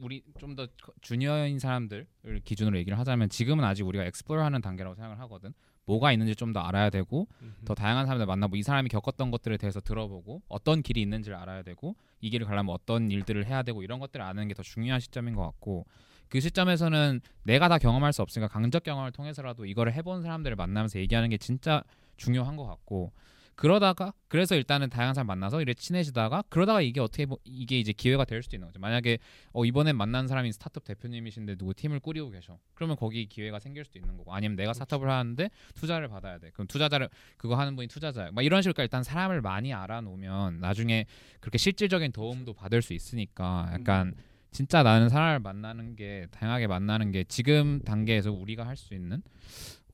우리 0.01 0.23
좀 0.39 0.55
더 0.55 0.67
주니어인 1.01 1.59
사람들을 1.59 2.07
기준으로 2.43 2.77
얘기를 2.77 2.97
하자면 2.99 3.29
지금은 3.29 3.63
아직 3.63 3.83
우리가 3.85 4.03
엑스플로어하는 4.05 4.61
단계라고 4.61 4.95
생각을 4.95 5.19
하거든. 5.21 5.53
뭐가 5.85 6.11
있는지 6.11 6.35
좀 6.35 6.53
더 6.53 6.59
알아야 6.59 6.89
되고 6.91 7.27
더 7.65 7.73
다양한 7.73 8.05
사람들 8.05 8.25
만나고 8.27 8.55
이 8.55 8.61
사람이 8.63 8.89
겪었던 8.89 9.31
것들에 9.31 9.57
대해서 9.57 9.79
들어보고 9.81 10.43
어떤 10.47 10.81
길이 10.83 11.01
있는지를 11.01 11.35
알아야 11.37 11.63
되고 11.63 11.95
이 12.21 12.29
길을 12.29 12.45
가려면 12.45 12.75
어떤 12.75 13.09
일들을 13.09 13.45
해야 13.47 13.63
되고 13.63 13.81
이런 13.83 13.99
것들을 13.99 14.23
아는 14.23 14.47
게 14.47 14.53
더 14.53 14.61
중요한 14.63 14.99
시점인 14.99 15.35
것 15.35 15.43
같고 15.43 15.85
그 16.27 16.39
시점에서는 16.39 17.21
내가 17.43 17.69
다 17.69 17.79
경험할 17.79 18.13
수 18.13 18.21
없으니까 18.21 18.47
강적 18.47 18.83
경험을 18.83 19.11
통해서라도 19.11 19.65
이거를 19.65 19.93
해본 19.93 20.21
사람들을 20.21 20.55
만나면서 20.55 20.99
얘기하는 20.99 21.29
게 21.29 21.37
진짜 21.37 21.83
중요한 22.17 22.55
것 22.55 22.65
같고 22.67 23.11
그러다가 23.59 24.13
그래서 24.29 24.55
일단은 24.55 24.89
다양한 24.89 25.13
사람 25.13 25.27
만나서 25.27 25.59
이래 25.61 25.73
친해지다가 25.73 26.45
그러다가 26.47 26.79
이게 26.79 27.01
어떻게 27.01 27.25
보, 27.25 27.37
이게 27.43 27.77
이제 27.77 27.91
기회가 27.91 28.23
될 28.23 28.41
수도 28.41 28.55
있는 28.55 28.69
거죠. 28.69 28.79
만약에 28.79 29.17
어 29.51 29.65
이번에 29.65 29.91
만난 29.91 30.29
사람이 30.29 30.49
스타트업 30.53 30.85
대표님이신데 30.85 31.57
누구 31.57 31.73
팀을 31.73 31.99
꾸리고 31.99 32.29
계셔. 32.29 32.57
그러면 32.73 32.95
거기 32.95 33.25
기회가 33.25 33.59
생길 33.59 33.83
수도 33.83 33.99
있는 33.99 34.15
거고 34.15 34.33
아니면 34.33 34.55
내가 34.55 34.71
스타트업을 34.71 35.09
하는데 35.09 35.49
투자를 35.75 36.07
받아야 36.07 36.37
돼. 36.39 36.51
그럼 36.53 36.67
투자자를 36.67 37.09
그거 37.35 37.55
하는 37.55 37.75
분이 37.75 37.89
투자자야. 37.89 38.31
막 38.31 38.43
이런 38.45 38.61
식으로 38.61 38.81
일단 38.81 39.03
사람을 39.03 39.41
많이 39.41 39.73
알아 39.73 39.99
놓으면 39.99 40.61
나중에 40.61 41.05
그렇게 41.41 41.57
실질적인 41.57 42.13
도움도 42.13 42.53
받을 42.53 42.81
수 42.81 42.93
있으니까 42.93 43.69
약간 43.73 44.13
진짜 44.51 44.83
나는 44.83 45.09
사람을 45.09 45.39
만나는 45.39 45.97
게 45.97 46.27
다양하게 46.31 46.67
만나는 46.67 47.11
게 47.11 47.25
지금 47.25 47.81
단계에서 47.81 48.31
우리가 48.31 48.65
할 48.65 48.77
수 48.77 48.93
있는 48.93 49.21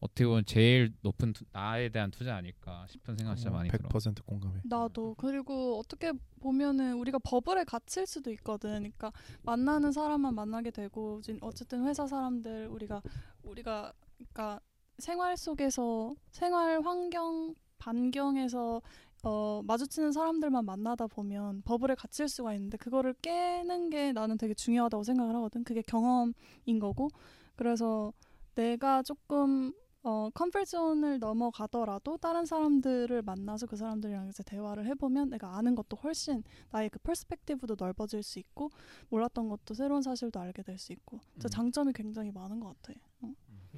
어떻게 0.06 0.26
보면 0.26 0.46
제일 0.46 0.94
높은 1.02 1.34
투, 1.34 1.46
나에 1.52 1.90
대한 1.90 2.10
투자 2.12 2.36
아닐까 2.36 2.86
싶은 2.90 3.18
생각 3.18 3.36
진짜 3.36 3.52
많이 3.52 3.70
들어. 3.70 3.90
100% 3.90 4.26
공감해. 4.26 4.62
나도 4.64 5.16
그리고 5.18 5.80
어떻게 5.80 6.14
보면은 6.40 6.96
우리가 6.96 7.20
버블에 7.20 7.64
갇힐 7.66 8.06
수도 8.08 8.32
있거든. 8.32 8.70
그러니까 8.70 9.12
만나는 9.44 9.92
사람만 9.92 10.34
만나게 10.34 10.72
되고 10.72 11.22
어쨌든 11.42 11.86
회사 11.86 12.08
사람들 12.08 12.68
우리가 12.68 13.02
우리가 13.44 13.94
그러니까 14.18 14.60
생활 14.98 15.36
속에서 15.38 16.16
생활 16.32 16.82
환경 16.82 17.54
반경에서 17.78 18.82
어, 19.24 19.62
마주치는 19.66 20.12
사람들만 20.12 20.66
만나다 20.66 21.08
보면 21.08 21.64
버블에 21.66 21.96
갇힐 21.96 22.30
수가 22.30 22.54
있는데 22.54 22.78
그거를 22.78 23.14
깨는 23.22 23.90
게 23.90 24.12
나는 24.14 24.38
되게 24.38 24.54
중요하다고 24.54 25.04
생각을 25.04 25.36
하거든. 25.36 25.64
그게 25.64 25.82
경험인 25.82 26.80
거고. 26.80 27.10
그래서 27.56 28.14
내가 28.54 29.02
조금 29.02 29.74
어 30.08 30.30
컴플 30.36 30.66
존을 30.66 31.18
넘어가더라도 31.18 32.18
다른 32.18 32.46
사람들을 32.46 33.24
만나서 33.24 33.66
그 33.66 33.76
사람들이랑 33.76 34.28
이제 34.30 34.44
대화를 34.44 34.86
해보면 34.86 35.32
내가 35.32 35.58
아는 35.58 35.74
것도 35.74 35.98
훨씬 35.98 36.44
나의 36.72 36.92
그 36.92 37.00
퍼스펙티브도 37.00 37.76
넓어질 37.80 38.22
수 38.22 38.38
있고 38.38 38.70
몰랐던 39.10 39.50
것도 39.50 39.74
새로운 39.74 40.04
사실도 40.04 40.40
알게 40.40 40.62
될 40.62 40.78
수 40.78 40.94
있고 40.94 41.20
진짜 41.34 41.48
음. 41.48 41.50
장점이 41.50 41.94
굉장히 41.94 42.32
많은 42.32 42.60
것 42.60 42.68
같아. 42.82 43.00
어. 43.22 43.34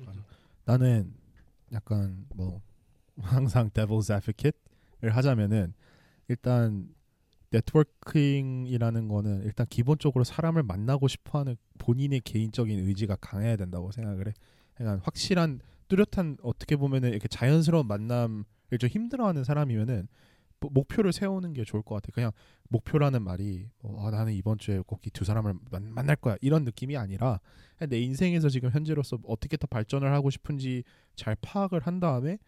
맞아. 0.06 0.20
나는 0.66 1.14
약간 1.72 2.26
뭐 2.36 2.62
항상 3.22 3.70
devil's 3.70 4.14
advocate를 4.14 5.16
하자면은 5.16 5.74
일단 6.28 6.94
네트워킹이라는 7.52 9.08
거는 9.08 9.44
일단 9.44 9.66
기본적으로 9.70 10.26
사람을 10.26 10.64
만나고 10.64 11.08
싶어하는 11.08 11.56
본인의 11.78 12.20
개인적인 12.22 12.80
의지가 12.86 13.16
강해야 13.22 13.56
된다고 13.56 13.92
생각을 13.92 14.28
해. 14.28 14.34
그러니까 14.76 15.06
확실한 15.06 15.62
뚜렷한 15.88 16.38
어떻게 16.44 16.76
보면은 16.76 17.10
이렇게 17.12 17.28
자연스러운 17.28 17.88
만남을 17.88 18.44
좀 18.80 18.90
힘들어하는 18.90 19.44
사람이면은 19.44 20.08
뭐 20.60 20.72
목표를 20.74 21.14
세우는 21.14 21.54
게 21.54 21.64
좋을 21.64 21.84
것 21.84 21.96
같아. 21.96 22.12
그냥 22.14 22.32
목표라는 22.70 23.22
말이 23.22 23.70
뭐, 23.80 24.08
아, 24.08 24.12
나는 24.12 24.34
이번 24.34 24.58
주에 24.58 24.80
꼭 24.80 25.02
이 25.06 25.12
두 25.12 25.24
사람을 25.24 25.54
만, 25.72 25.94
만날 25.94 26.16
거야 26.16 26.36
이런 26.42 26.64
느낌이 26.64 26.98
아니라 26.98 27.40
내 27.88 28.00
인생에서 28.00 28.50
지금 28.50 28.72
현재로서 28.72 29.20
어떻게 29.26 29.56
더 29.56 29.68
발전을 29.68 30.12
하고 30.12 30.30
싶은지 30.32 30.84
잘 31.16 31.36
파악을 31.42 31.82
한 31.82 32.00
다음에 32.00 32.40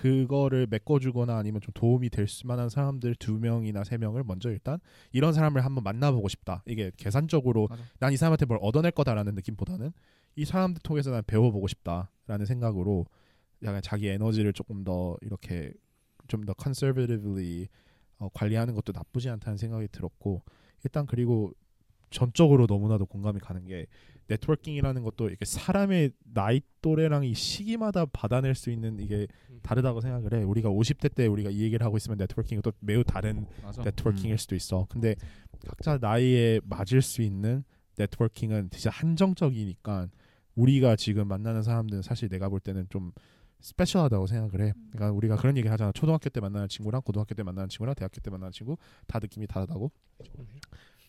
그거를 0.00 0.66
메꿔주거나 0.70 1.36
아니면 1.36 1.60
좀 1.60 1.72
도움이 1.74 2.10
될 2.10 2.26
만한 2.44 2.68
사람들 2.68 3.16
두 3.16 3.38
명이나 3.38 3.82
세 3.84 3.98
명을 3.98 4.22
먼저 4.24 4.50
일단 4.50 4.78
이런 5.12 5.32
사람을 5.32 5.64
한번 5.64 5.82
만나보고 5.84 6.28
싶다. 6.28 6.62
이게 6.66 6.92
계산적으로. 6.96 7.68
난 7.98 8.12
이 8.12 8.16
사람한테 8.16 8.46
뭘 8.46 8.58
얻어낼 8.62 8.92
거다라는 8.92 9.34
느낌보다는 9.34 9.92
이 10.36 10.44
사람들 10.44 10.80
통해서 10.82 11.10
난 11.10 11.22
배워보고 11.26 11.66
싶다라는 11.68 12.46
생각으로 12.46 13.06
약간 13.64 13.82
자기 13.82 14.08
에너지를 14.08 14.52
조금 14.52 14.84
더 14.84 15.16
이렇게 15.22 15.72
좀 16.28 16.44
더 16.46 16.52
conservatively 16.54 17.68
어, 18.18 18.28
관리하는 18.34 18.74
것도 18.74 18.92
나쁘지 18.94 19.28
않다는 19.30 19.56
생각이 19.56 19.88
들었고 19.88 20.42
일단 20.84 21.06
그리고 21.06 21.52
전적으로 22.10 22.66
너무나도 22.68 23.06
공감이 23.06 23.40
가는 23.40 23.64
게 23.66 23.86
네트워킹이라는 24.28 25.02
것도 25.02 25.28
이렇게 25.28 25.44
사람의 25.44 26.12
나이 26.32 26.60
또래랑 26.82 27.24
이 27.24 27.34
시기마다 27.34 28.06
받아낼 28.06 28.54
수 28.54 28.70
있는 28.70 28.98
이게 29.00 29.26
다르다고 29.62 30.00
생각을 30.00 30.34
해. 30.34 30.42
우리가 30.44 30.68
50대 30.68 31.14
때 31.14 31.26
우리가 31.26 31.50
이 31.50 31.62
얘기를 31.62 31.84
하고 31.84 31.96
있으면 31.96 32.18
네트워킹이 32.18 32.62
또 32.62 32.72
매우 32.80 33.02
다른 33.02 33.46
맞아. 33.62 33.82
네트워킹일 33.82 34.32
음. 34.32 34.36
수도 34.36 34.54
있어. 34.54 34.86
근데 34.88 35.16
각자 35.66 35.98
나이에 35.98 36.60
맞을 36.64 37.02
수 37.02 37.22
있는 37.22 37.64
네트워킹은 37.96 38.70
진짜 38.70 38.90
한정적이니까 38.90 40.08
우리가 40.54 40.96
지금 40.96 41.26
만나는 41.28 41.62
사람들은 41.62 42.02
사실 42.02 42.28
내가 42.28 42.48
볼 42.48 42.60
때는 42.60 42.86
좀 42.90 43.12
스페셜하다고 43.60 44.26
생각을 44.26 44.66
해. 44.66 44.72
그러니까 44.92 45.10
우리가 45.16 45.36
그런 45.36 45.56
얘기 45.56 45.68
하잖아. 45.68 45.90
초등학교 45.92 46.28
때 46.28 46.40
만나는 46.40 46.68
친구랑 46.68 47.02
고등학교 47.02 47.34
때 47.34 47.42
만나는 47.42 47.68
친구랑 47.68 47.94
대학교 47.94 48.20
때 48.20 48.30
만나는 48.30 48.52
친구 48.52 48.76
다 49.06 49.18
느낌이 49.18 49.46
다르다고. 49.46 49.90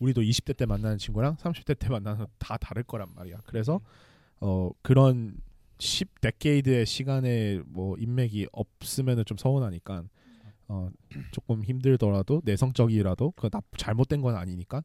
우리도 0.00 0.22
20대 0.22 0.56
때 0.56 0.66
만나는 0.66 0.98
친구랑 0.98 1.36
30대 1.36 1.78
때 1.78 1.88
만나는 1.88 2.26
다 2.38 2.56
다를 2.56 2.82
거란 2.82 3.08
말이야. 3.14 3.38
그래서 3.46 3.80
어 4.40 4.70
그런 4.82 5.36
10 5.78 6.20
데케이드의 6.20 6.86
시간에 6.86 7.60
뭐 7.66 7.96
인맥이 7.98 8.48
없으면은 8.52 9.24
좀 9.24 9.36
서운하니까 9.36 10.04
어 10.68 10.90
조금 11.32 11.62
힘들더라도 11.64 12.42
내성적이라도 12.44 13.32
그 13.36 13.50
나, 13.50 13.60
잘못된 13.76 14.20
건 14.22 14.36
아니니까 14.36 14.82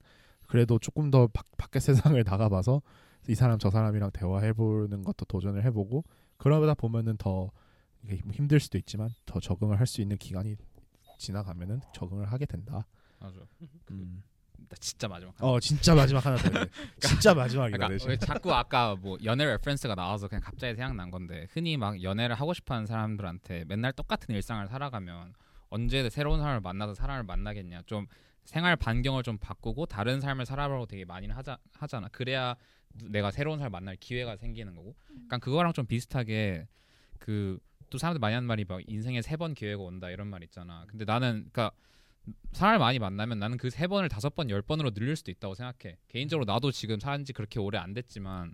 그래도 0.47 0.77
조금 0.79 1.11
더 1.11 1.27
밖, 1.27 1.45
밖의 1.57 1.81
세상을 1.81 2.21
나가봐서 2.25 2.81
이 3.27 3.35
사람 3.35 3.57
저 3.57 3.69
사람이랑 3.71 4.11
대화해보는 4.11 5.03
것도 5.03 5.25
도전을 5.25 5.63
해보고 5.65 6.03
그러다 6.37 6.73
보면은 6.75 7.17
더 7.17 7.51
이게 8.03 8.17
힘들 8.31 8.59
수도 8.59 8.77
있지만 8.77 9.09
더 9.25 9.39
적응을 9.39 9.79
할 9.79 9.87
수 9.87 10.01
있는 10.01 10.17
기간이 10.17 10.55
지나가면은 11.17 11.81
적응을 11.93 12.31
하게 12.31 12.45
된다. 12.45 12.85
맞아. 13.19 13.39
음. 13.91 14.23
나 14.57 14.75
진짜 14.79 15.07
마지막. 15.07 15.33
어 15.39 15.59
진짜 15.59 15.93
마지막 15.95 16.25
하나 16.25 16.37
더 16.37 16.59
해. 16.59 16.65
진짜 16.99 17.33
마지막이다. 17.33 17.77
그러니까. 17.87 18.07
왜 18.09 18.17
자꾸 18.17 18.53
아까 18.53 18.95
뭐 18.95 19.17
연애 19.23 19.45
레퍼런스가 19.45 19.95
나와서 19.95 20.27
그냥 20.27 20.41
갑자기 20.41 20.75
생각난 20.75 21.11
건데 21.11 21.47
흔히 21.51 21.77
막 21.77 22.01
연애를 22.03 22.35
하고 22.35 22.53
싶어하는 22.53 22.85
사람들한테 22.85 23.65
맨날 23.67 23.93
똑같은 23.93 24.33
일상을 24.35 24.67
살아가면 24.67 25.33
언제 25.69 26.09
새로운 26.09 26.39
사람을 26.39 26.61
만나서 26.61 26.93
사람을 26.93 27.23
만나겠냐 27.23 27.81
좀 27.85 28.07
생활 28.43 28.75
반경을 28.75 29.23
좀 29.23 29.37
바꾸고 29.37 29.87
다른 29.87 30.21
삶을 30.21 30.45
살아보려고 30.45 30.85
되게 30.85 31.03
많이 31.05 31.27
하자 31.27 31.57
하잖아 31.73 32.07
그래야 32.09 32.55
내가 32.93 33.31
새로운 33.31 33.57
사람 33.57 33.71
만날 33.71 33.95
기회가 33.95 34.37
생기는 34.37 34.75
거고 34.75 34.95
그러니까 35.09 35.37
그거랑 35.39 35.73
좀 35.73 35.85
비슷하게 35.85 36.67
그 37.19 37.59
또 37.91 37.99
사람들 37.99 38.19
많이 38.19 38.33
하는 38.33 38.47
말이 38.47 38.65
막 38.67 38.81
인생에 38.87 39.21
세 39.21 39.37
번 39.37 39.53
기회가 39.53 39.81
온다 39.83 40.09
이런 40.09 40.27
말 40.27 40.41
있잖아 40.43 40.85
근데 40.87 41.05
나는 41.05 41.47
그러니까 41.51 41.71
사람을 42.53 42.79
많이 42.79 42.99
만나면 42.99 43.39
나는 43.39 43.57
그 43.57 43.69
세 43.69 43.87
번을 43.87 44.09
다섯 44.09 44.33
번 44.35 44.49
열 44.49 44.61
번으로 44.61 44.91
늘릴 44.91 45.15
수도 45.15 45.31
있다고 45.31 45.55
생각해. 45.55 45.97
개인적으로 46.07 46.45
나도 46.45 46.71
지금 46.71 46.99
산지 46.99 47.33
그렇게 47.33 47.59
오래 47.59 47.77
안 47.77 47.93
됐지만 47.93 48.53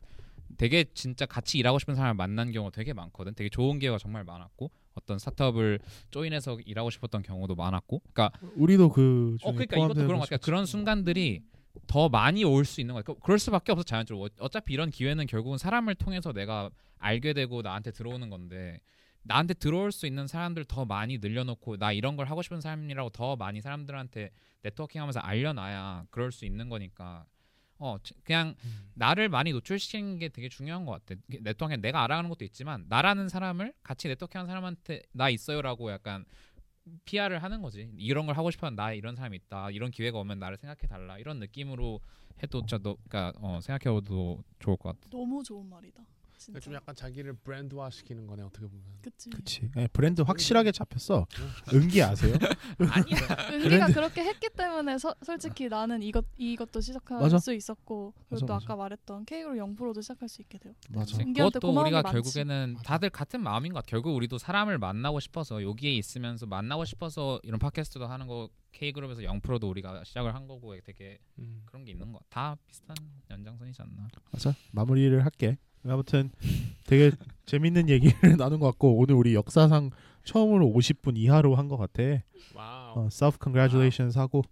되게 0.57 0.86
진짜 0.93 1.26
같이 1.26 1.57
일하고 1.59 1.80
싶은 1.80 1.95
사람을 1.95 2.15
만난 2.15 2.51
경우가 2.51 2.72
되게 2.76 2.93
많거든. 2.93 3.34
되게 3.36 3.49
좋은 3.49 3.80
기회가 3.80 3.97
정말 3.97 4.24
많았고 4.24 4.69
어떤 4.95 5.17
스타트업을 5.19 5.80
조인해서 6.09 6.59
일하고 6.65 6.89
싶었던 6.89 7.22
경우도 7.24 7.55
많았고. 7.55 8.01
그러니까 8.11 8.32
우리도 8.55 8.89
그 8.89 9.38
어 9.43 9.51
그러니까 9.51 9.78
이것도 9.78 9.93
그런 9.93 10.19
것 10.19 10.30
같아. 10.30 10.38
그런 10.43 10.65
순간들이 10.65 11.41
더 11.88 12.09
많이 12.09 12.43
올 12.43 12.65
수 12.65 12.82
있는 12.82 12.93
거야. 12.93 13.03
그- 13.03 13.15
그럴 13.19 13.39
수밖에 13.39 13.72
없어 13.72 13.84
자연적으로. 13.84 14.26
어- 14.26 14.30
어차피 14.39 14.74
이런 14.74 14.89
기회는 14.89 15.26
결국은 15.28 15.57
사람을 15.57 15.95
통해서 15.95 16.34
내가 16.34 16.69
알게 16.99 17.32
되고 17.34 17.61
나한테 17.61 17.91
들어오는 17.91 18.30
건데 18.30 18.80
나한테 19.24 19.53
들어올 19.53 19.91
수 19.91 20.07
있는 20.07 20.28
사람들 20.28 20.65
더 20.65 20.86
많이 20.86 21.17
늘려놓고 21.19 21.78
나 21.78 21.91
이런 21.91 22.15
걸 22.15 22.28
하고 22.28 22.41
싶은 22.41 22.61
사람이라고 22.61 23.09
더 23.11 23.36
많이 23.36 23.61
사람들한테 23.61 24.32
네트워킹하면서 24.63 25.19
알려놔야 25.19 26.07
그럴 26.09 26.32
수 26.32 26.45
있는 26.45 26.69
거니까 26.69 27.26
어 27.78 27.97
지- 28.03 28.13
그냥 28.24 28.55
음. 28.63 28.91
나를 28.93 29.30
많이 29.30 29.51
노출시키는 29.51 30.19
게 30.19 30.30
되게 30.30 30.49
중요한 30.49 30.86
것 30.86 31.03
같아. 31.05 31.19
네트워킹 31.28 31.82
내가 31.82 32.03
알아가는 32.03 32.30
것도 32.30 32.45
있지만 32.45 32.86
나라는 32.89 33.28
사람을 33.30 33.74
같이 33.84 34.07
네트워킹하는 34.07 34.47
사람한테 34.47 35.01
나 35.13 35.30
있어요라고 35.30 35.91
약간 35.91 36.26
PR을 37.05 37.41
하는 37.41 37.61
거지. 37.61 37.91
이런 37.97 38.26
걸 38.26 38.38
하고 38.38 38.51
싶어하는 38.51 38.76
나 38.76 38.91
이런 38.91 39.15
사람이 39.15 39.36
있다. 39.38 39.72
이런 39.72 39.91
기회가 39.91 40.17
오면 40.19 40.39
나를 40.39 40.57
생각해 40.57 40.88
달라. 40.88 41.17
이런 41.17 41.39
느낌으로 41.39 42.01
해도 42.41 42.65
너, 42.65 42.78
그러니까 43.07 43.34
어, 43.39 43.59
생각해봐도 43.61 44.43
좋을 44.59 44.78
것 44.78 44.89
같아. 44.89 45.09
너무 45.09 45.43
좋은 45.43 45.67
말이다. 45.67 46.03
진짜. 46.41 46.59
좀 46.59 46.73
약간 46.73 46.95
자기를 46.95 47.33
브랜드화 47.33 47.91
시키는 47.91 48.25
거네 48.25 48.41
어떻게 48.41 48.65
보면. 48.65 48.83
그치. 49.01 49.29
그치. 49.29 49.69
예, 49.77 49.87
브랜드 49.93 50.21
확실하게 50.21 50.71
잡혔어. 50.71 51.27
은기 51.71 52.01
아세요? 52.01 52.33
아니야. 52.79 53.19
은기가 53.53 53.87
그렇게 53.87 54.23
했기 54.23 54.49
때문에 54.49 54.97
서, 54.97 55.13
솔직히 55.23 55.69
나는 55.69 56.01
이것 56.01 56.25
이것도 56.37 56.81
시작할 56.81 57.19
맞아. 57.19 57.37
수 57.37 57.53
있었고 57.53 58.13
그리고 58.15 58.25
맞아, 58.31 58.45
또 58.47 58.53
맞아. 58.53 58.65
아까 58.65 58.75
말했던 58.75 59.25
K그룹 59.25 59.57
0%도 59.77 60.01
시작할 60.01 60.27
수 60.27 60.41
있게 60.41 60.57
되었. 60.57 60.75
맞아. 60.89 61.17
은기한테 61.19 61.59
그것도 61.59 61.67
고마운 61.67 61.85
우리가 61.85 62.01
게 62.01 62.03
많지. 62.03 62.13
결국에는 62.13 62.77
다들 62.83 63.11
같은 63.11 63.41
마음인 63.43 63.71
것 63.73 63.79
같아. 63.79 63.91
결국 63.91 64.15
우리도 64.15 64.39
사람을 64.39 64.79
만나고 64.79 65.19
싶어서 65.19 65.61
여기에 65.61 65.91
있으면서 65.93 66.47
만나고 66.47 66.85
싶어서 66.85 67.39
이런 67.43 67.59
팟캐스트도 67.59 68.07
하는 68.07 68.25
거 68.25 68.49
K 68.71 68.93
그룹에서 68.93 69.21
0%도 69.21 69.69
우리가 69.69 70.03
시작을 70.05 70.33
한 70.33 70.47
거고 70.47 70.75
되게 70.83 71.19
음. 71.37 71.61
그런 71.65 71.85
게 71.85 71.91
있는 71.91 72.11
것 72.11 72.19
같아. 72.29 72.55
다 72.55 72.61
비슷한 72.67 72.95
연장선이지 73.29 73.79
않나. 73.83 74.07
맞아. 74.31 74.55
마무리를 74.71 75.23
할게. 75.23 75.57
아무튼 75.86 76.29
되게 76.86 77.11
재밌는 77.45 77.89
얘기를 77.89 78.13
나눈 78.38 78.59
것 78.59 78.67
같고 78.67 78.97
오늘 78.97 79.15
우리 79.15 79.34
역사상 79.36 79.89
처음으로 80.23 80.67
50분 80.67 81.17
이하로 81.17 81.55
한 81.55 81.67
것 81.67 81.77
같아. 81.77 82.03
와우. 82.53 82.99
어, 82.99 83.07
self 83.07 83.38
congratulations 83.41 84.17
하고 84.17 84.43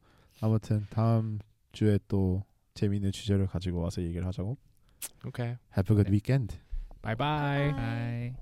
아무튼 0.41 0.85
다음 0.89 1.39
주에 1.71 1.99
또 2.07 2.43
재밌는 2.73 3.11
주제를 3.11 3.47
가지고 3.47 3.81
와서 3.81 4.01
얘기를 4.01 4.25
하자고. 4.25 4.57
오케이. 5.25 5.45
Have 5.77 5.83
a 5.91 5.95
good 5.95 6.03
네. 6.05 6.11
weekend. 6.11 6.57
바이바이. 7.01 7.71
바이바이. 7.71 7.75
바이. 7.75 8.33